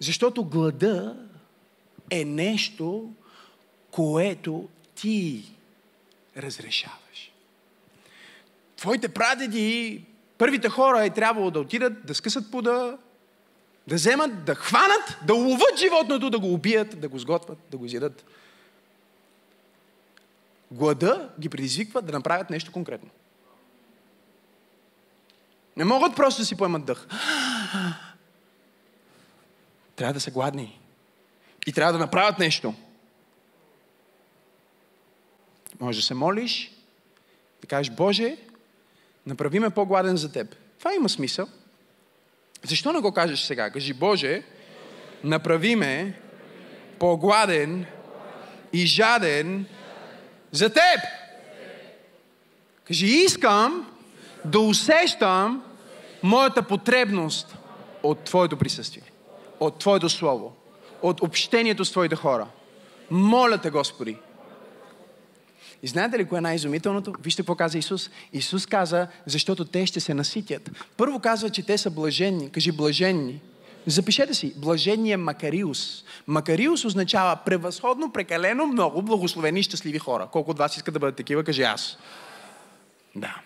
Защото 0.00 0.44
глада 0.44 1.16
е 2.10 2.24
нещо, 2.24 3.10
което 3.90 4.68
ти 4.94 5.44
разрешаваш. 6.36 7.32
Твоите 8.76 9.08
прадеди, 9.08 10.04
първите 10.38 10.68
хора 10.68 11.04
е 11.04 11.10
трябвало 11.10 11.50
да 11.50 11.60
отидат, 11.60 12.06
да 12.06 12.14
скъсат 12.14 12.50
пуда, 12.50 12.98
да 13.86 13.94
вземат, 13.94 14.44
да 14.44 14.54
хванат, 14.54 15.18
да 15.26 15.34
уловат 15.34 15.78
животното, 15.78 16.30
да 16.30 16.38
го 16.38 16.52
убият, 16.52 17.00
да 17.00 17.08
го 17.08 17.18
сготвят, 17.18 17.58
да 17.70 17.76
го 17.76 17.84
изядат. 17.84 18.24
Глада 20.70 21.30
ги 21.40 21.48
предизвиква 21.48 22.02
да 22.02 22.12
направят 22.12 22.50
нещо 22.50 22.72
конкретно. 22.72 23.10
Не 25.76 25.84
могат 25.84 26.16
просто 26.16 26.42
да 26.42 26.46
си 26.46 26.56
поемат 26.56 26.84
дъх. 26.84 27.08
Трябва 29.96 30.14
да 30.14 30.20
са 30.20 30.30
гладни. 30.30 30.80
И 31.66 31.72
трябва 31.72 31.92
да 31.92 31.98
направят 31.98 32.38
нещо. 32.38 32.74
Може 35.80 35.98
да 35.98 36.04
се 36.04 36.14
молиш, 36.14 36.72
да 37.60 37.66
кажеш, 37.66 37.94
Боже, 37.94 38.36
направи 39.26 39.60
ме 39.60 39.70
по-гладен 39.70 40.16
за 40.16 40.32
Теб. 40.32 40.56
Това 40.78 40.94
има 40.94 41.08
смисъл. 41.08 41.48
Защо 42.64 42.92
не 42.92 43.00
го 43.00 43.12
кажеш 43.12 43.40
сега? 43.40 43.70
Кажи, 43.70 43.92
Боже, 43.92 44.42
направи 45.24 45.76
ме 45.76 46.20
по-гладен 46.98 47.86
и 48.72 48.86
жаден 48.86 49.66
за 50.56 50.68
Теб. 50.68 51.00
Кажи, 52.84 53.06
искам 53.06 53.90
да 54.44 54.60
усещам 54.60 55.62
моята 56.22 56.62
потребност 56.62 57.56
от 58.02 58.20
Твоето 58.20 58.56
присъствие, 58.56 59.02
от 59.60 59.78
Твоето 59.78 60.08
Слово, 60.08 60.56
от 61.02 61.22
общението 61.22 61.84
с 61.84 61.90
Твоите 61.90 62.16
хора. 62.16 62.46
Моля 63.10 63.58
те, 63.58 63.70
Господи. 63.70 64.16
И 65.82 65.86
знаете 65.86 66.18
ли 66.18 66.24
кое 66.24 66.38
е 66.38 66.40
най-изумителното? 66.40 67.14
Вижте 67.20 67.42
какво 67.42 67.54
каза 67.54 67.78
Исус. 67.78 68.10
Исус 68.32 68.66
каза, 68.66 69.06
защото 69.26 69.64
те 69.64 69.86
ще 69.86 70.00
се 70.00 70.14
наситят. 70.14 70.70
Първо 70.96 71.20
казва, 71.20 71.50
че 71.50 71.62
те 71.62 71.78
са 71.78 71.90
блаженни. 71.90 72.50
Кажи 72.50 72.72
блаженни. 72.72 73.40
Запишете 73.86 74.34
си, 74.34 74.54
блажение 74.56 75.16
Макариус. 75.16 76.04
Макариус 76.26 76.84
означава 76.84 77.36
превъзходно, 77.36 78.12
прекалено 78.12 78.66
много 78.66 79.02
благословени 79.02 79.60
и 79.60 79.62
щастливи 79.62 79.98
хора. 79.98 80.28
Колко 80.32 80.50
от 80.50 80.58
вас 80.58 80.76
искат 80.76 80.94
да 80.94 81.00
бъдат 81.00 81.16
такива, 81.16 81.44
кажи 81.44 81.62
аз. 81.62 81.98
Да. 83.14 83.40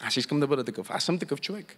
Аз 0.00 0.16
искам 0.16 0.40
да 0.40 0.46
бъда 0.46 0.64
такъв. 0.64 0.90
Аз 0.90 1.04
съм 1.04 1.18
такъв 1.18 1.40
човек. 1.40 1.76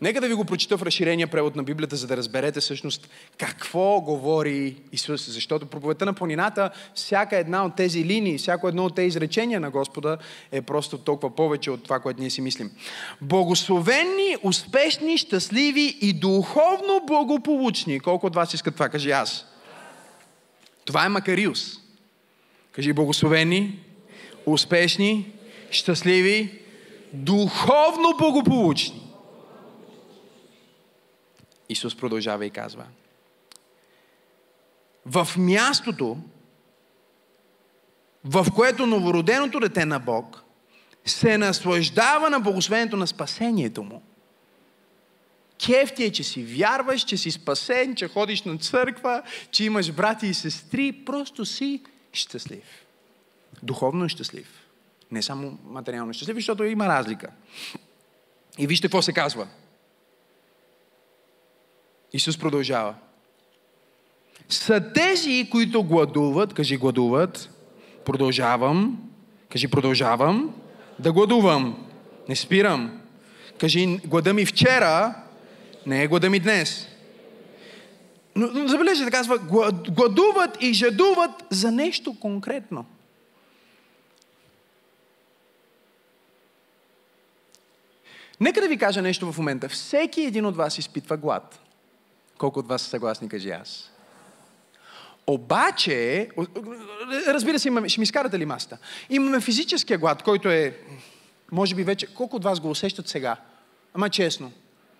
Нека 0.00 0.20
да 0.20 0.28
ви 0.28 0.34
го 0.34 0.44
прочита 0.44 0.78
в 0.78 0.82
разширения 0.82 1.26
превод 1.26 1.56
на 1.56 1.62
Библията, 1.62 1.96
за 1.96 2.06
да 2.06 2.16
разберете 2.16 2.60
всъщност 2.60 3.08
какво 3.38 4.00
говори 4.00 4.76
Исус. 4.92 5.30
Защото 5.30 5.66
проповедта 5.66 6.04
на 6.04 6.12
планината, 6.12 6.70
всяка 6.94 7.36
една 7.36 7.64
от 7.64 7.76
тези 7.76 8.04
линии, 8.04 8.38
всяко 8.38 8.68
едно 8.68 8.84
от 8.84 8.94
тези 8.94 9.08
изречения 9.08 9.60
на 9.60 9.70
Господа 9.70 10.18
е 10.52 10.62
просто 10.62 10.98
толкова 10.98 11.36
повече 11.36 11.70
от 11.70 11.84
това, 11.84 12.00
което 12.00 12.20
ние 12.20 12.30
си 12.30 12.40
мислим. 12.40 12.70
Благословени, 13.20 14.36
успешни, 14.42 15.18
щастливи 15.18 15.98
и 16.00 16.12
духовно 16.12 17.00
благополучни. 17.06 18.00
Колко 18.00 18.26
от 18.26 18.34
вас 18.34 18.54
искат 18.54 18.74
това? 18.74 18.88
Кажи 18.88 19.10
аз. 19.10 19.46
Това 20.84 21.06
е 21.06 21.08
Макариус. 21.08 21.76
Кажи 22.72 22.92
благословени, 22.92 23.78
успешни, 24.46 25.32
щастливи, 25.70 26.58
духовно 27.12 28.14
благополучни. 28.18 29.07
Исус 31.68 31.96
продължава 31.96 32.46
и 32.46 32.50
казва. 32.50 32.84
В 35.06 35.28
мястото, 35.36 36.16
в 38.24 38.46
което 38.54 38.86
новороденото 38.86 39.60
дете 39.60 39.84
на 39.84 39.98
Бог 39.98 40.44
се 41.04 41.38
наслаждава 41.38 42.30
на 42.30 42.40
благословението 42.40 42.96
на 42.96 43.06
спасението 43.06 43.82
му. 43.82 44.02
Кеф 45.66 45.94
ти 45.94 46.04
е, 46.04 46.12
че 46.12 46.24
си 46.24 46.44
вярваш, 46.44 47.02
че 47.02 47.16
си 47.16 47.30
спасен, 47.30 47.94
че 47.94 48.08
ходиш 48.08 48.42
на 48.42 48.58
църква, 48.58 49.22
че 49.50 49.64
имаш 49.64 49.92
брати 49.92 50.26
и 50.26 50.34
сестри, 50.34 50.92
просто 50.92 51.44
си 51.44 51.82
щастлив. 52.12 52.64
Духовно 53.62 54.08
щастлив. 54.08 54.48
Не 55.10 55.22
само 55.22 55.58
материално 55.64 56.12
щастлив, 56.12 56.36
защото 56.36 56.64
има 56.64 56.86
разлика. 56.86 57.30
И 58.58 58.66
вижте 58.66 58.86
какво 58.86 59.02
се 59.02 59.12
казва. 59.12 59.48
Исус 62.12 62.38
продължава. 62.38 62.94
Са 64.48 64.92
тези, 64.92 65.48
които 65.50 65.82
гладуват, 65.82 66.54
кажи 66.54 66.76
гладуват, 66.76 67.50
продължавам, 68.04 68.98
кажи 69.48 69.68
продължавам, 69.68 70.54
да 70.98 71.12
гладувам, 71.12 71.86
не 72.28 72.36
спирам. 72.36 73.00
Кажи 73.58 73.86
глада 73.86 74.34
ми 74.34 74.46
вчера, 74.46 75.14
не 75.86 76.02
е 76.02 76.08
глада 76.08 76.30
ми 76.30 76.40
днес. 76.40 76.88
Но, 78.36 78.50
но 78.54 78.68
забележете, 78.68 79.10
казва, 79.10 79.38
гладуват 79.90 80.62
и 80.62 80.72
жадуват 80.72 81.44
за 81.50 81.72
нещо 81.72 82.20
конкретно. 82.20 82.86
Нека 88.40 88.60
да 88.60 88.68
ви 88.68 88.78
кажа 88.78 89.02
нещо 89.02 89.32
в 89.32 89.38
момента. 89.38 89.68
Всеки 89.68 90.22
един 90.22 90.46
от 90.46 90.56
вас 90.56 90.78
изпитва 90.78 91.16
глад. 91.16 91.67
Колко 92.38 92.58
от 92.58 92.68
вас 92.68 92.82
са 92.82 92.88
съгласни, 92.88 93.28
кажи 93.28 93.50
аз. 93.50 93.90
Обаче, 95.26 96.28
разбира 97.26 97.58
се, 97.58 97.68
имаме, 97.68 97.88
ще 97.88 98.00
ми 98.00 98.04
изкарате 98.04 98.38
ли 98.38 98.44
маста? 98.44 98.78
Имаме 99.10 99.40
физическия 99.40 99.98
глад, 99.98 100.22
който 100.22 100.48
е, 100.48 100.76
може 101.52 101.74
би 101.74 101.84
вече, 101.84 102.06
колко 102.06 102.36
от 102.36 102.44
вас 102.44 102.60
го 102.60 102.70
усещат 102.70 103.08
сега? 103.08 103.36
Ама 103.94 104.10
честно. 104.10 104.52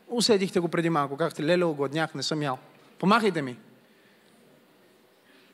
Усетихте 0.09 0.61
го 0.61 0.69
преди 0.69 0.91
малко, 0.91 1.17
казахте, 1.17 1.43
леле, 1.43 1.65
огладнях, 1.65 2.15
не 2.15 2.23
съм 2.23 2.43
ял. 2.43 2.59
Помахайте 2.99 3.43
ми. 3.43 3.57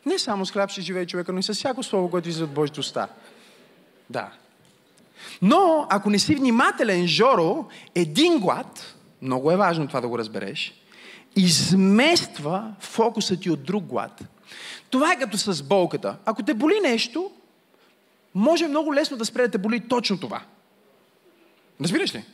Не 0.07 0.19
само 0.19 0.47
с 0.47 0.53
хляб 0.53 0.71
ще 0.71 0.81
живее 0.81 1.07
човека, 1.07 1.33
но 1.33 1.39
и 1.39 1.43
с 1.43 1.55
всяко 1.55 1.83
слово, 1.83 2.11
което 2.11 2.29
излиза 2.29 2.45
от 2.45 2.55
Божията 2.55 2.81
уста. 2.81 3.09
Да. 4.11 4.33
Но, 5.43 5.87
ако 5.91 6.11
не 6.11 6.19
си 6.19 6.35
внимателен, 6.35 7.07
Жоро, 7.07 7.69
един 7.95 8.39
глад, 8.39 8.97
много 9.23 9.51
е 9.51 9.57
важно 9.57 9.89
това 9.89 10.01
да 10.01 10.09
го 10.09 10.19
разбереш, 10.19 10.84
измества 11.37 12.75
фокуса 12.81 13.37
ти 13.37 13.51
от 13.51 13.65
друг 13.65 13.85
глад. 13.85 14.25
Това 14.91 15.13
е 15.13 15.19
като 15.19 15.39
с 15.39 15.63
болката. 15.63 16.17
Ако 16.25 16.43
те 16.43 16.55
боли 16.55 16.81
нещо, 16.83 17.31
може 18.35 18.69
много 18.69 18.95
лесно 18.95 19.17
да 19.17 19.25
спре 19.25 19.43
да 19.43 19.51
те 19.51 19.59
боли 19.59 19.81
точно 19.89 20.21
това. 20.21 20.43
Разбираш 21.81 22.15
ли? 22.15 22.25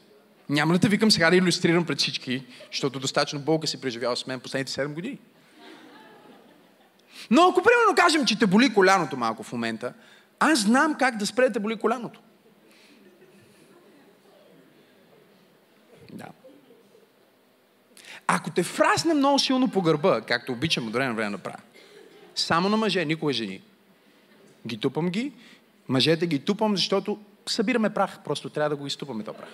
Няма 0.48 0.72
да 0.72 0.78
те 0.78 0.88
викам 0.88 1.10
сега 1.10 1.30
да 1.30 1.36
иллюстрирам 1.36 1.86
пред 1.86 1.98
всички, 1.98 2.42
защото 2.72 3.00
достатъчно 3.00 3.40
болка 3.40 3.66
си 3.66 3.80
преживял 3.80 4.16
с 4.16 4.26
мен 4.26 4.40
последните 4.40 4.72
7 4.72 4.92
години. 4.94 5.18
Но 7.30 7.42
ако 7.42 7.62
примерно 7.62 7.94
кажем, 7.96 8.26
че 8.26 8.38
те 8.38 8.46
боли 8.46 8.74
коляното 8.74 9.16
малко 9.16 9.42
в 9.42 9.52
момента, 9.52 9.92
аз 10.38 10.58
знам 10.58 10.94
как 10.94 11.16
да 11.16 11.26
спре 11.26 11.46
да 11.46 11.52
те 11.52 11.60
боли 11.60 11.76
коляното. 11.76 12.20
Да. 16.12 16.26
Ако 18.32 18.50
те 18.50 18.62
фрасне 18.62 19.14
много 19.14 19.38
силно 19.38 19.70
по 19.70 19.82
гърба, 19.82 20.20
както 20.20 20.52
обичам 20.52 20.86
от 20.86 20.92
време 20.92 21.08
на 21.08 21.14
време 21.14 21.30
да 21.30 21.38
правя, 21.38 21.58
само 22.34 22.68
на 22.68 22.76
мъже, 22.76 23.04
никога 23.04 23.32
жени, 23.32 23.60
ги 24.66 24.78
тупам 24.78 25.08
ги, 25.08 25.32
мъжете 25.88 26.26
ги 26.26 26.38
тупам, 26.38 26.76
защото 26.76 27.18
събираме 27.46 27.94
прах, 27.94 28.18
просто 28.24 28.50
трябва 28.50 28.70
да 28.70 28.76
го 28.76 28.86
изтупаме 28.86 29.24
този 29.24 29.38
прах. 29.38 29.48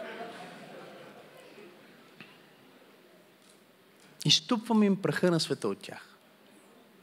Изтупваме 4.25 4.87
им 4.87 4.97
праха 5.03 5.31
на 5.31 5.41
света 5.41 5.69
от 5.69 5.79
тях. 5.79 6.09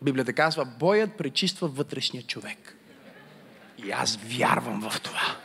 Библията 0.02 0.34
казва, 0.34 0.66
боят 0.66 1.18
пречиства 1.18 1.68
вътрешния 1.68 2.24
човек. 2.24 2.78
И 3.86 3.92
аз 3.92 4.20
вярвам 4.24 4.90
в 4.90 5.02
това. 5.02 5.36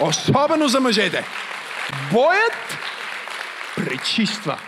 Особено 0.00 0.68
за 0.68 0.80
мъжете. 0.80 1.24
Боят 2.12 2.78
пречиства. 3.86 4.58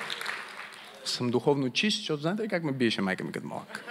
Съм 1.05 1.31
духовно 1.31 1.71
чист, 1.71 1.99
защото 1.99 2.21
знаете 2.21 2.43
ли 2.43 2.49
как 2.49 2.64
ме 2.64 2.73
биеше 2.73 3.03
майка 3.03 3.25
ми 3.25 3.33
като 3.33 3.47
малък? 3.47 3.85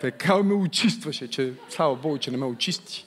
Така 0.00 0.42
ме 0.42 0.54
очистваше, 0.54 1.30
че 1.30 1.52
слава 1.68 1.96
Богу, 1.96 2.18
че 2.18 2.30
не 2.30 2.36
ме 2.36 2.46
очисти. 2.46 3.06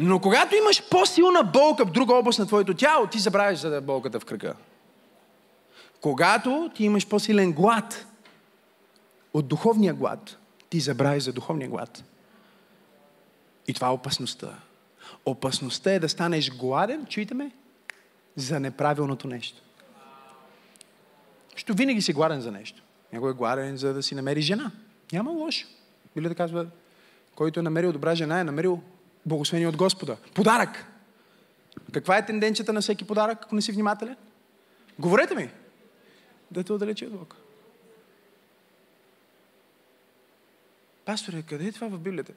Но 0.00 0.20
когато 0.20 0.56
имаш 0.56 0.88
по-силна 0.90 1.42
болка 1.42 1.86
в 1.86 1.90
друга 1.90 2.14
област 2.14 2.38
на 2.38 2.46
твоето 2.46 2.74
тяло, 2.74 3.06
ти 3.06 3.18
забравяш 3.18 3.58
за 3.58 3.80
болката 3.80 4.20
в 4.20 4.24
кръга. 4.24 4.54
Когато 6.00 6.70
ти 6.74 6.84
имаш 6.84 7.08
по-силен 7.08 7.52
глад 7.52 8.06
от 9.34 9.48
духовния 9.48 9.94
глад, 9.94 10.38
ти 10.70 10.80
забравяш 10.80 11.22
за 11.22 11.32
духовния 11.32 11.68
глад. 11.68 12.04
И 13.68 13.74
това 13.74 13.86
е 13.86 13.90
опасността. 13.90 14.58
Опасността 15.26 15.92
е 15.92 15.98
да 15.98 16.08
станеш 16.08 16.50
гладен, 16.56 17.06
чуйте 17.06 17.34
ме, 17.34 17.50
за 18.36 18.60
неправилното 18.60 19.28
нещо. 19.28 19.62
Що 21.56 21.74
винаги 21.74 22.02
си 22.02 22.12
гладен 22.12 22.40
за 22.40 22.52
нещо. 22.52 22.82
Някой 23.12 23.30
е 23.30 23.34
гладен 23.34 23.76
за 23.76 23.94
да 23.94 24.02
си 24.02 24.14
намери 24.14 24.42
жена. 24.42 24.70
Няма 25.12 25.30
лошо. 25.30 25.66
Били 26.14 26.28
да 26.28 26.34
казва, 26.34 26.66
който 27.34 27.60
е 27.60 27.62
намерил 27.62 27.92
добра 27.92 28.14
жена, 28.14 28.40
е 28.40 28.44
намерил 28.44 28.82
благословение 29.26 29.68
от 29.68 29.76
Господа. 29.76 30.16
Подарък. 30.34 30.86
Каква 31.92 32.18
е 32.18 32.26
тенденцията 32.26 32.72
на 32.72 32.80
всеки 32.80 33.04
подарък, 33.04 33.38
ако 33.42 33.54
не 33.54 33.62
си 33.62 33.72
внимателен? 33.72 34.16
Говорете 34.98 35.34
ми. 35.34 35.50
Да 36.50 36.64
те 36.64 36.72
отдалечи 36.72 37.06
от 37.06 37.12
Бога. 37.12 37.36
пасторе, 41.04 41.42
къде 41.42 41.66
е 41.66 41.72
това 41.72 41.88
в 41.88 41.98
Библията? 41.98 42.32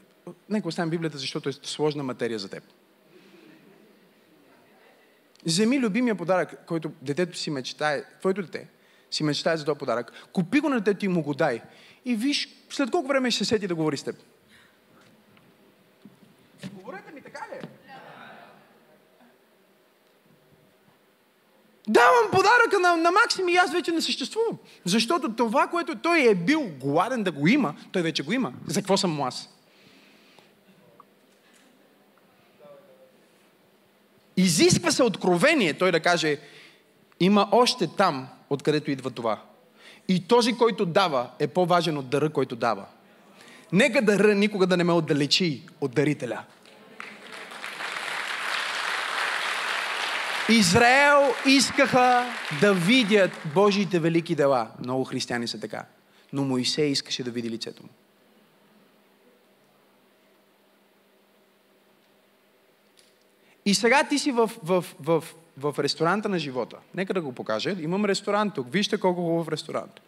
Нека 0.49 0.67
оставим 0.67 0.89
Библията, 0.89 1.17
защото 1.17 1.49
е 1.49 1.53
сложна 1.53 2.03
материя 2.03 2.39
за 2.39 2.49
теб. 2.49 2.63
Вземи 5.45 5.79
любимия 5.79 6.15
подарък, 6.15 6.65
който 6.65 6.91
детето 7.01 7.37
си 7.37 7.49
мечтае, 7.51 8.03
твоето 8.19 8.41
дете 8.41 8.67
си 9.11 9.23
мечтае 9.23 9.57
за 9.57 9.65
този 9.65 9.77
подарък, 9.77 10.11
купи 10.33 10.59
го 10.59 10.69
на 10.69 10.79
детето 10.79 11.05
и 11.05 11.07
му 11.07 11.23
го 11.23 11.33
дай. 11.33 11.61
И 12.05 12.15
виж, 12.15 12.49
след 12.69 12.91
колко 12.91 13.07
време 13.07 13.31
ще 13.31 13.37
се 13.37 13.49
сети 13.49 13.67
да 13.67 13.75
говори 13.75 13.97
с 13.97 14.03
теб. 14.03 14.15
Говорете 16.73 17.11
ми, 17.11 17.21
така 17.21 17.47
ли? 17.53 17.67
Давам 21.87 22.31
подаръка 22.31 22.79
на, 22.81 22.97
на 22.97 23.11
Максим 23.11 23.49
и 23.49 23.55
аз 23.55 23.71
вече 23.73 23.91
не 23.91 24.01
съществувам. 24.01 24.57
Защото 24.85 25.35
това, 25.35 25.67
което 25.67 25.95
той 25.95 26.29
е 26.29 26.35
бил 26.35 26.71
гладен 26.79 27.23
да 27.23 27.31
го 27.31 27.47
има, 27.47 27.75
той 27.91 28.01
вече 28.01 28.23
го 28.23 28.33
има. 28.33 28.53
За 28.67 28.81
какво 28.81 28.97
съм 28.97 29.11
му 29.11 29.25
аз? 29.25 29.54
Изисква 34.37 34.91
се 34.91 35.03
откровение, 35.03 35.73
той 35.73 35.91
да 35.91 35.99
каже, 35.99 36.37
има 37.19 37.47
още 37.51 37.87
там, 37.87 38.27
откъдето 38.49 38.91
идва 38.91 39.11
това. 39.11 39.41
И 40.07 40.27
този, 40.27 40.57
който 40.57 40.85
дава, 40.85 41.29
е 41.39 41.47
по-важен 41.47 41.97
от 41.97 42.09
дъра, 42.09 42.29
който 42.29 42.55
дава. 42.55 42.85
Нека 43.71 44.01
дъра 44.01 44.35
никога 44.35 44.67
да 44.67 44.77
не 44.77 44.83
ме 44.83 44.93
отдалечи 44.93 45.63
от 45.81 45.91
дарителя. 45.95 46.43
Израел 50.49 51.33
искаха 51.45 52.25
да 52.61 52.73
видят 52.73 53.31
Божиите 53.53 53.99
велики 53.99 54.35
дела. 54.35 54.67
Много 54.79 55.03
християни 55.03 55.47
са 55.47 55.59
така. 55.59 55.85
Но 56.33 56.43
Моисей 56.43 56.89
искаше 56.89 57.23
да 57.23 57.31
види 57.31 57.49
лицето 57.49 57.83
му. 57.83 57.89
И 63.65 63.75
сега 63.75 64.03
ти 64.03 64.19
си 64.19 64.31
в, 64.31 64.51
в, 64.63 64.85
в, 64.99 65.23
в 65.57 65.75
ресторанта 65.79 66.29
на 66.29 66.39
живота. 66.39 66.77
Нека 66.95 67.13
да 67.13 67.21
го 67.21 67.31
покажа. 67.31 67.75
Имам 67.79 68.05
ресторант 68.05 68.53
тук. 68.53 68.67
Вижте 68.71 68.97
колко 68.97 69.21
хубав 69.21 69.47
ресторант. 69.47 70.01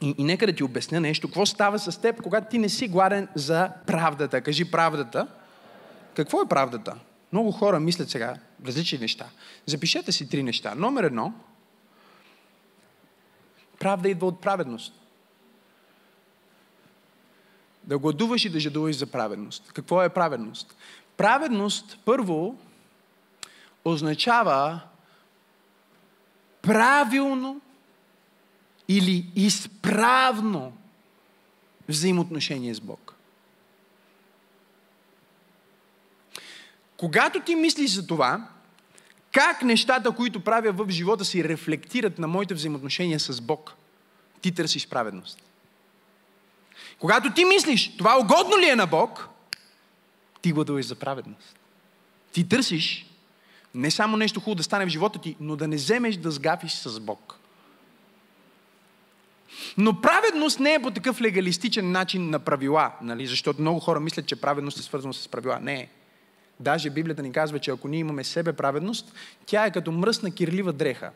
И, 0.00 0.14
и 0.18 0.24
нека 0.24 0.46
да 0.46 0.52
ти 0.52 0.64
обясня 0.64 1.00
нещо. 1.00 1.28
Какво 1.28 1.46
става 1.46 1.78
с 1.78 2.00
теб, 2.00 2.22
когато 2.22 2.50
ти 2.50 2.58
не 2.58 2.68
си 2.68 2.88
гладен 2.88 3.28
за 3.34 3.70
правдата? 3.86 4.40
Кажи 4.40 4.70
правдата. 4.70 5.26
Какво 6.14 6.42
е 6.42 6.48
правдата? 6.48 6.94
Много 7.32 7.50
хора 7.52 7.80
мислят 7.80 8.10
сега 8.10 8.36
различни 8.66 8.98
неща. 8.98 9.26
Запишете 9.66 10.12
си 10.12 10.28
три 10.28 10.42
неща. 10.42 10.74
Номер 10.74 11.04
едно. 11.04 11.34
Правда 13.78 14.08
идва 14.08 14.26
от 14.26 14.40
праведност. 14.40 14.94
Да 17.84 17.98
гладуваш 17.98 18.44
и 18.44 18.50
да 18.50 18.60
жадуваш 18.60 18.96
за 18.96 19.06
праведност. 19.06 19.72
Какво 19.72 20.02
е 20.02 20.08
праведност? 20.08 20.74
Праведност, 21.16 21.98
първо, 22.04 22.58
означава 23.84 24.80
правилно 26.62 27.60
или 28.88 29.26
изправно 29.36 30.72
взаимоотношение 31.88 32.74
с 32.74 32.80
Бог. 32.80 33.14
Когато 36.96 37.40
ти 37.40 37.54
мислиш 37.54 37.90
за 37.90 38.06
това, 38.06 38.48
как 39.32 39.62
нещата, 39.62 40.10
които 40.10 40.44
правя 40.44 40.72
в 40.72 40.90
живота 40.90 41.24
си, 41.24 41.44
рефлектират 41.44 42.18
на 42.18 42.28
моите 42.28 42.54
взаимоотношения 42.54 43.20
с 43.20 43.40
Бог, 43.40 43.74
ти 44.40 44.54
търсиш 44.54 44.88
праведност. 44.88 45.42
Когато 46.98 47.32
ти 47.32 47.44
мислиш, 47.44 47.96
това 47.96 48.18
угодно 48.18 48.58
ли 48.58 48.68
е 48.68 48.76
на 48.76 48.86
Бог, 48.86 49.28
ти 50.44 50.52
гладуваш 50.52 50.86
за 50.86 50.94
праведност. 50.94 51.56
Ти 52.32 52.48
търсиш 52.48 53.06
не 53.74 53.90
само 53.90 54.16
нещо 54.16 54.40
хубаво 54.40 54.54
да 54.54 54.62
стане 54.62 54.86
в 54.86 54.88
живота 54.88 55.18
ти, 55.18 55.36
но 55.40 55.56
да 55.56 55.68
не 55.68 55.76
вземеш 55.76 56.16
да 56.16 56.30
сгафиш 56.30 56.72
с 56.72 57.00
Бог. 57.00 57.38
Но 59.78 60.00
праведност 60.00 60.60
не 60.60 60.74
е 60.74 60.82
по 60.82 60.90
такъв 60.90 61.20
легалистичен 61.20 61.92
начин 61.92 62.30
на 62.30 62.38
правила, 62.38 62.92
нали? 63.02 63.26
защото 63.26 63.60
много 63.60 63.80
хора 63.80 64.00
мислят, 64.00 64.26
че 64.26 64.40
праведност 64.40 64.78
е 64.78 64.82
свързано 64.82 65.12
с 65.12 65.28
правила. 65.28 65.58
Не 65.60 65.74
е. 65.74 65.88
Даже 66.60 66.90
Библията 66.90 67.22
ни 67.22 67.32
казва, 67.32 67.58
че 67.58 67.70
ако 67.70 67.88
ние 67.88 68.00
имаме 68.00 68.24
себе 68.24 68.52
праведност, 68.52 69.12
тя 69.46 69.66
е 69.66 69.72
като 69.72 69.92
мръсна 69.92 70.30
кирлива 70.30 70.72
дреха. 70.72 71.10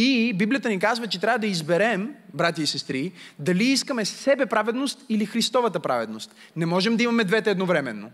И 0.00 0.32
Библията 0.32 0.68
ни 0.68 0.78
казва, 0.78 1.06
че 1.06 1.20
трябва 1.20 1.38
да 1.38 1.46
изберем, 1.46 2.14
брати 2.34 2.62
и 2.62 2.66
сестри, 2.66 3.12
дали 3.38 3.64
искаме 3.64 4.04
себе 4.04 4.46
праведност 4.46 5.04
или 5.08 5.26
Христовата 5.26 5.80
праведност. 5.80 6.34
Не 6.56 6.66
можем 6.66 6.96
да 6.96 7.02
имаме 7.02 7.24
двете 7.24 7.50
едновременно. 7.50 8.10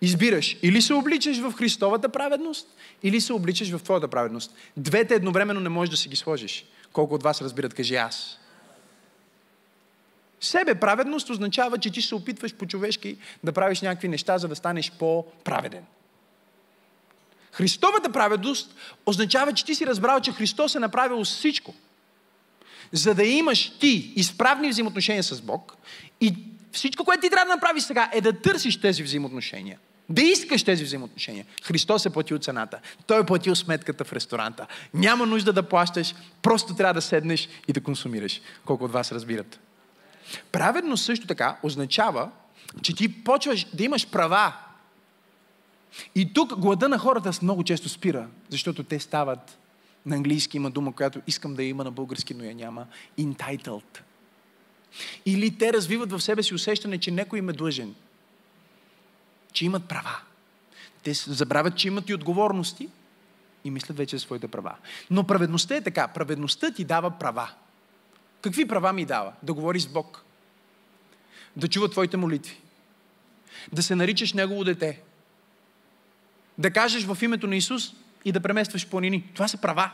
Избираш. 0.00 0.56
Или 0.62 0.82
се 0.82 0.94
обличаш 0.94 1.38
в 1.38 1.52
Христовата 1.52 2.08
праведност, 2.08 2.68
или 3.02 3.20
се 3.20 3.32
обличаш 3.32 3.70
в 3.70 3.82
твоята 3.82 4.08
праведност. 4.08 4.54
Двете 4.76 5.14
едновременно 5.14 5.60
не 5.60 5.68
можеш 5.68 5.90
да 5.90 5.96
си 5.96 6.08
ги 6.08 6.16
сложиш. 6.16 6.64
Колко 6.92 7.14
от 7.14 7.22
вас 7.22 7.42
разбират, 7.42 7.74
кажи 7.74 7.94
аз. 7.94 8.38
Себе 10.40 10.74
праведност 10.74 11.30
означава, 11.30 11.78
че 11.78 11.90
ти 11.90 12.02
се 12.02 12.14
опитваш 12.14 12.54
по-човешки 12.54 13.16
да 13.44 13.52
правиш 13.52 13.80
някакви 13.80 14.08
неща, 14.08 14.38
за 14.38 14.48
да 14.48 14.56
станеш 14.56 14.92
по-праведен. 14.98 15.84
Христовата 17.54 18.12
праведност 18.12 18.74
означава, 19.06 19.52
че 19.52 19.64
ти 19.64 19.74
си 19.74 19.86
разбрал, 19.86 20.20
че 20.20 20.32
Христос 20.32 20.74
е 20.74 20.78
направил 20.78 21.24
всичко, 21.24 21.74
за 22.92 23.14
да 23.14 23.24
имаш 23.24 23.78
ти 23.78 24.12
изправни 24.16 24.68
взаимоотношения 24.68 25.22
с 25.22 25.40
Бог 25.40 25.76
и 26.20 26.34
всичко, 26.72 27.04
което 27.04 27.20
ти 27.20 27.30
трябва 27.30 27.46
да 27.46 27.54
направиш 27.54 27.82
сега 27.82 28.10
е 28.12 28.20
да 28.20 28.32
търсиш 28.32 28.80
тези 28.80 29.02
взаимоотношения. 29.02 29.78
Да 30.08 30.22
искаш 30.22 30.62
тези 30.62 30.84
взаимоотношения. 30.84 31.46
Христос 31.62 32.06
е 32.06 32.10
платил 32.10 32.38
цената. 32.38 32.78
Той 33.06 33.20
е 33.20 33.26
платил 33.26 33.54
сметката 33.54 34.04
в 34.04 34.12
ресторанта. 34.12 34.66
Няма 34.94 35.26
нужда 35.26 35.52
да 35.52 35.62
плащаш, 35.62 36.14
просто 36.42 36.74
трябва 36.74 36.94
да 36.94 37.02
седнеш 37.02 37.48
и 37.68 37.72
да 37.72 37.80
консумираш. 37.80 38.40
Колко 38.64 38.84
от 38.84 38.92
вас 38.92 39.12
разбират. 39.12 39.60
Праведност 40.52 41.04
също 41.04 41.26
така 41.26 41.56
означава, 41.62 42.30
че 42.82 42.94
ти 42.94 43.24
почваш 43.24 43.66
да 43.74 43.84
имаш 43.84 44.06
права. 44.06 44.52
И 46.14 46.32
тук 46.32 46.58
глада 46.58 46.88
на 46.88 46.98
хората 46.98 47.30
много 47.42 47.64
често 47.64 47.88
спира, 47.88 48.28
защото 48.48 48.82
те 48.82 49.00
стават, 49.00 49.58
на 50.06 50.16
английски 50.16 50.56
има 50.56 50.70
дума, 50.70 50.92
която 50.92 51.20
искам 51.26 51.54
да 51.54 51.62
има 51.62 51.84
на 51.84 51.90
български, 51.90 52.34
но 52.34 52.44
я 52.44 52.54
няма, 52.54 52.86
entitled. 53.18 54.00
Или 55.26 55.58
те 55.58 55.72
развиват 55.72 56.12
в 56.12 56.20
себе 56.20 56.42
си 56.42 56.54
усещане, 56.54 56.98
че 56.98 57.10
някой 57.10 57.38
им 57.38 57.48
е 57.48 57.52
длъжен. 57.52 57.94
Че 59.52 59.64
имат 59.64 59.88
права. 59.88 60.16
Те 61.02 61.12
забравят, 61.12 61.76
че 61.76 61.88
имат 61.88 62.08
и 62.08 62.14
отговорности 62.14 62.88
и 63.64 63.70
мислят 63.70 63.96
вече 63.96 64.16
за 64.16 64.20
своите 64.20 64.48
права. 64.48 64.76
Но 65.10 65.24
праведността 65.24 65.76
е 65.76 65.80
така. 65.80 66.08
Праведността 66.08 66.70
ти 66.70 66.84
дава 66.84 67.10
права. 67.10 67.50
Какви 68.40 68.68
права 68.68 68.92
ми 68.92 69.04
дава? 69.04 69.32
Да 69.42 69.54
говориш 69.54 69.82
с 69.82 69.86
Бог. 69.86 70.24
Да 71.56 71.68
чува 71.68 71.90
твоите 71.90 72.16
молитви. 72.16 72.60
Да 73.72 73.82
се 73.82 73.94
наричаш 73.94 74.32
Негово 74.32 74.64
дете. 74.64 75.00
Да 76.58 76.70
кажеш 76.70 77.04
в 77.04 77.18
името 77.22 77.46
на 77.46 77.56
Исус 77.56 77.92
и 78.24 78.32
да 78.32 78.40
преместваш 78.40 78.86
планини. 78.86 79.24
Това 79.34 79.48
са 79.48 79.58
права. 79.58 79.90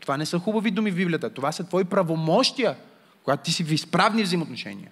Това 0.00 0.16
не 0.16 0.26
са 0.26 0.38
хубави 0.38 0.70
думи 0.70 0.90
в 0.90 0.96
Библията. 0.96 1.30
Това 1.30 1.52
са 1.52 1.64
твои 1.64 1.84
правомощия, 1.84 2.76
когато 3.24 3.42
ти 3.42 3.52
си 3.52 3.64
в 3.64 3.72
изправни 3.72 4.22
взаимоотношения 4.22 4.90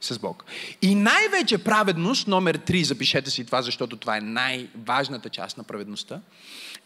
с 0.00 0.18
Бог. 0.18 0.44
И 0.82 0.94
най-вече 0.94 1.64
праведност, 1.64 2.28
номер 2.28 2.58
3, 2.58 2.82
запишете 2.82 3.30
си 3.30 3.46
това, 3.46 3.62
защото 3.62 3.96
това 3.96 4.16
е 4.16 4.20
най-важната 4.20 5.28
част 5.28 5.58
на 5.58 5.64
праведността, 5.64 6.20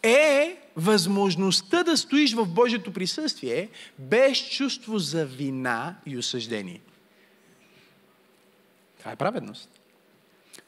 е 0.03 0.57
възможността 0.75 1.83
да 1.83 1.97
стоиш 1.97 2.33
в 2.33 2.45
Божието 2.45 2.93
присъствие 2.93 3.69
без 3.99 4.49
чувство 4.49 4.99
за 4.99 5.25
вина 5.25 5.95
и 6.05 6.17
осъждение. 6.17 6.81
Това 8.99 9.11
е 9.11 9.15
праведност. 9.15 9.69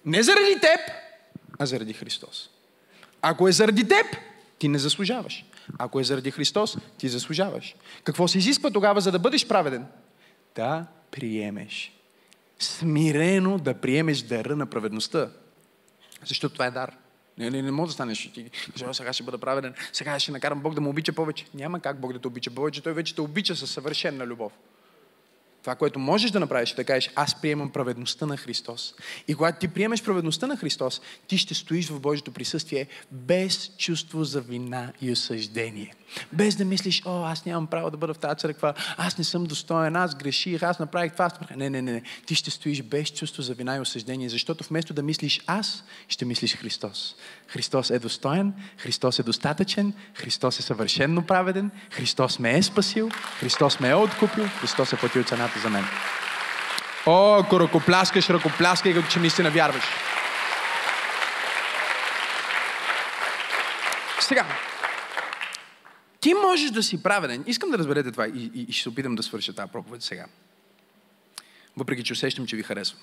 Не 0.05 0.24
заради 0.24 0.59
теб, 0.61 0.80
а 1.60 1.66
заради 1.66 1.93
Христос. 1.93 2.49
Ако 3.22 3.47
е 3.47 3.51
заради 3.51 3.88
теб, 3.88 4.05
ти 4.60 4.68
не 4.68 4.80
заслужаваш. 4.80 5.45
Ако 5.78 5.99
е 5.99 6.03
заради 6.03 6.32
Христос, 6.32 6.78
ти 6.97 7.10
заслужаваш. 7.10 7.76
Какво 8.03 8.28
се 8.28 8.38
изисква 8.38 8.72
тогава, 8.72 9.01
за 9.01 9.12
да 9.12 9.20
бъдеш 9.20 9.47
праведен? 9.47 9.86
Да 10.55 10.86
приемеш. 11.12 11.93
Смирено 12.60 13.57
да 13.57 13.74
приемеш 13.74 14.22
дара 14.22 14.55
на 14.55 14.66
праведността. 14.66 15.30
Защото 16.26 16.53
това 16.53 16.66
е 16.66 16.72
дар. 16.72 16.97
Не, 17.38 17.49
не, 17.49 17.62
не 17.62 17.72
може 17.72 17.89
да 17.89 17.93
станеш 17.93 18.32
ти 18.34 18.49
сега 18.91 19.14
ще 19.14 19.24
бъда 19.24 19.38
праведен, 19.38 19.74
сега 19.93 20.20
ще 20.20 20.32
накарам 20.32 20.60
Бог 20.62 20.74
да 20.74 20.82
му 20.82 20.89
обича 20.89 21.14
повече. 21.14 21.45
Няма 21.53 21.80
как 21.80 21.99
Бог 21.99 22.14
да 22.14 22.20
те 22.20 22.28
обича 22.28 22.51
повече, 22.51 22.82
Той 22.82 22.93
вече 22.93 23.16
те 23.16 23.22
обича 23.22 23.55
със 23.55 23.72
съвършена 23.72 24.28
любов. 24.28 24.51
Това, 25.62 25.76
което 25.76 25.99
можеш 25.99 26.32
да 26.32 26.39
направиш, 26.39 26.72
е 26.72 26.76
да 26.76 26.84
кажеш, 26.84 27.10
аз 27.16 27.41
приемам 27.41 27.70
праведността 27.70 28.26
на 28.26 28.38
Христос. 28.38 28.93
И 29.28 29.36
когато 29.36 29.60
ти 29.60 29.68
приемеш 29.68 30.03
праведността 30.03 30.47
на 30.47 30.57
Христос, 30.57 31.01
ти 31.28 31.38
ще 31.38 31.53
стоиш 31.53 31.89
в 31.89 31.99
Божието 31.99 32.32
присъствие 32.32 32.88
без 33.12 33.72
чувство 33.78 34.24
за 34.24 34.41
вина 34.41 34.93
и 35.01 35.12
осъждение. 35.12 35.93
Без 36.34 36.55
да 36.55 36.66
мислиш, 36.66 37.01
о, 37.05 37.26
аз 37.26 37.45
нямам 37.45 37.68
право 37.68 37.91
да 37.91 37.97
бъда 37.97 38.14
в 38.14 38.18
тази 38.18 38.36
църква, 38.36 38.74
аз 38.97 39.18
не 39.18 39.24
съм 39.24 39.43
достоен, 39.43 39.95
аз 39.95 40.16
греших, 40.16 40.64
аз 40.64 40.80
направих 40.80 41.12
това. 41.12 41.30
Не, 41.55 41.70
не, 41.70 41.82
не, 41.82 41.91
не. 41.91 42.01
Ти 42.26 42.36
ще 42.36 42.51
стоиш 42.51 42.82
без 42.82 43.10
чувство 43.10 43.41
за 43.41 43.53
вина 43.53 43.76
и 43.76 43.80
осъждение, 43.80 44.30
защото 44.30 44.64
вместо 44.64 44.93
да 44.93 45.03
мислиш 45.03 45.41
аз, 45.47 45.84
ще 46.07 46.26
мислиш 46.26 46.57
Христос. 46.57 47.16
Христос 47.47 47.89
е 47.89 47.99
достоен, 47.99 48.53
Христос 48.78 49.20
е 49.20 49.24
достатъчен, 49.24 49.93
Христос 50.14 50.60
е 50.60 50.62
съвършенно 50.62 51.26
праведен, 51.26 51.72
Христос 51.91 52.39
ме 52.39 52.57
е 52.57 52.64
спасил, 52.64 53.10
Христос 53.39 53.80
ме 53.80 53.89
е 53.89 53.95
откупил, 53.95 54.47
Христос 54.62 54.93
е 54.93 54.97
платил 54.97 55.24
цената 55.24 55.60
за 55.60 55.70
мен. 55.70 55.86
О, 57.05 57.39
ако 57.39 57.60
ръкопляскаш, 57.60 58.30
ръкопляскай, 58.30 58.93
като 58.93 59.12
че 59.12 59.20
наистина 59.20 59.51
вярваш. 59.51 59.84
Сега, 64.20 64.45
ти 66.20 66.34
можеш 66.34 66.72
да 66.72 66.84
си 66.84 67.03
праведен. 67.03 67.43
Искам 67.47 67.72
да 67.72 67.78
разберете 67.78 68.11
това 68.11 68.28
и, 68.28 68.51
и, 68.55 68.65
и 68.70 68.72
ще 68.72 68.84
се 68.84 68.89
опитам 68.89 69.15
да 69.15 69.24
свърша 69.24 69.53
тази 69.53 69.72
проповед 69.72 70.03
сега. 70.03 70.26
Въпреки, 71.78 72.03
че 72.03 72.13
усещам, 72.13 72.47
че 72.47 72.55
ви 72.55 72.63
харесва. 72.63 72.97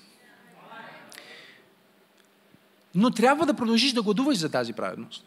Но 2.95 3.11
трябва 3.11 3.45
да 3.45 3.53
продължиш 3.53 3.93
да 3.93 4.01
гладуваш 4.01 4.37
за 4.37 4.51
тази 4.51 4.73
праведност. 4.73 5.25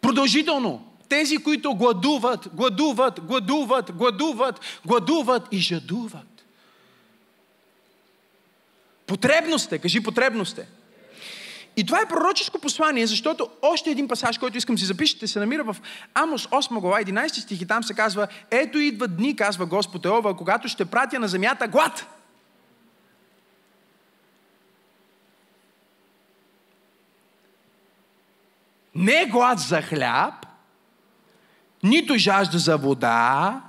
Продължително. 0.00 0.90
Тези, 1.08 1.36
които 1.36 1.74
гладуват, 1.74 2.48
гладуват, 2.54 3.20
гладуват, 3.20 3.92
гладуват, 3.92 4.60
гладуват 4.86 5.48
и 5.52 5.58
жадуват. 5.58 6.44
Потребност 9.06 9.72
е, 9.72 9.78
кажи 9.78 10.02
потребност 10.02 10.58
е. 10.58 10.68
И 11.76 11.86
това 11.86 12.00
е 12.00 12.08
пророческо 12.08 12.58
послание, 12.58 13.06
защото 13.06 13.48
още 13.62 13.90
един 13.90 14.08
пасаж, 14.08 14.38
който 14.38 14.58
искам 14.58 14.78
си 14.78 14.84
запишете, 14.84 15.26
се 15.26 15.38
намира 15.38 15.64
в 15.64 15.76
Амос 16.14 16.46
8 16.46 16.80
глава 16.80 17.00
11 17.00 17.28
стих 17.28 17.60
и 17.60 17.66
там 17.66 17.82
се 17.82 17.94
казва 17.94 18.28
Ето 18.50 18.78
идват 18.78 19.16
дни, 19.16 19.36
казва 19.36 19.66
Господ 19.66 20.04
Еова, 20.04 20.36
когато 20.36 20.68
ще 20.68 20.84
пратя 20.84 21.18
на 21.18 21.28
земята 21.28 21.68
глад. 21.68 22.06
Не 28.94 29.26
глад 29.26 29.58
за 29.58 29.82
хляб, 29.82 30.46
нито 31.82 32.18
жажда 32.18 32.58
за 32.58 32.76
вода, 32.76 33.60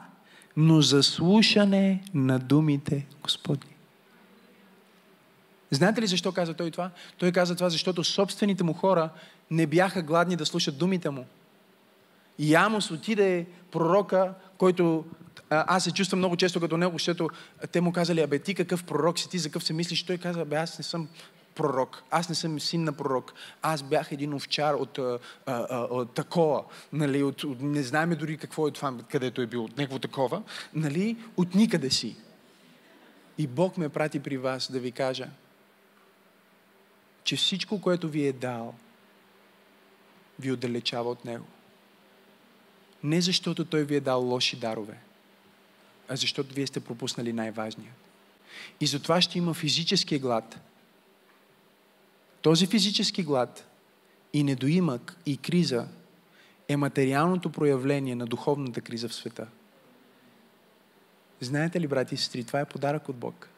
но 0.58 0.82
за 0.82 1.04
слушане 1.04 2.04
на 2.14 2.40
думите 2.40 3.06
Господни. 3.24 3.75
Знаете 5.72 6.02
ли 6.02 6.08
защо 6.08 6.32
каза 6.32 6.54
той 6.54 6.72
това? 6.72 6.92
Той 7.18 7.32
каза 7.32 7.56
това, 7.56 7.70
защото 7.70 8.04
собствените 8.04 8.64
му 8.64 8.74
хора 8.74 9.10
не 9.52 9.68
бяха 9.68 10.02
гладни 10.02 10.36
да 10.36 10.46
слушат 10.46 10.78
думите 10.78 11.10
му. 11.10 11.26
И 12.40 12.56
Амос 12.56 12.92
отиде 12.92 13.46
пророка, 13.72 14.34
който 14.58 15.06
аз 15.50 15.84
се 15.84 15.92
чувствам 15.92 16.20
много 16.20 16.38
често 16.38 16.60
като 16.60 16.78
него, 16.78 16.94
защото 16.94 17.30
те 17.72 17.82
му 17.82 17.92
казали, 17.92 18.22
абе 18.22 18.40
ти 18.40 18.56
какъв 18.56 18.84
пророк 18.84 19.20
си, 19.20 19.30
ти 19.30 19.38
за 19.38 19.50
какъв 19.50 19.64
се 19.64 19.74
мислиш? 19.74 20.04
Той 20.04 20.18
каза, 20.18 20.42
абе 20.42 20.56
аз 20.56 20.78
не 20.78 20.84
съм 20.84 21.08
пророк. 21.56 22.04
Аз 22.12 22.30
не 22.30 22.36
съм 22.36 22.60
син 22.60 22.84
на 22.84 22.94
пророк. 22.94 23.34
Аз 23.62 23.84
бях 23.84 24.12
един 24.12 24.34
овчар 24.34 24.74
от, 24.74 24.98
а, 24.98 25.20
а, 25.46 25.80
от 25.80 26.14
такова. 26.14 26.64
Нали, 26.94 27.24
от, 27.24 27.44
от, 27.44 27.62
не 27.62 27.84
знаем 27.84 28.10
дори 28.10 28.38
какво 28.38 28.68
е 28.68 28.72
това, 28.72 28.94
където 29.12 29.42
е 29.42 29.46
бил, 29.46 29.64
от 29.64 29.78
негово 29.78 30.00
такова. 30.00 30.42
Нали, 30.74 31.18
от 31.38 31.56
никъде 31.56 31.90
си. 31.90 32.16
И 33.38 33.48
Бог 33.48 33.78
ме 33.78 33.90
прати 33.90 34.20
при 34.20 34.38
вас 34.38 34.72
да 34.72 34.80
ви 34.80 34.92
кажа, 34.92 35.28
че 37.26 37.36
всичко, 37.36 37.82
което 37.82 38.10
ви 38.10 38.28
е 38.28 38.34
дал, 38.34 38.76
ви 40.40 40.52
отдалечава 40.52 41.10
от 41.10 41.26
Него. 41.26 41.46
Не 43.04 43.22
защото 43.22 43.66
Той 43.66 43.84
ви 43.84 43.96
е 43.96 44.00
дал 44.00 44.22
лоши 44.22 44.56
дарове, 44.56 44.98
а 46.08 46.16
защото 46.16 46.54
вие 46.54 46.68
сте 46.68 46.80
пропуснали 46.80 47.34
най-важния. 47.34 47.94
И 48.82 48.88
затова 48.88 49.22
ще 49.22 49.38
има 49.38 49.54
физически 49.54 50.20
глад. 50.20 50.60
Този 52.42 52.68
физически 52.68 53.24
глад 53.24 53.68
и 54.34 54.44
недоимък 54.44 55.18
и 55.26 55.38
криза 55.38 55.88
е 56.68 56.78
материалното 56.78 57.52
проявление 57.52 58.16
на 58.16 58.26
духовната 58.26 58.82
криза 58.82 59.10
в 59.10 59.16
света. 59.16 59.48
Знаете 61.42 61.82
ли, 61.82 61.88
брати 61.88 62.16
и 62.16 62.18
сестри, 62.18 62.44
това 62.44 62.60
е 62.60 62.66
подарък 62.66 63.10
от 63.10 63.16
Бог. 63.16 63.50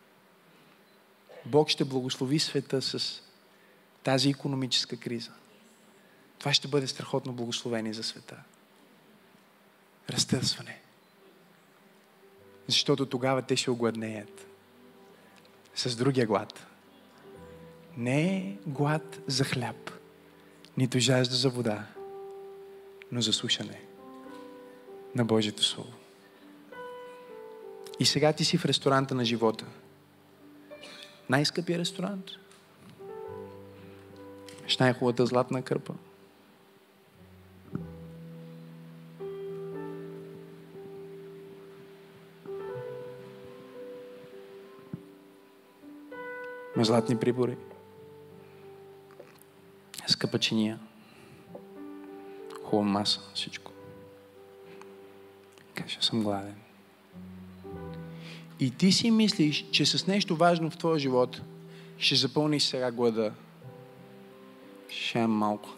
Бог 1.46 1.70
ще 1.70 1.86
благослови 1.86 2.40
света 2.40 2.82
с 2.82 3.22
тази 4.08 4.30
економическа 4.30 4.98
криза. 4.98 5.32
Това 6.40 6.54
ще 6.54 6.68
бъде 6.68 6.88
страхотно 6.88 7.34
благословение 7.34 7.94
за 7.94 8.04
света. 8.04 8.38
Разтърсване. 10.10 10.80
Защото 12.68 13.06
тогава 13.06 13.42
те 13.42 13.56
ще 13.56 13.72
огладнеят. 13.72 14.48
С 15.76 15.96
другия 15.96 16.28
глад. 16.28 16.68
Не 17.98 18.38
е 18.38 18.58
глад 18.68 19.20
за 19.28 19.44
хляб, 19.44 19.92
нито 20.78 21.00
жажда 21.00 21.36
за 21.36 21.50
вода, 21.50 21.88
но 23.12 23.22
за 23.22 23.34
слушане 23.34 23.82
на 25.16 25.26
Божието 25.26 25.64
Слово. 25.64 25.94
И 28.00 28.06
сега 28.06 28.34
ти 28.34 28.46
си 28.46 28.58
в 28.58 28.66
ресторанта 28.66 29.16
на 29.16 29.26
живота. 29.26 29.66
Най-скъпия 31.30 31.80
ресторант– 31.80 32.26
с 34.68 34.80
най-хубавата 34.80 35.26
златна 35.26 35.62
кърпа. 35.62 35.94
Ме 46.76 46.84
златни 46.84 47.18
прибори. 47.18 47.58
Скъпа 50.08 50.40
чиния. 50.40 50.80
Хубава 52.64 52.90
маса, 52.90 53.22
всичко. 53.34 53.72
Каже, 55.76 55.98
съм 56.02 56.24
гладен. 56.24 56.56
И 58.60 58.72
ти 58.72 58.92
си 58.92 59.12
мислиш, 59.12 59.66
че 59.72 59.86
с 59.86 60.08
нещо 60.08 60.36
важно 60.36 60.70
в 60.70 60.78
твоя 60.78 61.00
живот 61.00 61.42
ще 61.98 62.16
запълниш 62.16 62.64
сега 62.64 62.92
глада 62.92 63.34
е 65.18 65.28
малко. 65.28 65.70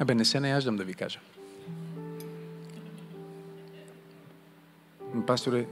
Абе, 0.00 0.14
не 0.14 0.24
се 0.24 0.40
наяждам 0.40 0.76
да 0.76 0.84
ви 0.84 0.94
кажа. 0.94 1.20
Пасторе, 5.26 5.66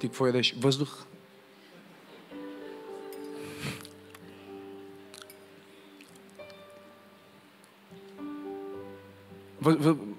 ти 0.00 0.08
какво 0.08 0.26
ядеш? 0.26 0.54
Въздух? 0.58 1.06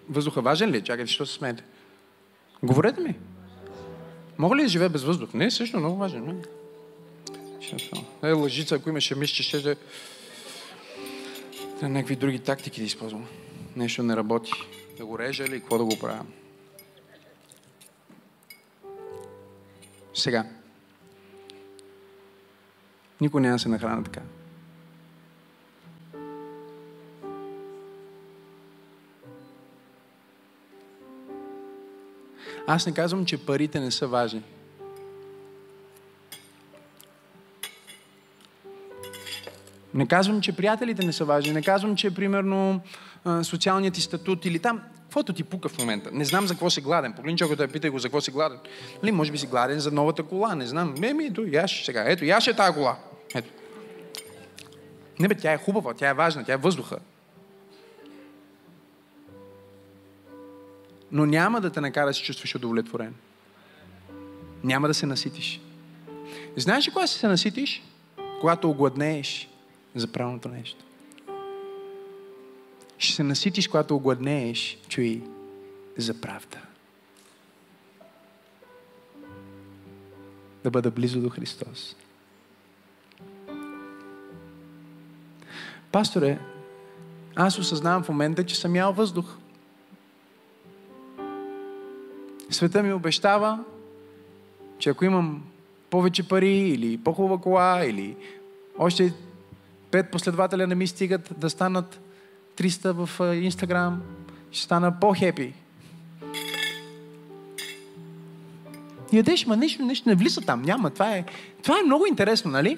Въздуха 0.10 0.42
важен 0.42 0.70
ли? 0.70 0.78
Е? 0.78 0.82
Чакайте, 0.82 1.12
що 1.12 1.26
се 1.26 1.34
смеете? 1.34 1.64
Говорете 2.64 3.02
ми. 3.02 3.16
Мога 4.38 4.56
ли 4.56 4.62
да 4.62 4.68
живея 4.68 4.90
без 4.90 5.04
въздух? 5.04 5.34
Не, 5.34 5.52
също 5.52 5.80
много 5.80 5.96
важен. 5.96 6.44
Не, 8.24 8.32
лъжица, 8.32 8.76
ако 8.76 8.90
имаше 8.90 9.16
мисля, 9.16 9.34
че 9.34 9.44
ще 9.44 9.60
да 9.60 9.76
някакви 11.82 12.16
други 12.16 12.40
тактики 12.40 12.80
да 12.80 12.86
използвам. 12.86 13.26
Нещо 13.76 14.04
не 14.04 14.16
работи. 14.16 14.52
Да 14.98 15.06
го 15.06 15.20
режа 15.20 15.44
или 15.44 15.60
какво 15.60 15.78
да 15.78 15.84
го 15.84 16.00
правя. 16.00 16.26
Сега. 20.14 20.46
Никой 23.22 23.42
няма 23.42 23.56
да 23.56 23.60
се 23.60 23.70
нахрана 23.70 24.04
така. 24.04 24.22
Аз 32.68 32.86
не 32.86 32.94
казвам, 32.94 33.26
че 33.26 33.46
парите 33.46 33.80
не 33.80 33.92
са 33.92 34.08
важни. 34.08 34.44
Не 39.94 40.08
казвам, 40.08 40.42
че 40.42 40.56
приятелите 40.56 41.06
не 41.06 41.14
са 41.14 41.26
важни. 41.26 41.54
Не 41.54 41.62
казвам, 41.62 41.96
че 41.96 42.16
примерно 42.16 42.82
социалният 43.44 43.94
ти 43.94 44.02
статут 44.02 44.46
или 44.46 44.60
там, 44.60 44.82
Каквото 45.08 45.34
ти 45.34 45.44
пука 45.44 45.70
в 45.70 45.78
момента. 45.78 46.10
Не 46.14 46.26
знам 46.26 46.48
за 46.48 46.54
какво 46.54 46.70
си 46.70 46.82
гладен. 46.82 47.14
Погледни 47.14 47.38
човекът 47.38 47.70
и 47.70 47.74
питай 47.74 47.90
го 47.90 48.00
за 48.00 48.08
какво 48.08 48.22
си 48.22 48.32
гладен. 48.32 48.60
Нали, 49.04 49.12
може 49.12 49.32
би 49.32 49.38
си 49.38 49.48
гладен 49.48 49.80
за 49.80 49.92
новата 49.92 50.24
кола. 50.24 50.56
Не 50.56 50.68
знам. 50.68 50.94
Не, 50.98 51.14
ми, 51.14 51.26
ето, 51.26 51.46
яш 51.48 51.86
сега. 51.86 52.04
Ето, 52.08 52.26
яш 52.26 52.48
е 52.48 52.56
тази 52.56 52.74
кола. 52.74 52.98
Ето. 53.36 53.50
Не 55.20 55.28
бе, 55.28 55.36
тя 55.36 55.54
е 55.54 55.58
хубава, 55.58 55.94
тя 55.94 56.10
е 56.10 56.14
важна, 56.14 56.44
тя 56.44 56.54
е 56.54 56.58
въздуха. 56.58 56.98
Но 61.12 61.26
няма 61.26 61.62
да 61.62 61.70
те 61.70 61.82
накара 61.82 62.08
да 62.08 62.14
се 62.14 62.24
чувстваш 62.24 62.56
удовлетворен. 62.56 63.14
Няма 64.64 64.88
да 64.88 64.94
се 64.94 65.06
наситиш. 65.06 65.62
Знаеш 66.58 66.88
ли 66.88 66.92
кога 66.92 67.08
се 67.08 67.28
наситиш? 67.28 67.84
Когато 68.40 68.70
огладнееш 68.70 69.50
за 69.96 70.08
правилното 70.08 70.50
нещо. 70.50 70.86
Ще 72.98 73.16
се 73.16 73.24
наситиш, 73.24 73.68
когато 73.68 73.96
огладнееш, 73.96 74.78
чуй, 74.88 75.24
за 75.98 76.22
правда. 76.22 76.58
Да 80.64 80.72
бъда 80.72 80.92
близо 80.92 81.22
до 81.22 81.30
Христос. 81.30 81.96
Пасторе, 85.92 86.40
аз 87.36 87.60
осъзнавам 87.60 88.04
в 88.04 88.10
момента, 88.10 88.46
че 88.46 88.56
съм 88.56 88.76
ял 88.76 88.94
въздух. 88.94 89.38
Света 92.50 92.84
ми 92.84 92.94
обещава, 92.94 93.60
че 94.80 94.90
ако 94.90 95.06
имам 95.06 95.44
повече 95.90 96.28
пари 96.28 96.58
или 96.58 96.98
по-хубава 96.98 97.42
кола 97.42 97.86
или 97.86 98.16
още 98.78 99.14
пет 99.92 100.12
последователя 100.12 100.68
не 100.68 100.76
ми 100.76 100.88
стигат 100.88 101.30
да 101.38 101.50
станат 101.50 102.00
300 102.58 103.06
в 103.06 103.36
Инстаграм, 103.36 104.02
ще 104.52 104.64
стана 104.64 105.00
по-хепи. 105.00 105.54
Ядеш, 109.14 109.46
ма 109.46 109.58
нещо, 109.58 109.86
нещо 109.86 110.10
не 110.10 110.16
влиза 110.16 110.42
там. 110.42 110.62
Няма. 110.62 110.90
Това 110.90 111.16
е, 111.16 111.26
това 111.64 111.80
е 111.80 111.84
много 111.86 112.06
интересно, 112.06 112.52
нали? 112.52 112.78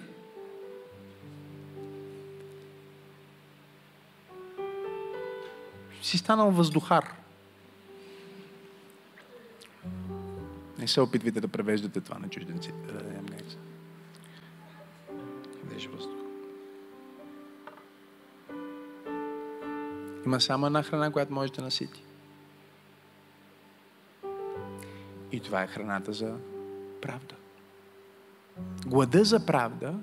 Си 6.01 6.17
станал 6.17 6.51
въздухар. 6.51 7.13
Не 10.79 10.87
се 10.87 11.01
опитвайте 11.01 11.41
да 11.41 11.47
превеждате 11.47 12.01
това 12.01 12.19
на 12.19 12.29
чужденците. 12.29 12.77
Да 12.87 12.93
дадем 12.93 13.25
нещо. 13.25 13.59
Ядеш 15.63 15.87
въздух. 15.87 16.19
Има 20.25 20.41
само 20.41 20.65
една 20.65 20.83
храна, 20.83 21.11
която 21.11 21.33
може 21.33 21.51
да 21.51 21.61
насити. 21.61 22.03
И 25.31 25.39
това 25.39 25.63
е 25.63 25.67
храната 25.67 26.13
за 26.13 26.37
правда. 27.01 27.35
Глада 28.85 29.23
за 29.23 29.45
правда 29.45 29.95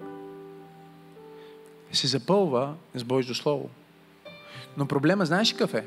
се 1.93 2.07
запълва 2.07 2.75
с 2.95 3.05
Божието 3.05 3.35
Слово. 3.35 3.71
Но 4.77 4.87
проблема, 4.87 5.27
знаеш 5.27 5.53
какъв 5.53 5.75
е? 5.75 5.87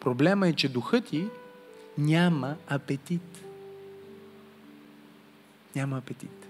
Проблема 0.00 0.48
е, 0.48 0.52
че 0.52 0.68
духът 0.68 1.06
ти 1.06 1.28
няма 1.98 2.56
апетит. 2.68 3.45
Няма 5.76 5.98
апетит. 5.98 6.46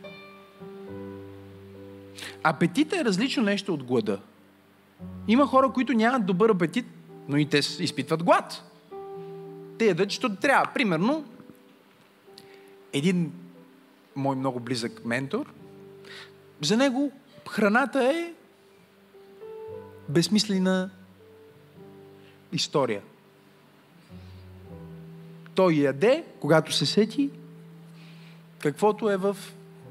Апетит 2.43 2.93
е 2.93 3.05
различно 3.05 3.43
нещо 3.43 3.75
от 3.75 3.83
глада. 3.83 4.21
Има 5.29 5.47
хора, 5.47 5.73
които 5.73 5.93
нямат 5.93 6.27
добър 6.27 6.51
апетит, 6.51 6.87
но 7.29 7.37
и 7.37 7.49
те 7.49 7.59
изпитват 7.59 8.23
глад. 8.23 8.63
Те 9.79 9.87
ядат, 9.87 10.11
защото 10.11 10.37
трябва. 10.37 10.73
Примерно, 10.75 11.25
един 12.93 13.33
мой 14.17 14.37
много 14.37 14.61
близък 14.61 15.05
ментор, 15.05 15.53
за 16.61 16.77
него 16.77 17.13
храната 17.49 18.05
е 18.05 18.33
безсмислена 20.09 20.91
история. 22.53 23.03
Той 25.55 25.75
яде, 25.75 26.25
когато 26.41 26.73
се 26.73 26.87
сети, 26.87 27.31
каквото 28.59 29.11
е 29.11 29.17
в 29.17 29.37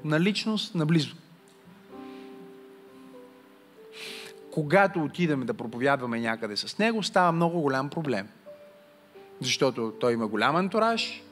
наличност 0.03 0.75
наблизо. 0.75 1.15
когато 4.55 5.03
отидем 5.03 5.45
да 5.45 5.53
проповядваме 5.53 6.19
някъде 6.19 6.57
с 6.57 6.77
него, 6.77 7.03
става 7.03 7.31
много 7.31 7.61
голям 7.61 7.89
проблем. 7.89 8.27
Защото 9.41 9.93
той 9.99 10.13
има 10.13 10.27
голям 10.27 10.55
антураж, 10.55 11.23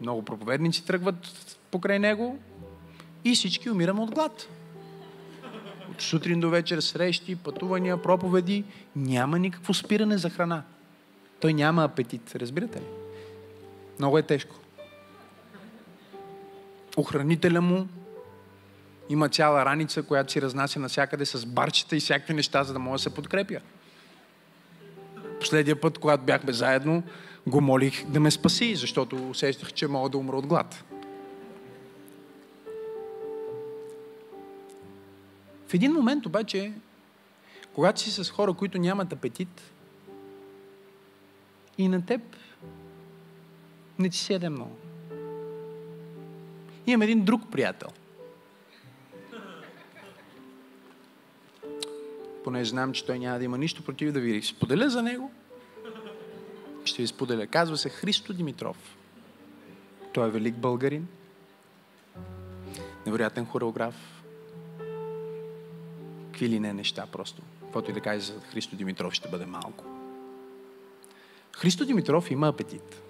много 0.00 0.22
проповедници 0.22 0.86
тръгват 0.86 1.16
покрай 1.70 1.98
него 1.98 2.38
и 3.24 3.34
всички 3.34 3.70
умираме 3.70 4.00
от 4.00 4.14
глад. 4.14 4.48
От 5.90 6.02
сутрин 6.02 6.40
до 6.40 6.50
вечер 6.50 6.80
срещи, 6.80 7.36
пътувания, 7.36 8.02
проповеди, 8.02 8.64
няма 8.96 9.38
никакво 9.38 9.74
спиране 9.74 10.18
за 10.18 10.30
храна. 10.30 10.62
Той 11.40 11.54
няма 11.54 11.84
апетит, 11.84 12.36
разбирате 12.36 12.80
ли? 12.80 12.86
Много 13.98 14.18
е 14.18 14.22
тежко. 14.22 14.56
Охранителя 16.96 17.60
му 17.60 17.88
има 19.08 19.28
цяла 19.28 19.64
раница, 19.64 20.02
която 20.02 20.32
си 20.32 20.42
разнася 20.42 20.80
навсякъде 20.80 21.26
с 21.26 21.46
барчета 21.46 21.96
и 21.96 22.00
всякакви 22.00 22.34
неща, 22.34 22.64
за 22.64 22.72
да 22.72 22.78
може 22.78 23.00
да 23.00 23.10
се 23.10 23.14
подкрепя. 23.14 23.60
Последния 25.40 25.80
път, 25.80 25.98
когато 25.98 26.24
бяхме 26.24 26.52
заедно, 26.52 27.02
го 27.46 27.60
молих 27.60 28.06
да 28.06 28.20
ме 28.20 28.30
спаси, 28.30 28.76
защото 28.76 29.28
усещах, 29.30 29.72
че 29.72 29.86
мога 29.86 30.08
да 30.08 30.18
умра 30.18 30.36
от 30.36 30.46
глад. 30.46 30.84
В 35.68 35.74
един 35.74 35.92
момент 35.92 36.26
обаче, 36.26 36.72
когато 37.74 38.00
си 38.00 38.10
с 38.10 38.30
хора, 38.30 38.52
които 38.52 38.78
нямат 38.78 39.12
апетит, 39.12 39.72
и 41.78 41.88
на 41.88 42.06
теб 42.06 42.20
не 43.98 44.08
ти 44.08 44.18
седе 44.18 44.48
много. 44.48 44.76
Имам 46.86 47.02
един 47.02 47.24
друг 47.24 47.42
приятел– 47.50 47.88
понеже 52.46 52.70
знам, 52.70 52.92
че 52.92 53.06
той 53.06 53.18
няма 53.18 53.38
да 53.38 53.44
има 53.44 53.58
нищо 53.58 53.82
против 53.82 54.12
да 54.12 54.20
ви 54.20 54.42
споделя 54.42 54.90
за 54.90 55.02
него. 55.02 55.30
Ще 56.84 57.02
ви 57.02 57.08
споделя. 57.08 57.46
Казва 57.46 57.76
се 57.76 57.88
Христо 57.88 58.32
Димитров. 58.32 58.96
Той 60.14 60.28
е 60.28 60.30
велик 60.30 60.54
българин. 60.54 61.08
Невероятен 63.06 63.46
хореограф. 63.46 64.22
Какви 66.26 66.48
ли 66.48 66.60
не 66.60 66.72
неща 66.72 67.06
просто. 67.12 67.42
Каквото 67.62 67.90
и 67.90 67.94
да 67.94 68.00
каже 68.00 68.20
за 68.20 68.40
Христо 68.40 68.76
Димитров 68.76 69.12
ще 69.12 69.28
бъде 69.28 69.46
малко. 69.46 69.84
Христо 71.52 71.84
Димитров 71.84 72.30
има 72.30 72.48
апетит. 72.48 73.02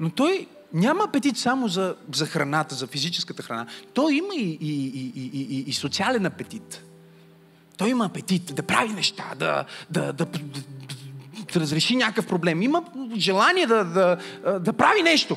Но 0.00 0.10
той 0.10 0.48
няма 0.74 1.04
апетит 1.04 1.36
само 1.36 1.68
за, 1.68 1.96
за 2.14 2.26
храната, 2.26 2.74
за 2.74 2.86
физическата 2.86 3.42
храна. 3.42 3.66
Той 3.94 4.14
има 4.14 4.34
и, 4.34 4.58
и, 4.60 4.86
и, 4.86 5.12
и, 5.14 5.56
и, 5.56 5.64
и 5.66 5.72
социален 5.72 6.26
апетит. 6.26 6.84
Той 7.76 7.90
има 7.90 8.04
апетит 8.04 8.54
да 8.54 8.62
прави 8.62 8.92
неща, 8.92 9.24
да, 9.36 9.64
да, 9.90 10.12
да, 10.12 10.24
да, 10.24 10.38
да 11.52 11.60
разреши 11.60 11.96
някакъв 11.96 12.26
проблем. 12.26 12.62
Има 12.62 12.84
желание 13.16 13.66
да, 13.66 13.84
да, 13.84 14.18
да 14.60 14.72
прави 14.72 15.02
нещо. 15.02 15.36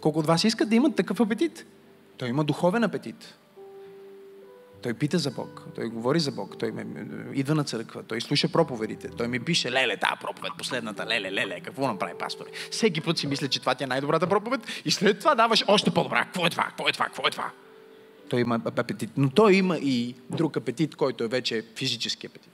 Колко 0.00 0.18
от 0.18 0.26
вас 0.26 0.44
искат 0.44 0.68
да 0.68 0.74
имат 0.74 0.96
такъв 0.96 1.20
апетит? 1.20 1.66
Той 2.16 2.28
има 2.28 2.44
духовен 2.44 2.84
апетит. 2.84 3.34
Той 4.86 4.94
пита 4.94 5.18
за 5.18 5.30
Бог, 5.30 5.66
той 5.74 5.88
говори 5.88 6.20
за 6.20 6.32
Бог, 6.32 6.58
той 6.58 6.72
ме, 6.72 6.86
идва 7.34 7.54
на 7.54 7.64
църква, 7.64 8.02
той 8.02 8.20
слуша 8.20 8.48
проповедите, 8.48 9.08
той 9.08 9.28
ми 9.28 9.40
пише, 9.40 9.72
леле, 9.72 9.96
тази 9.96 10.12
проповед, 10.20 10.52
последната, 10.58 11.06
леле, 11.06 11.32
леле, 11.32 11.60
какво 11.60 11.86
направи 11.86 12.12
пастор? 12.18 12.46
Всеки 12.70 13.00
път 13.00 13.18
си 13.18 13.26
мисля, 13.26 13.48
че 13.48 13.60
това 13.60 13.74
ти 13.74 13.84
е 13.84 13.86
най-добрата 13.86 14.26
проповед 14.26 14.60
и 14.84 14.90
след 14.90 15.18
това 15.18 15.34
даваш 15.34 15.64
още 15.68 15.90
по-добра. 15.90 16.24
Какво 16.24 16.46
е 16.46 16.50
това? 16.50 16.64
Какво 16.64 16.88
е 16.88 16.92
това? 16.92 17.04
Какво 17.04 17.28
е 17.28 17.30
това? 17.30 17.50
Той 18.28 18.40
има 18.40 18.60
апетит. 18.64 19.10
Но 19.16 19.30
той 19.30 19.54
има 19.54 19.78
и 19.78 20.14
друг 20.30 20.56
апетит, 20.56 20.96
който 20.96 21.24
е 21.24 21.28
вече 21.28 21.64
физически 21.76 22.26
апетит. 22.26 22.52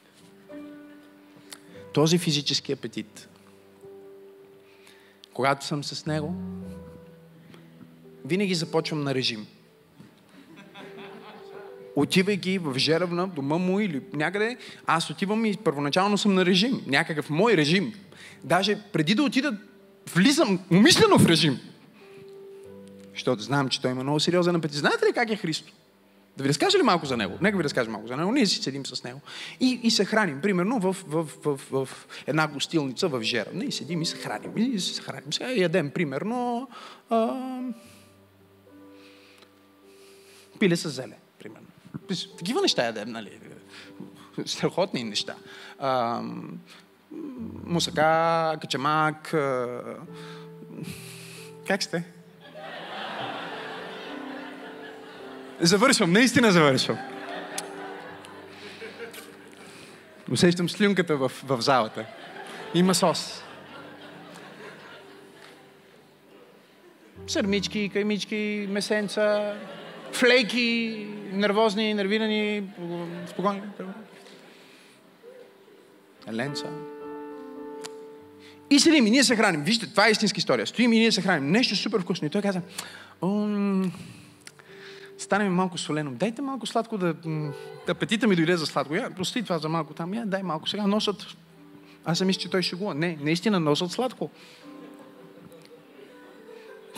Този 1.95 2.19
физически 2.19 2.73
апетит, 2.73 3.29
когато 5.33 5.65
съм 5.67 5.85
с 5.85 6.07
него, 6.07 6.35
винаги 8.25 8.55
започвам 8.55 9.05
на 9.05 9.15
режим– 9.15 9.47
отивайки 11.97 12.59
в 12.59 12.79
Жеравна, 12.79 13.29
дома 13.29 13.59
му 13.59 13.81
или 13.81 14.01
някъде, 14.13 14.57
аз 14.87 15.11
отивам 15.11 15.45
и 15.45 15.57
първоначално 15.57 16.19
съм 16.19 16.35
на 16.35 16.47
режим. 16.47 16.83
Някакъв 16.87 17.31
мой 17.31 17.57
режим. 17.57 17.95
Даже 18.45 18.79
преди 18.93 19.15
да 19.15 19.23
отида, 19.23 19.57
влизам 20.15 20.59
умишлено 20.71 21.19
в 21.19 21.27
режим. 21.27 21.59
Защото 23.13 23.43
знам, 23.43 23.69
че 23.69 23.83
той 23.83 23.91
има 23.91 24.03
много 24.03 24.21
сериозен 24.21 24.57
апетит. 24.57 24.77
Знаете 24.77 25.07
ли 25.07 25.13
как 25.13 25.31
е 25.31 25.37
Христо? 25.37 25.73
Да 26.37 26.43
ви 26.43 26.49
разкажа 26.49 26.79
ли 26.79 26.83
малко 26.83 27.07
за 27.07 27.17
него? 27.17 27.39
Нека 27.41 27.57
ви 27.57 27.65
разкажа 27.65 27.91
малко 27.91 28.09
за 28.09 28.17
него. 28.17 28.33
Ние 28.33 28.47
си 28.47 28.63
седим 28.63 28.87
с 28.87 29.05
него 29.05 29.21
и, 29.61 29.81
и 29.83 29.91
се 29.91 30.05
храним. 30.05 30.41
Примерно 30.41 30.79
в, 30.79 30.97
в, 31.07 31.25
в, 31.45 31.59
в, 31.71 31.87
в 31.87 32.07
една 32.27 32.47
гостилница 32.47 33.09
в 33.09 33.23
Жера. 33.23 33.51
Ние 33.55 33.71
седим 33.71 34.03
и 34.03 34.07
се 34.07 34.17
храним. 34.17 34.53
И 34.57 34.81
се 34.81 35.03
храним. 35.03 35.33
Сега 35.33 35.51
ядем, 35.51 35.91
примерно, 35.91 36.69
а, 37.11 37.61
пиле 40.61 40.77
с 40.77 40.89
зеле. 40.89 41.22
Такива 42.39 42.61
неща 42.61 42.85
ядем, 42.85 43.13
нали? 43.13 43.39
Страхотни 44.47 45.05
неща. 45.05 45.35
А, 45.79 46.21
мусака, 47.65 48.57
качамак. 48.61 49.35
А... 49.35 49.83
Как 51.67 51.83
сте? 51.83 52.05
Завършвам, 55.61 56.13
наистина 56.13 56.53
завършвам. 56.53 56.99
Усещам 60.31 60.69
слюнката 60.69 61.17
в, 61.17 61.33
в 61.45 61.61
залата. 61.61 62.07
Има 62.75 62.95
сос. 62.95 63.43
Сърмички, 67.27 67.91
каймички, 67.93 68.67
месенца, 68.71 69.55
флейки, 70.13 71.07
нервозни, 71.33 71.95
нервирани, 71.95 72.63
спокойни. 73.27 73.63
Ленца. 76.33 76.67
И 78.71 78.79
седим 78.81 79.07
и 79.07 79.11
ние 79.11 79.25
се 79.25 79.37
храним. 79.37 79.63
Вижте, 79.65 79.91
това 79.91 80.09
е 80.09 80.11
истинска 80.11 80.39
история. 80.39 80.67
Стоим 80.67 80.93
и 80.93 80.99
ние 80.99 81.13
се 81.13 81.23
храним. 81.23 81.51
Нещо 81.51 81.77
супер 81.77 82.01
вкусно. 82.01 82.27
И 82.27 82.31
той 82.31 82.43
каза, 82.43 82.61
стане 85.19 85.45
ми 85.45 85.51
малко 85.51 85.79
солено. 85.79 86.11
Дайте 86.11 86.43
малко 86.43 86.67
сладко 86.67 86.99
да... 86.99 87.15
Апетита 87.89 88.27
ми 88.27 88.37
дойде 88.37 88.57
за 88.57 88.67
сладко. 88.67 88.95
Я, 88.95 89.11
прости 89.11 89.43
това 89.43 89.59
за 89.59 89.69
малко 89.69 89.95
там. 89.95 90.15
Я, 90.15 90.27
дай 90.27 90.43
малко. 90.43 90.69
Сега 90.69 90.87
носят... 90.87 91.27
Аз 92.05 92.19
съм 92.19 92.27
мисля, 92.27 92.41
че 92.41 92.51
той 92.51 92.63
шегува. 92.63 92.95
Не, 92.95 93.19
наистина 93.21 93.61
носят 93.61 93.91
сладко. 93.91 94.31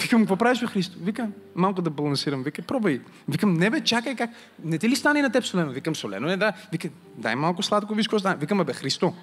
Викам, 0.05 0.21
какво 0.21 0.37
правиш, 0.37 0.61
бе, 0.61 0.67
Христо? 0.67 0.99
Вика, 1.01 1.29
малко 1.55 1.83
да 1.83 1.91
балансирам. 1.91 2.43
Вика, 2.43 2.63
пробай. 2.63 3.01
Викам, 3.29 3.55
не 3.55 3.71
бе, 3.71 3.81
чакай 3.81 4.17
как. 4.17 4.31
Не 4.65 4.79
ти 4.79 4.89
ли 4.89 4.97
стане 4.97 5.23
на 5.23 5.33
теб 5.33 5.45
солено? 5.45 5.73
Викам, 5.73 5.97
солено 5.97 6.31
е, 6.31 6.37
да. 6.37 6.53
Вика, 6.73 6.89
дай 7.17 7.35
малко 7.35 7.63
сладко, 7.63 7.95
виж 7.95 8.07
какво 8.07 8.19
стане. 8.19 8.37
Викам, 8.37 8.65
бе, 8.65 8.73
Христо. 8.73 9.15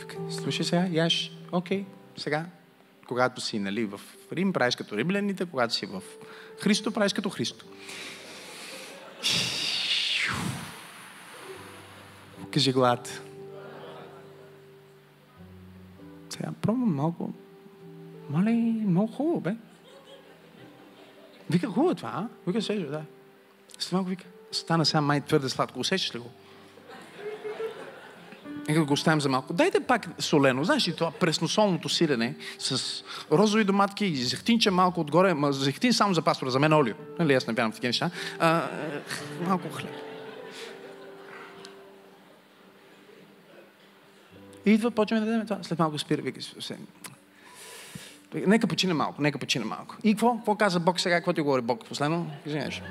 Вика, 0.00 0.16
слушай 0.30 0.64
сега, 0.64 0.86
яш, 0.90 1.32
окей, 1.52 1.84
сега, 2.16 2.46
когато 3.06 3.40
си, 3.40 3.58
нали, 3.58 3.84
в 3.84 4.00
Рим, 4.32 4.52
правиш 4.52 4.76
като 4.76 4.96
римляните, 4.96 5.46
когато 5.46 5.74
си 5.74 5.86
в 5.86 6.02
Христо, 6.60 6.92
правиш 6.92 7.12
като 7.12 7.30
Христо. 7.30 7.64
Кажи 12.52 12.72
глад. 12.72 13.22
Сега 16.42 16.52
пробвам 16.62 16.94
малко. 16.94 17.30
Мале, 18.30 18.50
много 18.86 19.12
хубаво, 19.12 19.40
бе. 19.40 19.56
Вика, 21.50 21.66
хубаво 21.66 21.90
е 21.90 21.94
това, 21.94 22.12
а? 22.14 22.28
Вика, 22.46 22.62
сежа, 22.62 22.86
да. 22.86 23.02
След 23.78 23.92
малко 23.92 24.08
вика, 24.08 24.24
стана 24.52 24.86
сега 24.86 25.00
май 25.00 25.20
твърде 25.20 25.48
сладко. 25.48 25.80
Усещаш 25.80 26.14
ли 26.14 26.18
го? 26.18 26.30
Нека 28.68 28.84
го 28.84 28.92
оставим 28.92 29.20
за 29.20 29.28
малко. 29.28 29.52
Дайте 29.52 29.80
пак 29.80 30.08
солено. 30.18 30.64
Знаеш 30.64 30.88
ли 30.88 30.96
това 30.96 31.10
пресносолното 31.10 31.88
сирене 31.88 32.36
с 32.58 33.02
розови 33.32 33.64
доматки 33.64 34.06
и 34.06 34.16
зехтинче 34.16 34.70
малко 34.70 35.00
отгоре. 35.00 35.34
Ма 35.34 35.52
зехтин 35.52 35.92
само 35.92 36.14
за 36.14 36.22
пастора, 36.22 36.50
за 36.50 36.58
мен 36.58 36.72
олио. 36.72 36.94
Нали, 37.18 37.34
аз 37.34 37.46
не 37.46 37.52
бягам 37.52 37.72
в 37.72 37.74
такива 37.74 37.88
неща. 37.88 38.10
А, 38.38 38.68
малко 39.46 39.68
хлеб. 39.70 40.11
И 44.66 44.70
идва, 44.70 44.90
почваме 44.90 45.20
да 45.20 45.32
дадем 45.32 45.46
това. 45.46 45.62
След 45.62 45.78
малко 45.78 45.98
спира, 45.98 46.22
вика 46.22 46.42
се. 46.42 46.78
Нека 48.34 48.66
почина 48.66 48.94
малко, 48.94 49.22
нека 49.22 49.38
почина 49.38 49.64
малко. 49.64 49.96
И 50.04 50.14
какво? 50.14 50.36
Какво 50.36 50.54
каза 50.54 50.80
Бог 50.80 51.00
сега? 51.00 51.16
Какво 51.16 51.32
ти 51.32 51.40
говори 51.40 51.62
Бог 51.62 51.84
последно? 51.88 52.30
Извиняваш. 52.46 52.82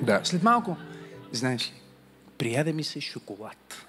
Да, 0.00 0.20
след 0.24 0.42
малко. 0.42 0.76
Знаеш 1.32 1.68
ли, 1.68 1.74
прияде 2.38 2.72
ми 2.72 2.84
се 2.84 3.00
шоколад. 3.00 3.86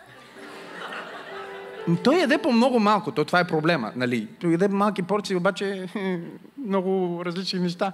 Той 2.03 2.19
яде 2.19 2.37
по 2.37 2.51
много 2.51 2.79
малко, 2.79 3.11
то 3.11 3.25
това 3.25 3.39
е 3.39 3.47
проблема, 3.47 3.91
нали? 3.95 4.27
Той 4.39 4.51
яде 4.51 4.67
малки 4.67 5.03
порции, 5.03 5.35
обаче 5.35 5.89
много 6.57 7.21
различни 7.25 7.59
неща. 7.59 7.93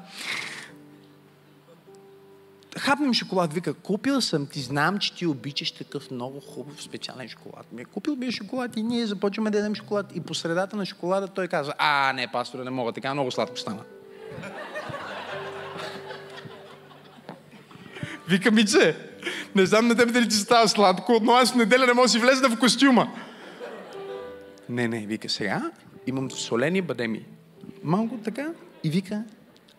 Хапнем 2.78 3.14
шоколад, 3.14 3.54
вика, 3.54 3.74
купил 3.74 4.22
съм, 4.22 4.48
ти 4.48 4.60
знам, 4.60 4.98
че 5.00 5.16
ти 5.16 5.26
обичаш 5.26 5.72
такъв 5.72 6.12
много 6.12 6.40
хубав 6.40 6.84
специален 6.84 7.30
шоколад. 7.30 7.72
Ми, 7.72 7.86
купил 7.86 8.16
би 8.16 8.32
шоколад 8.32 8.78
и 8.78 8.84
ние 8.84 9.06
започваме 9.06 9.50
да 9.50 9.58
ядем 9.58 9.76
шоколад. 9.76 10.16
И 10.16 10.20
по 10.20 10.34
средата 10.34 10.76
на 10.76 10.86
шоколада 10.86 11.28
той 11.28 11.48
каза, 11.48 11.74
а, 11.78 12.14
не, 12.14 12.28
пасторе, 12.32 12.64
не 12.64 12.70
мога, 12.70 12.92
така 12.92 13.14
много 13.14 13.32
сладко 13.32 13.58
стана. 13.58 13.84
Вика, 18.28 18.52
Миче, 18.52 18.98
не 19.56 19.66
знам 19.66 19.88
на 19.88 19.96
теб 19.96 20.12
дали 20.12 20.30
ти 20.30 20.36
става 20.36 20.68
сладко, 20.68 21.20
но 21.22 21.32
аз 21.32 21.52
в 21.52 21.56
неделя 21.56 21.86
не 21.86 21.94
мога 21.94 22.06
да 22.06 22.10
си 22.10 22.20
влезна 22.20 22.50
в 22.50 22.60
костюма. 22.60 23.08
Не, 24.70 24.88
не, 24.88 25.06
вика 25.06 25.30
сега, 25.30 25.72
имам 26.08 26.32
солени 26.32 26.82
бадеми. 26.82 27.26
Малко 27.84 28.18
така 28.18 28.48
и 28.84 28.90
вика, 28.90 29.24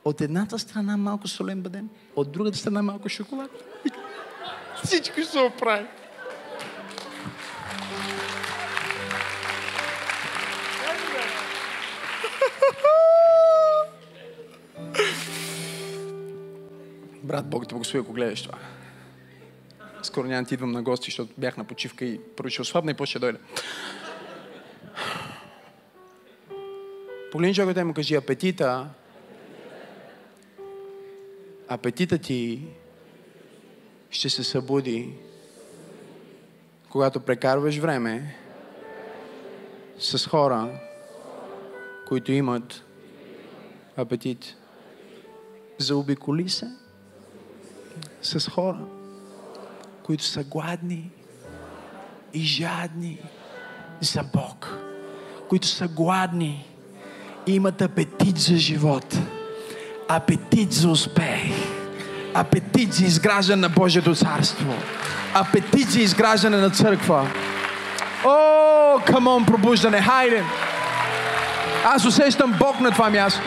от 0.04 0.20
едната 0.20 0.58
страна 0.58 0.96
малко 0.96 1.28
солен 1.28 1.62
бадем, 1.62 1.88
от 2.16 2.32
другата 2.32 2.58
страна 2.58 2.82
малко 2.82 3.08
шоколад. 3.08 3.50
Всичко 4.84 5.20
ще 5.20 5.38
оправи. 5.38 5.86
Брат, 17.22 17.50
Бог 17.50 17.68
те 17.68 17.74
благослови, 17.74 18.04
ако 18.04 18.12
гледаш 18.12 18.42
това. 18.42 18.58
Скоро 20.02 20.28
няма 20.28 20.46
ти 20.46 20.54
идвам 20.54 20.72
на 20.72 20.82
гости, 20.82 21.10
защото 21.10 21.32
бях 21.38 21.56
на 21.56 21.64
почивка 21.64 22.04
и 22.04 22.20
първо 22.36 22.50
ще 22.50 22.62
ослабна 22.62 22.90
и 22.90 22.94
после 22.94 23.10
ще 23.10 23.18
дойде. 23.18 23.38
Погледни 27.32 27.54
човекът 27.54 27.80
и 27.80 27.84
му 27.84 27.94
кажи, 27.94 28.14
апетита, 28.14 28.88
апетита 31.68 32.18
ти 32.18 32.66
ще 34.10 34.30
се 34.30 34.44
събуди, 34.44 35.14
когато 36.90 37.20
прекарваш 37.20 37.76
време 37.76 38.36
с 39.98 40.28
хора, 40.28 40.80
които 42.08 42.32
имат 42.32 42.84
апетит. 43.96 44.56
Заобиколи 45.78 46.48
се 46.48 46.66
с 48.22 48.50
хора, 48.50 48.86
които 50.02 50.24
са 50.24 50.44
гладни 50.44 51.10
и 52.34 52.40
жадни 52.40 53.18
за 54.00 54.22
Бог, 54.22 54.78
които 55.48 55.66
са 55.66 55.88
гладни 55.88 56.66
и 57.46 57.54
имат 57.54 57.82
апетит 57.82 58.38
за 58.38 58.56
живот, 58.56 59.16
апетит 60.16 60.72
за 60.72 60.88
успех, 60.88 61.42
апетит 62.34 62.92
за 62.92 63.04
изграждане 63.04 63.60
на 63.60 63.68
Божието 63.68 64.14
царство, 64.14 64.74
апетит 65.34 65.90
за 65.90 66.00
изграждане 66.00 66.56
на 66.56 66.70
църква. 66.70 67.28
О, 68.24 68.98
камон, 69.06 69.46
пробуждане, 69.46 70.02
хайде! 70.02 70.44
Аз 71.84 72.04
усещам 72.04 72.54
Бог 72.58 72.80
на 72.80 72.90
това 72.90 73.10
място. 73.10 73.42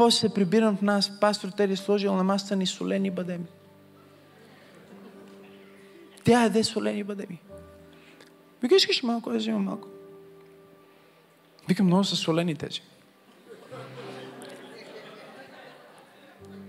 после 0.00 0.18
се 0.18 0.34
прибирам 0.34 0.76
в 0.76 0.82
нас, 0.82 1.20
пастор 1.20 1.48
Тери 1.48 1.76
сложил 1.76 2.16
на 2.16 2.24
масата 2.24 2.56
ни 2.56 2.66
солени 2.66 3.10
бадеми. 3.10 3.44
Тя 6.24 6.42
яде 6.42 6.64
солени 6.64 7.04
бадеми. 7.04 7.40
Вика, 8.62 8.76
искаш 8.76 9.02
малко, 9.02 9.30
да 9.30 9.38
взимам 9.38 9.64
малко. 9.64 9.88
Викам, 11.68 11.86
много 11.86 12.04
са 12.04 12.16
солени 12.16 12.54
тези. 12.54 12.80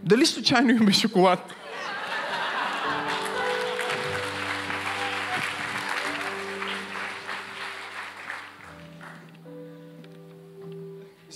Дали 0.04 0.26
случайно 0.26 0.70
имаме 0.70 0.92
шоколад? 0.94 1.54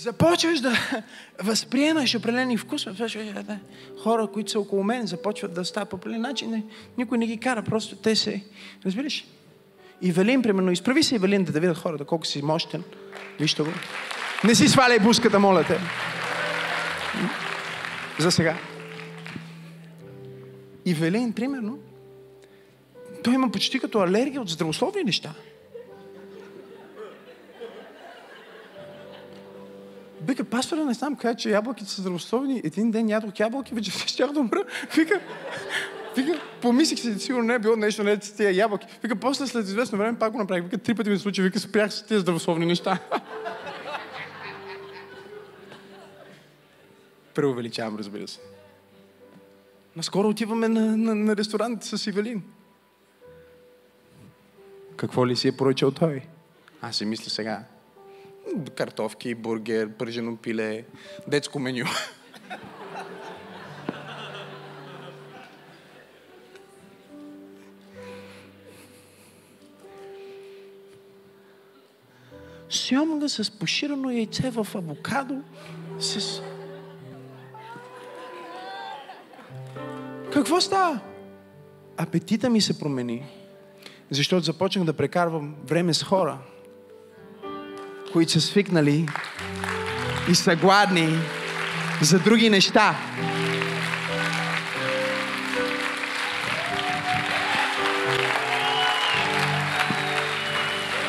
започваш 0.06 0.60
да 0.60 0.72
възприемаш 1.42 2.14
определени 2.14 2.56
вкусове. 2.56 3.04
Е, 3.04 3.58
хора, 4.02 4.26
които 4.26 4.50
са 4.50 4.60
около 4.60 4.84
мен, 4.84 5.06
започват 5.06 5.54
да 5.54 5.64
стават 5.64 5.88
по 5.88 5.96
определен 5.96 6.20
начин. 6.20 6.62
Никой 6.98 7.18
не 7.18 7.26
ги 7.26 7.38
кара, 7.38 7.62
просто 7.62 7.96
те 7.96 8.16
се... 8.16 8.44
Разбираш? 8.84 9.24
И 10.02 10.12
Велин, 10.12 10.42
примерно, 10.42 10.72
изправи 10.72 11.02
се 11.02 11.14
и 11.14 11.18
Велин 11.18 11.44
да, 11.44 11.52
да 11.52 11.60
видят 11.60 11.78
хората 11.78 12.04
колко 12.04 12.26
си 12.26 12.42
мощен. 12.42 12.82
Вижте 13.40 13.62
го. 13.62 13.70
Не 14.44 14.54
си 14.54 14.68
сваляй 14.68 14.98
буската, 14.98 15.38
моля 15.38 15.64
те. 15.64 15.78
За 18.18 18.30
сега. 18.30 18.56
И 20.84 20.94
Велин, 20.94 21.32
примерно, 21.32 21.78
той 23.24 23.34
има 23.34 23.50
почти 23.50 23.80
като 23.80 23.98
алергия 23.98 24.42
от 24.42 24.48
здравословни 24.48 25.02
неща. 25.02 25.34
Вика, 30.22 30.44
пастора, 30.44 30.84
не 30.84 30.94
знам, 30.94 31.16
каже, 31.16 31.36
че 31.36 31.50
ябълките 31.50 31.90
са 31.90 32.00
здравословни. 32.00 32.60
Един 32.64 32.90
ден 32.90 33.08
ядох 33.08 33.40
ябълки, 33.40 33.74
вече 33.74 33.90
щях 34.06 34.32
да 34.32 34.40
умра. 34.40 34.64
Вика, 34.96 35.20
вика, 36.16 36.40
помислих 36.62 36.98
си, 36.98 37.18
сигурно 37.18 37.44
не 37.44 37.54
е 37.54 37.58
било 37.58 37.76
нещо 37.76 38.02
не 38.02 38.16
с 38.16 38.32
тия 38.32 38.56
ябълки. 38.56 38.86
Вика, 39.02 39.16
после 39.16 39.46
след 39.46 39.64
известно 39.64 39.98
време 39.98 40.18
пак 40.18 40.32
го 40.32 40.38
направих. 40.38 40.64
Вика, 40.64 40.78
три 40.78 40.94
пъти 40.94 41.10
ми 41.10 41.16
се 41.16 41.22
случи, 41.22 41.42
вика, 41.42 41.60
спрях 41.60 41.92
с 41.92 42.06
тези 42.06 42.20
здравословни 42.20 42.66
неща. 42.66 42.98
Преувеличавам, 47.34 47.96
разбира 47.96 48.28
се. 48.28 48.40
Наскоро 49.96 50.28
отиваме 50.28 50.68
на, 50.68 50.96
на, 50.96 51.14
на 51.14 51.36
ресторант 51.36 51.84
с 51.84 52.06
Ивелин. 52.06 52.42
Какво 54.96 55.26
ли 55.26 55.36
си 55.36 55.48
е 55.48 55.52
поръчал 55.52 55.90
той? 55.90 56.22
Аз 56.80 56.96
си 56.96 57.04
мисля 57.04 57.30
сега. 57.30 57.64
Картофки, 58.74 59.34
бургер, 59.34 59.88
пържено 59.88 60.36
пиле, 60.36 60.84
детско 61.28 61.58
меню. 61.58 61.86
Сьомга 72.68 73.28
с 73.28 73.50
поширено 73.50 74.10
яйце 74.10 74.50
в 74.50 74.66
авокадо, 74.74 75.42
с... 75.98 76.42
Какво 80.32 80.60
става? 80.60 81.00
Апетита 81.96 82.50
ми 82.50 82.60
се 82.60 82.78
промени. 82.78 83.26
Защото 84.10 84.44
започнах 84.44 84.84
да 84.84 84.92
прекарвам 84.92 85.54
време 85.66 85.94
с 85.94 86.02
хора, 86.02 86.38
които 88.12 88.32
са 88.32 88.40
свикнали 88.40 89.08
и 90.30 90.34
са 90.34 90.56
гладни 90.56 91.18
за 92.02 92.18
други 92.18 92.50
неща. 92.50 92.96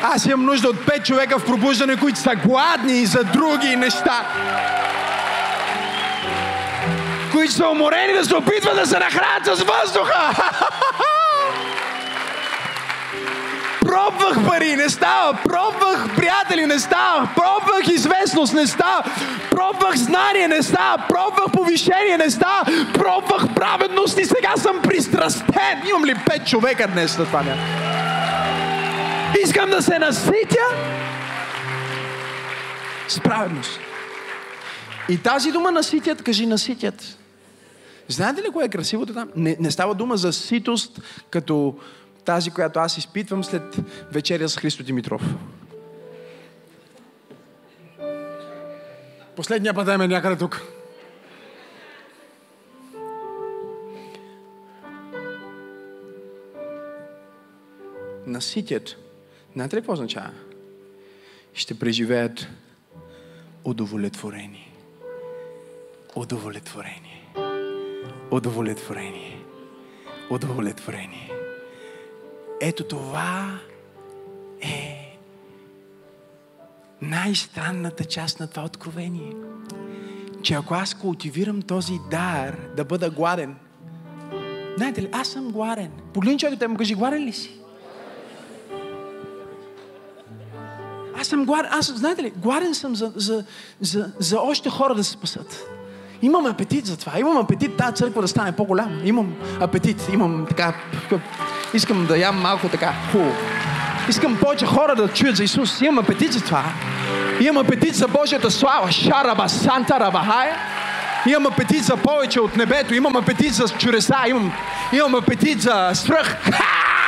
Аз 0.10 0.26
имам 0.26 0.46
нужда 0.46 0.70
от 0.70 0.86
пет 0.86 1.06
човека 1.06 1.40
в 1.40 1.46
пробуждане, 1.46 1.98
които 1.98 2.20
са 2.20 2.36
гладни 2.36 3.06
за 3.06 3.24
други 3.24 3.76
неща. 3.76 4.26
Които 7.32 7.54
са 7.54 7.68
уморени 7.68 8.14
да 8.14 8.26
се 8.26 8.36
опитват 8.36 8.76
да 8.76 8.86
се 8.86 9.00
нахранят 9.00 9.46
с 9.46 9.50
въздуха. 9.50 10.30
Пробвах 13.82 14.48
пари, 14.48 14.76
не 14.76 14.90
става. 14.90 15.38
Пробвах 15.44 16.16
приятели, 16.16 16.66
не 16.66 16.80
става. 16.80 17.30
Пробвах 17.36 17.88
известност, 17.88 18.54
не 18.54 18.68
става. 18.68 19.04
Пробвах 19.52 19.96
знание, 19.96 20.48
не 20.48 20.64
става. 20.64 21.04
Пробвах 21.10 21.52
повишение, 21.54 22.18
не 22.18 22.30
става. 22.30 22.66
Пробвах 22.94 23.54
праведност 23.56 24.20
и 24.20 24.26
сега 24.26 24.54
съм 24.58 24.82
пристрастен. 24.82 25.82
Имам 25.90 26.06
ли 26.06 26.16
пет 26.26 26.48
човека 26.48 26.88
днес 26.88 27.18
на 27.18 27.26
това 27.26 27.44
място? 27.44 27.97
Искам 29.36 29.70
да 29.70 29.82
се 29.82 30.00
наситя 30.00 30.68
с 33.08 33.20
праведност. 33.20 33.80
И 35.10 35.18
тази 35.18 35.52
дума 35.52 35.72
наситят, 35.72 36.24
кажи 36.24 36.46
наситят. 36.46 37.18
Знаете 38.08 38.42
ли 38.42 38.52
кое 38.54 38.66
е 38.66 38.70
красивото 38.70 39.14
там? 39.14 39.30
Не, 39.36 39.58
не 39.60 39.72
става 39.72 39.96
дума 39.96 40.18
за 40.18 40.34
ситост, 40.34 41.02
като 41.30 41.80
тази, 42.26 42.52
която 42.52 42.80
аз 42.80 42.98
изпитвам 42.98 43.44
след 43.44 43.76
вечеря 44.12 44.50
с 44.50 44.58
Христо 44.58 44.84
Димитров. 44.84 45.22
Последния 49.36 49.74
път 49.74 49.88
е 49.88 49.98
някъде 49.98 50.36
тук. 50.36 50.62
Наситят. 58.28 59.07
Знаете 59.54 59.76
ли 59.76 59.80
какво 59.80 59.94
означава? 59.94 60.32
Ще 61.54 61.80
преживеят 61.80 62.48
удовлетворение. 63.64 64.74
Удовлетворение. 66.16 67.34
Удовлетворение. 68.32 69.40
Удовлетворение. 70.30 71.32
Ето 72.62 72.84
това 72.84 73.60
е 74.62 75.18
най-странната 77.02 78.06
част 78.06 78.40
на 78.40 78.48
това 78.48 78.64
откровение. 78.64 79.34
Че 80.44 80.54
ако 80.54 80.74
аз 80.74 80.94
култивирам 80.94 81.62
този 81.62 81.94
дар 82.12 82.58
да 82.76 82.86
бъда 82.86 83.10
гладен, 83.10 83.56
знаете 84.78 85.02
ли, 85.02 85.10
аз 85.12 85.28
съм 85.28 85.52
гладен. 85.52 85.92
Погледни 86.14 86.40
човекът 86.40 86.62
и 86.62 86.68
му 86.68 86.78
кажи, 86.78 86.96
гладен 86.96 87.24
ли 87.24 87.34
си? 87.34 87.60
Аз 91.22 91.28
съм 91.28 91.46
гладен, 91.46 91.72
аз, 91.74 91.86
знаете 91.86 92.24
ли, 92.24 92.34
гладен 92.38 92.76
съм 92.76 92.96
за, 92.96 93.12
за, 93.16 93.44
за, 93.82 94.10
за 94.20 94.40
още 94.40 94.70
хора 94.70 94.96
да 94.96 95.04
се 95.04 95.12
спасат. 95.12 95.68
Имам 96.22 96.46
апетит 96.46 96.86
за 96.86 96.98
това. 96.98 97.20
Имам 97.20 97.38
апетит 97.38 97.78
тази 97.78 97.96
църква 97.96 98.22
да 98.22 98.28
стане 98.28 98.52
по-голяма. 98.52 99.02
Имам 99.04 99.34
апетит. 99.62 100.10
Имам 100.14 100.46
така... 100.50 100.74
Искам 101.74 102.06
да 102.06 102.18
ям 102.18 102.42
малко 102.42 102.70
така. 102.70 102.94
Фу. 103.12 103.20
Искам 104.10 104.38
повече 104.42 104.66
хора 104.66 104.96
да 104.96 105.08
чуят 105.08 105.36
за 105.36 105.44
Исус. 105.44 105.82
Имам 105.82 106.00
апетит 106.00 106.34
за 106.34 106.42
това. 106.42 106.64
Имам 107.40 107.66
апетит 107.66 107.96
за 107.96 108.08
Божията 108.08 108.52
слава. 108.52 108.92
Шараба, 108.92 109.50
Санта, 109.50 110.00
Рабахая. 110.00 110.56
Имам 111.28 111.46
апетит 111.46 111.84
за 111.84 111.98
повече 111.98 112.40
от 112.42 112.58
небето. 112.58 112.94
Имам 112.94 113.16
апетит 113.16 113.54
за 113.54 113.68
чудеса. 113.68 114.18
Имам, 114.28 114.52
имам 114.94 115.16
апетит 115.16 115.62
за 115.62 115.92
свръх. 115.94 116.38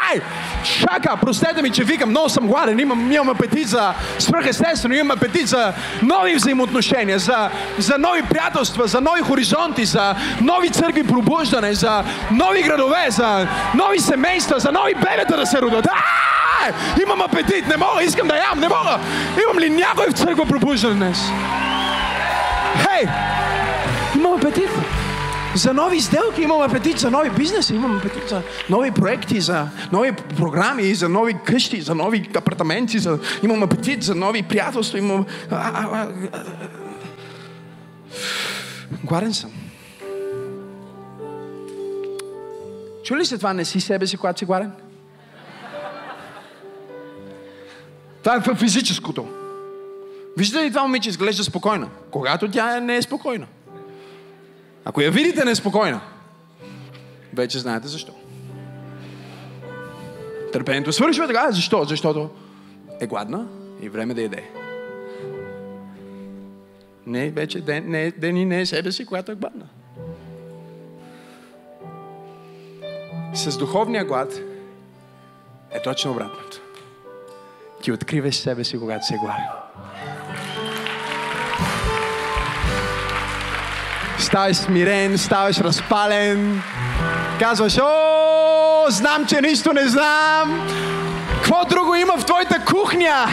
Хай! 0.09 0.21
Шака, 0.63 1.17
простете 1.21 1.61
ми, 1.61 1.69
че 1.69 1.83
викам, 1.83 2.09
много 2.09 2.29
съм 2.29 2.47
гладен, 2.47 2.79
имам, 2.79 3.11
имам 3.11 3.29
апетит 3.29 3.67
за 3.67 3.93
свръхестествено, 4.19 4.95
имам 4.95 5.17
апетит 5.17 5.47
за 5.47 5.73
нови 6.01 6.35
взаимоотношения, 6.35 7.19
за, 7.19 7.49
за 7.77 7.97
нови 7.97 8.21
приятелства, 8.23 8.87
за 8.87 9.01
нови 9.01 9.21
хоризонти, 9.21 9.85
за 9.85 10.15
нови 10.41 10.69
църкви 10.69 11.07
пробуждане, 11.07 11.73
за 11.73 12.03
нови 12.31 12.61
градове, 12.61 13.05
за 13.09 13.47
нови 13.75 13.99
семейства, 13.99 14.59
за 14.59 14.71
нови 14.71 14.93
бебета 14.95 15.37
да 15.37 15.45
се 15.45 15.61
родят. 15.61 15.87
Имам 17.03 17.21
апетит, 17.21 17.67
не 17.67 17.77
мога, 17.77 18.03
искам 18.03 18.27
да 18.27 18.35
ям, 18.35 18.59
не 18.59 18.67
мога. 18.67 18.99
Имам 19.43 19.59
ли 19.59 19.69
някой 19.69 20.07
в 20.09 20.13
църква 20.13 20.45
пробуждане 20.45 20.93
днес? 20.93 21.19
Хей! 22.83 23.07
Имам 24.15 24.33
апетит. 24.33 24.69
За 25.59 25.73
нови 25.73 25.99
сделки 25.99 26.41
имам 26.41 26.61
апетит, 26.61 26.99
за 26.99 27.11
нови 27.11 27.29
бизнеси 27.29 27.75
имам 27.75 27.97
апетит, 27.97 28.29
за 28.29 28.41
нови 28.69 28.91
проекти, 28.91 29.41
за 29.41 29.67
нови 29.91 30.11
програми, 30.11 30.93
за 30.93 31.09
нови 31.09 31.37
къщи, 31.45 31.81
за 31.81 31.95
нови 31.95 32.29
апартаменти, 32.35 32.99
за... 32.99 33.19
имам 33.43 33.63
апетит 33.63 34.03
за 34.03 34.15
нови 34.15 34.43
приятелства, 34.43 34.97
имам... 34.97 35.25
Гладен 39.03 39.33
съм. 39.33 39.51
Чули 43.03 43.25
се 43.25 43.37
това? 43.37 43.53
Не 43.53 43.65
си 43.65 43.81
себе 43.81 44.07
си, 44.07 44.17
когато 44.17 44.39
си 44.39 44.45
гладен? 44.45 44.71
Това 48.23 48.35
е 48.35 48.55
физическото. 48.55 49.27
Виждате 50.37 50.65
ли 50.65 50.69
това 50.69 50.81
момиче 50.81 51.09
изглежда 51.09 51.43
спокойна? 51.43 51.87
Когато 52.11 52.51
тя 52.51 52.79
не 52.79 52.95
е 52.95 53.01
спокойна. 53.01 53.45
Ако 54.89 55.01
я 55.01 55.11
видите 55.11 55.45
неспокойна, 55.45 56.01
вече 57.33 57.59
знаете 57.59 57.87
защо. 57.87 58.13
Търпението 60.53 60.93
свършва 60.93 61.27
така. 61.27 61.51
Защо? 61.51 61.83
Защото 61.83 62.29
е 62.99 63.07
гладна 63.07 63.47
и 63.81 63.89
време 63.89 64.13
да 64.13 64.21
яде. 64.21 64.49
Не, 67.05 67.29
вече 67.29 67.61
ден, 67.61 67.83
не, 67.87 68.11
ден 68.11 68.37
и 68.37 68.45
не 68.45 68.61
е 68.61 68.65
себе 68.65 68.91
си, 68.91 69.05
която 69.05 69.31
е 69.31 69.35
гладна. 69.35 69.65
С 73.33 73.57
духовния 73.57 74.05
глад 74.05 74.39
е 75.71 75.81
точно 75.81 76.11
обратното. 76.11 76.61
Ти 77.81 77.91
откриваш 77.91 78.35
себе 78.35 78.63
си, 78.63 78.79
когато 78.79 79.05
си 79.05 79.13
гладен. 79.21 79.45
Ставаш 84.21 84.57
смирен, 84.57 85.17
ставаш 85.17 85.59
разпален, 85.59 86.61
казваш, 87.39 87.77
о, 87.77 88.85
знам, 88.89 89.25
че 89.25 89.41
нищо 89.41 89.73
не 89.73 89.87
знам. 89.87 90.67
Какво 91.35 91.65
друго 91.65 91.95
има 91.95 92.17
в 92.17 92.25
твоята 92.25 92.65
кухня? 92.65 93.25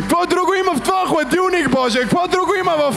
Какво 0.00 0.26
друго 0.26 0.54
има 0.54 0.74
в 0.74 0.82
твоя 0.82 1.06
хладилник, 1.06 1.70
Боже? 1.70 2.00
Какво 2.00 2.28
друго 2.28 2.54
има 2.60 2.72
в, 2.76 2.96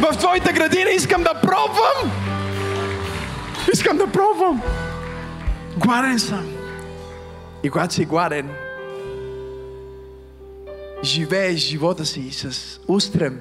в 0.00 0.16
твоята 0.16 0.52
градина? 0.52 0.90
Искам 0.90 1.22
да 1.22 1.34
пробвам! 1.34 2.12
Искам 3.72 3.96
да 3.96 4.06
пробвам! 4.06 4.62
Гладен 5.76 6.18
съм. 6.18 6.46
И 7.62 7.70
когато 7.70 7.94
си 7.94 8.04
гладен, 8.04 8.50
живееш 11.04 11.60
живота 11.60 12.06
си 12.06 12.30
с 12.30 12.80
устрем. 12.88 13.40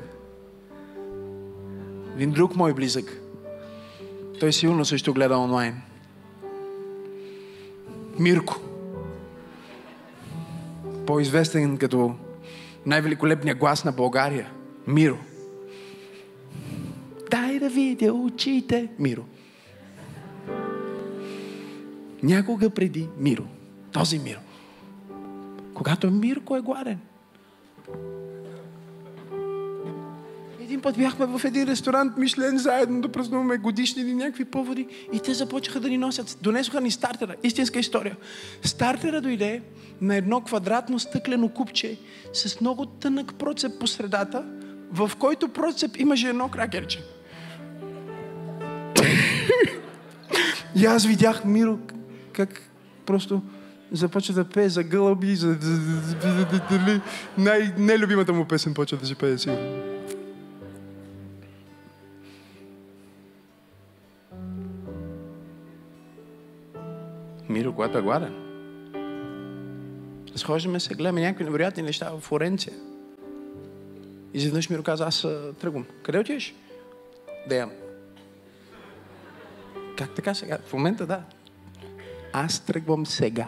Един 2.19 2.31
друг 2.31 2.55
мой 2.55 2.73
близък. 2.73 3.21
Той 4.39 4.53
силно 4.53 4.85
също 4.85 5.13
гледа 5.13 5.37
онлайн. 5.37 5.81
Мирко. 8.19 8.59
По-известен 11.05 11.77
като 11.77 12.15
най-великолепния 12.85 13.55
глас 13.55 13.85
на 13.85 13.91
България. 13.91 14.51
Миро. 14.87 15.17
Дай 17.31 17.59
да 17.59 17.69
видя 17.69 18.13
очите. 18.13 18.89
Миро. 18.99 19.23
Някога 22.23 22.69
преди 22.69 23.07
Миро. 23.17 23.43
Този 23.91 24.19
Миро. 24.19 24.39
Когато 25.73 26.11
Мирко 26.11 26.55
е 26.55 26.61
гладен. 26.61 26.99
Един 30.69 30.81
път 30.81 30.97
бяхме 30.97 31.25
в 31.25 31.41
един 31.45 31.67
ресторант 31.67 32.17
Мишлен 32.17 32.57
заедно 32.57 33.01
да 33.01 33.11
празнуваме 33.11 33.57
годишни 33.57 34.01
или 34.01 34.13
някакви 34.13 34.45
поводи 34.45 34.87
и 35.13 35.19
те 35.19 35.33
започнаха 35.33 35.79
да 35.79 35.89
ни 35.89 35.97
носят. 35.97 36.37
Донесоха 36.41 36.81
ни 36.81 36.91
стартера. 36.91 37.35
Истинска 37.43 37.79
история. 37.79 38.17
Стартера 38.63 39.21
дойде 39.21 39.61
на 40.01 40.15
едно 40.15 40.41
квадратно 40.41 40.99
стъклено 40.99 41.49
купче 41.49 41.97
с 42.33 42.61
много 42.61 42.85
тънък 42.85 43.33
процеп 43.33 43.79
по 43.79 43.87
средата, 43.87 44.45
в 44.91 45.11
който 45.19 45.49
процеп 45.49 45.97
имаше 45.97 46.27
едно 46.27 46.49
кракерче. 46.49 47.03
и 50.75 50.85
аз 50.85 51.05
видях 51.05 51.45
Миро 51.45 51.79
как 52.33 52.61
просто 53.05 53.41
започва 53.91 54.33
да 54.33 54.45
пее 54.45 54.69
за 54.69 54.83
гълъби, 54.83 55.35
за... 55.35 55.57
Най-нелюбимата 57.37 58.33
му 58.33 58.45
песен 58.45 58.73
почва 58.73 58.97
да 58.97 59.05
се 59.05 59.15
пее 59.15 59.37
сигурно. 59.37 59.88
Миро, 67.59 67.73
когато 67.73 67.97
е 67.97 68.01
гладен. 68.01 68.33
Схождаме 70.35 70.79
се, 70.79 70.95
гледаме 70.95 71.21
някакви 71.21 71.43
невероятни 71.43 71.83
неща 71.83 72.11
в 72.11 72.19
Флоренция. 72.19 72.73
Изведнъж 74.33 74.69
Миро 74.69 74.83
каза, 74.83 75.05
аз 75.05 75.27
тръгвам. 75.59 75.85
Къде 76.03 76.19
отиваш? 76.19 76.55
Да 77.49 77.55
ям. 77.55 77.71
Как 79.97 80.15
така 80.15 80.33
сега? 80.33 80.57
В 80.65 80.73
момента 80.73 81.05
да. 81.05 81.21
Аз 82.33 82.65
тръгвам 82.65 83.05
сега. 83.05 83.47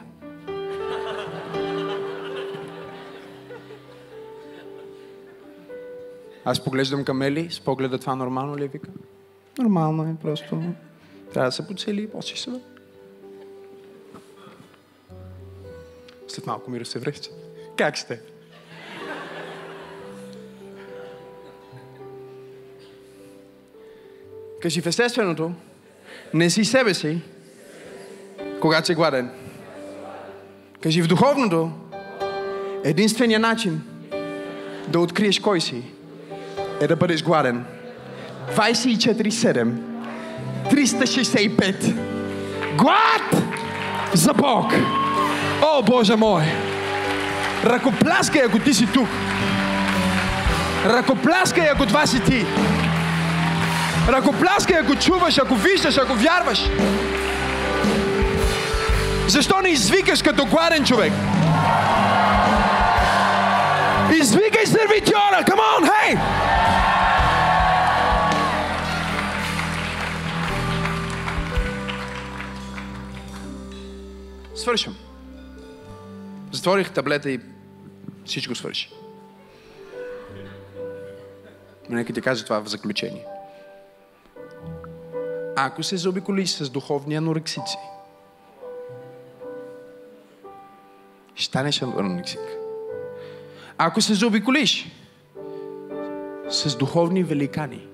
Аз 6.46 6.64
поглеждам 6.64 7.06
към 7.06 7.22
Ели, 7.22 7.52
с 7.52 7.60
погледа 7.60 8.00
това 8.00 8.16
нормално 8.16 8.58
ли 8.58 8.64
е, 8.64 8.68
вика? 8.68 8.90
Нормално 9.60 10.04
е, 10.04 10.16
просто 10.22 10.62
трябва 11.34 11.48
да 11.48 11.52
се 11.52 11.68
поцели 11.68 12.02
и 12.02 12.10
после 12.10 12.36
ще 12.36 12.52
се 12.52 12.71
След 16.32 16.48
малко 16.48 16.72
мира 16.72 16.86
се 16.86 17.00
връща. 17.00 17.30
Как 17.78 17.98
сте? 17.98 18.20
Кажи 24.62 24.82
в 24.82 24.86
естественото, 24.86 25.52
не 26.34 26.50
си 26.50 26.66
себе 26.66 26.94
си, 26.94 27.22
когато 28.62 28.88
си 28.88 28.96
гладен. 28.96 29.32
Кажи 30.82 31.02
в 31.02 31.08
духовното, 31.08 31.72
единствения 32.84 33.40
начин 33.40 33.82
да 34.88 35.00
откриеш 35.00 35.40
кой 35.40 35.62
си 35.62 35.84
е 36.82 36.88
да 36.88 36.96
бъдеш 36.96 37.24
гладен. 37.24 37.66
24-7, 38.56 39.74
365. 40.70 41.96
Глад 42.78 43.44
за 44.14 44.34
Бог! 44.34 44.74
О, 45.62 45.82
Боже 45.82 46.16
мой! 46.16 46.44
Ръкопляскай, 47.66 48.42
ако 48.42 48.60
ти 48.60 48.74
си 48.74 48.88
тук. 48.94 49.10
Ръкопляскай, 50.86 51.70
ако 51.70 51.86
това 51.86 52.06
си 52.06 52.20
ти. 52.24 52.46
Ръкопляскай, 54.10 54.78
ако 54.78 54.96
чуваш, 54.96 55.38
ако 55.38 55.56
виждаш, 55.56 55.98
ако 55.98 56.14
вярваш. 56.14 56.60
Защо 59.28 59.62
не 59.62 59.70
извикаш 59.70 60.22
като 60.22 60.46
гладен 60.46 60.86
човек? 60.86 61.14
Извикай 64.22 64.66
сервитьора! 64.66 65.44
Come 65.46 65.60
on, 65.60 65.90
hey! 65.90 66.20
Свършвам. 74.56 75.01
Затворих 76.52 76.92
таблета 76.92 77.32
и 77.32 77.40
всичко 78.26 78.56
свърши. 78.56 78.90
Нека 81.90 82.14
ти 82.14 82.22
кажа 82.22 82.44
това 82.44 82.60
в 82.62 82.68
заключение. 82.68 83.26
Ако 85.56 85.84
се 85.84 85.98
заобиколиш 85.98 86.50
с 86.50 86.70
духовни 86.70 87.16
анорексици, 87.16 87.78
ще 91.36 91.46
станеш 91.46 91.82
анорексик. 91.82 92.42
Ако 93.78 94.02
се 94.02 94.14
заобиколиш 94.14 94.92
с 96.50 96.78
духовни 96.78 97.24
великани, 97.24 97.88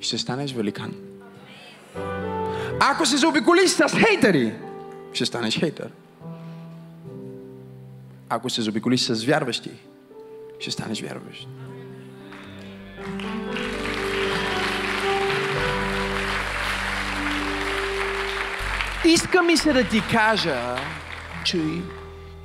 ще 0.00 0.18
станеш 0.18 0.52
великан. 0.52 0.94
Ако 2.80 3.06
се 3.06 3.16
заобиколиш 3.16 3.70
с 3.70 3.88
хейтери, 3.88 4.54
ще 5.12 5.26
станеш 5.26 5.58
хейтер. 5.58 5.90
Ако 8.34 8.50
се 8.50 8.62
заобиколиш 8.62 9.00
с 9.00 9.24
вярващи, 9.24 9.70
ще 10.60 10.70
станеш 10.70 11.02
вярващ. 11.02 11.48
Иска 19.04 19.42
ми 19.42 19.56
се 19.56 19.72
да 19.72 19.88
ти 19.88 20.02
кажа, 20.10 20.76
че, 21.44 21.58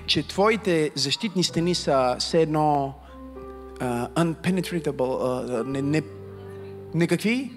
че 0.06 0.28
твоите 0.28 0.92
защитни 0.96 1.44
стени 1.44 1.76
са 1.76 2.16
все 2.20 2.42
едно 2.42 3.00
uh, 3.80 4.10
unpenetratable, 4.14 4.92
uh, 4.92 5.68
не, 5.68 5.82
не, 5.82 6.02
не 6.94 7.08
какви? 7.08 7.52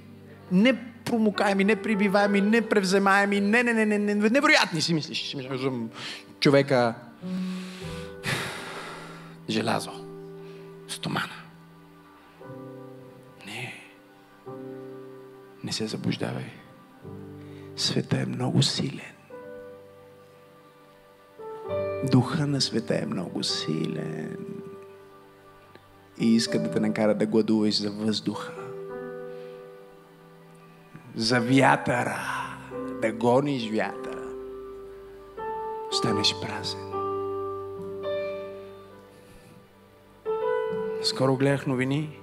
Непромокаеми, 0.52 1.65
неприбиваеми, 1.65 2.40
непревземаеми, 2.40 3.40
не, 3.40 3.62
не, 3.62 3.73
не, 3.73 3.86
не, 3.86 3.98
не, 3.98 4.15
невероятни 4.15 4.81
си 4.81 4.94
мислиш. 4.94 5.36
Човека 6.40 6.94
желязо, 9.51 9.90
стомана. 10.89 11.40
Не. 13.47 13.74
Не 15.64 15.72
се 15.72 15.86
заблуждавай. 15.86 16.51
Света 17.77 18.20
е 18.20 18.27
много 18.27 18.62
силен. 18.62 19.14
Духа 22.10 22.47
на 22.47 22.60
света 22.60 22.98
е 23.02 23.06
много 23.06 23.44
силен. 23.44 24.36
И 26.18 26.35
иска 26.35 26.62
да 26.62 26.70
те 26.70 26.81
накара 26.81 27.14
да 27.14 27.27
гладуваш 27.27 27.81
за 27.81 27.90
въздуха. 27.90 28.52
За 31.16 31.40
вятъра. 31.40 32.18
Да 33.02 33.12
гониш 33.12 33.70
вятъра. 33.70 34.28
Станеш 35.90 36.35
празен. 36.43 36.90
Скоро 41.02 41.36
гледах 41.36 41.66
новини 41.66 42.18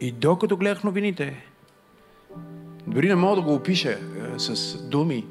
и 0.00 0.12
докато 0.12 0.56
гледах 0.56 0.84
новините, 0.84 1.46
дори 2.86 3.08
не 3.08 3.14
мога 3.14 3.36
да 3.36 3.42
го 3.42 3.54
опиша 3.54 3.90
е, 3.90 3.98
с 4.38 4.78
думи, 4.82 5.26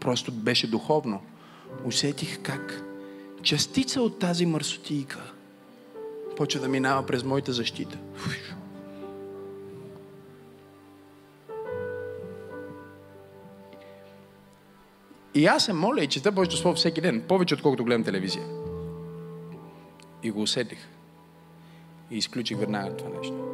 просто 0.00 0.32
беше 0.32 0.70
духовно, 0.70 1.20
усетих 1.84 2.42
как 2.42 2.84
частица 3.42 4.02
от 4.02 4.18
тази 4.18 4.46
мърсотийка 4.46 5.32
почва 6.36 6.60
да 6.60 6.68
минава 6.68 7.06
през 7.06 7.24
моята 7.24 7.52
защита. 7.52 7.98
И 15.34 15.46
аз 15.46 15.64
се 15.64 15.72
моля 15.72 16.04
и 16.04 16.06
чета 16.06 16.32
Божието 16.32 16.56
Слово 16.56 16.76
всеки 16.76 17.00
ден, 17.00 17.24
повече 17.28 17.54
отколкото 17.54 17.84
гледам 17.84 18.04
телевизия. 18.04 18.44
И 20.22 20.30
го 20.30 20.42
усетих. 20.42 20.97
И 22.10 22.16
изключих 22.16 22.58
веднага 22.58 22.96
това 22.96 23.18
нещо. 23.18 23.48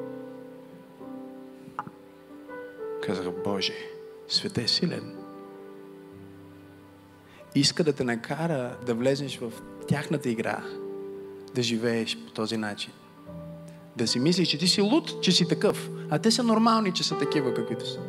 Казах, 3.06 3.26
Боже, 3.44 3.74
света 4.28 4.62
е 4.62 4.68
силен. 4.68 5.16
Иска 7.54 7.84
да 7.84 7.92
те 7.92 8.04
накара 8.04 8.76
да 8.86 8.94
влезеш 8.94 9.38
в 9.38 9.52
тяхната 9.88 10.30
игра, 10.30 10.62
да 11.54 11.62
живееш 11.62 12.18
по 12.26 12.32
този 12.32 12.56
начин. 12.56 12.92
Да 13.96 14.06
си 14.06 14.18
мислиш, 14.18 14.48
че 14.48 14.58
ти 14.58 14.68
си 14.68 14.80
луд, 14.80 15.22
че 15.22 15.32
си 15.32 15.48
такъв, 15.48 15.90
а 16.10 16.18
те 16.18 16.30
са 16.30 16.42
нормални, 16.42 16.92
че 16.92 17.04
са 17.04 17.18
такива, 17.18 17.54
каквито 17.54 17.86
са. 17.86 18.00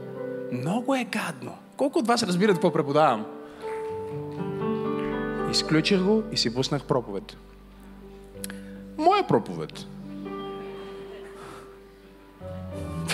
Много 0.51 0.95
е 0.95 1.03
гадно. 1.03 1.57
Колко 1.77 1.99
от 1.99 2.07
вас 2.07 2.23
разбират 2.23 2.55
какво 2.55 2.73
преподавам? 2.73 3.25
Изключих 5.51 6.03
го 6.03 6.23
и 6.31 6.37
си 6.37 6.53
пуснах 6.53 6.83
проповед. 6.83 7.37
Моя 8.97 9.27
проповед. 9.27 9.85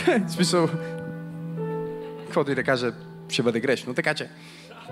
смисъл, 0.28 0.70
каквото 2.24 2.52
и 2.52 2.56
да 2.56 2.64
кажа, 2.64 2.94
ще 3.30 3.44
бъде 3.44 3.60
грешно. 3.60 3.94
Така 3.94 4.14
че, 4.14 4.30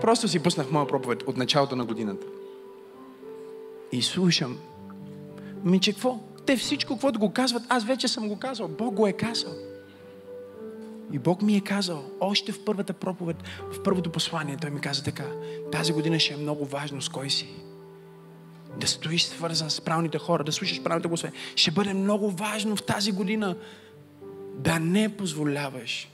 просто 0.02 0.28
си 0.28 0.40
пуснах 0.40 0.72
моя 0.72 0.88
проповед 0.88 1.24
от 1.24 1.38
началото 1.38 1.76
на 1.76 1.86
годината. 1.86 2.28
И 3.92 4.02
слушам. 4.02 4.58
Ми, 5.64 5.80
че 5.80 5.92
какво? 5.94 6.20
Те 6.46 6.58
всичко, 6.58 6.94
каквото 6.94 7.20
го 7.20 7.34
казват, 7.34 7.64
аз 7.70 7.86
вече 7.86 8.08
съм 8.08 8.28
го 8.28 8.40
казал. 8.40 8.68
Бог 8.68 8.94
го 8.94 9.08
е 9.08 9.14
казал. 9.14 9.54
И 11.12 11.20
Бог 11.20 11.42
ми 11.42 11.56
е 11.56 11.62
казал, 11.62 12.04
още 12.20 12.52
в 12.52 12.66
първата 12.66 12.94
проповед, 12.94 13.36
в 13.72 13.84
първото 13.84 14.12
послание, 14.12 14.58
Той 14.62 14.70
ми 14.70 14.82
каза 14.82 15.04
така, 15.04 15.26
тази 15.72 15.94
година 15.94 16.20
ще 16.20 16.34
е 16.34 16.38
много 16.38 16.66
важно 16.66 17.02
с 17.02 17.10
кой 17.10 17.30
си. 17.30 17.50
Да 18.78 18.88
стоиш 18.88 19.24
свързан 19.24 19.70
с 19.70 19.82
правилните 19.82 20.18
хора, 20.18 20.44
да 20.44 20.52
слушаш 20.52 20.84
правилните 20.84 21.08
гласове. 21.08 21.32
Ще 21.56 21.72
бъде 21.72 21.94
много 21.94 22.32
важно 22.32 22.76
в 22.76 22.84
тази 22.84 23.12
година 23.12 23.56
да 24.60 24.80
не 24.80 25.18
позволяваш 25.18 26.10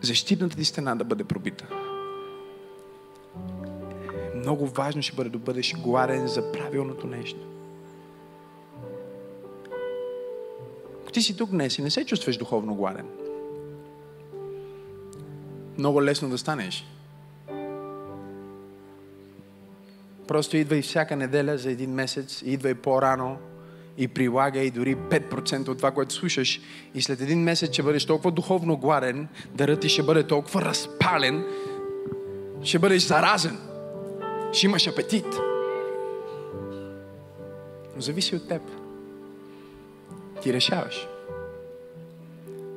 защитната 0.00 0.56
ти 0.56 0.64
стена 0.64 0.96
да 0.96 1.04
бъде 1.04 1.24
пробита. 1.24 1.66
Много 4.34 4.66
важно 4.66 5.02
ще 5.02 5.16
бъде 5.16 5.30
да 5.30 5.38
бъдеш 5.38 5.74
гладен 5.76 6.26
за 6.26 6.52
правилното 6.52 7.06
нещо. 7.06 7.40
Ако 11.02 11.12
ти 11.12 11.22
си 11.22 11.36
тук 11.36 11.50
днес 11.50 11.78
и 11.78 11.82
не 11.82 11.90
се 11.90 12.06
чувстваш 12.06 12.36
духовно 12.36 12.74
гладен, 12.74 13.06
много 15.78 16.02
лесно 16.02 16.28
да 16.28 16.38
станеш. 16.38 16.86
Просто 20.28 20.56
идвай 20.56 20.82
всяка 20.82 21.16
неделя 21.16 21.58
за 21.58 21.70
един 21.70 21.90
месец, 21.90 22.42
идвай 22.42 22.74
по-рано 22.74 23.38
и 23.98 24.08
прилагай 24.08 24.70
дори 24.70 24.96
5% 24.96 25.68
от 25.68 25.76
това, 25.76 25.90
което 25.90 26.14
слушаш. 26.14 26.60
И 26.94 27.02
след 27.02 27.20
един 27.20 27.42
месец 27.42 27.72
ще 27.72 27.82
бъдеш 27.82 28.04
толкова 28.04 28.30
духовно 28.30 28.76
гладен, 28.76 29.28
дарът 29.54 29.80
ти 29.80 29.88
ще 29.88 30.02
бъде 30.02 30.26
толкова 30.26 30.62
разпален, 30.62 31.44
ще 32.62 32.78
бъдеш 32.78 33.02
заразен. 33.02 33.58
Ще 34.52 34.66
имаш 34.66 34.86
апетит. 34.86 35.26
Но 37.94 38.00
зависи 38.00 38.36
от 38.36 38.48
теб. 38.48 38.62
Ти 40.42 40.52
решаваш. 40.52 41.08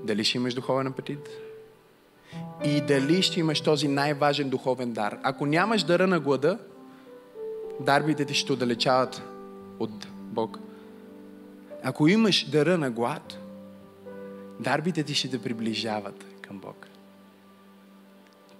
Дали 0.04 0.24
ще 0.24 0.38
имаш 0.38 0.54
духовен 0.54 0.88
апетит? 0.88 1.30
И 2.66 2.82
дали 2.82 3.22
ще 3.22 3.40
имаш 3.40 3.62
този 3.62 3.88
най-важен 3.88 4.50
духовен 4.50 4.94
дар. 4.94 5.18
Ако 5.24 5.46
нямаш 5.46 5.84
дара 5.84 6.08
на 6.08 6.20
глада, 6.20 6.60
дарбите 7.80 8.26
ти 8.26 8.34
ще 8.34 8.54
отдалечават 8.54 9.22
от 9.80 10.08
Бог. 10.12 10.60
Ако 11.84 12.08
имаш 12.08 12.50
дара 12.50 12.78
на 12.78 12.92
глад, 12.92 13.38
дарбите 14.60 15.04
ти 15.04 15.14
ще 15.16 15.30
те 15.30 15.42
приближават 15.42 16.26
към 16.42 16.60
Бог. 16.60 16.88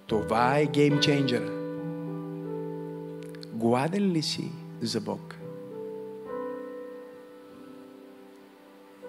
Това 0.06 0.58
е 0.58 0.66
геймченджера. 0.66 1.50
Гладен 3.52 4.12
ли 4.12 4.22
си 4.22 4.52
за 4.80 5.00
Бог? 5.00 5.34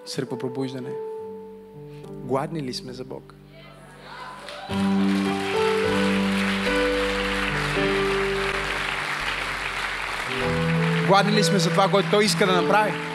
Църква 0.06 0.38
пробуждане. 0.38 0.92
Гладни 2.10 2.62
ли 2.62 2.74
сме 2.74 2.94
за 2.94 3.06
Бог? 3.06 3.36
Гладни 11.08 11.32
ли 11.32 11.44
сме 11.44 11.60
за 11.60 11.70
това, 11.70 11.92
което 11.92 12.10
Той 12.12 12.26
иска 12.26 12.46
да 12.46 12.62
направи? 12.62 13.15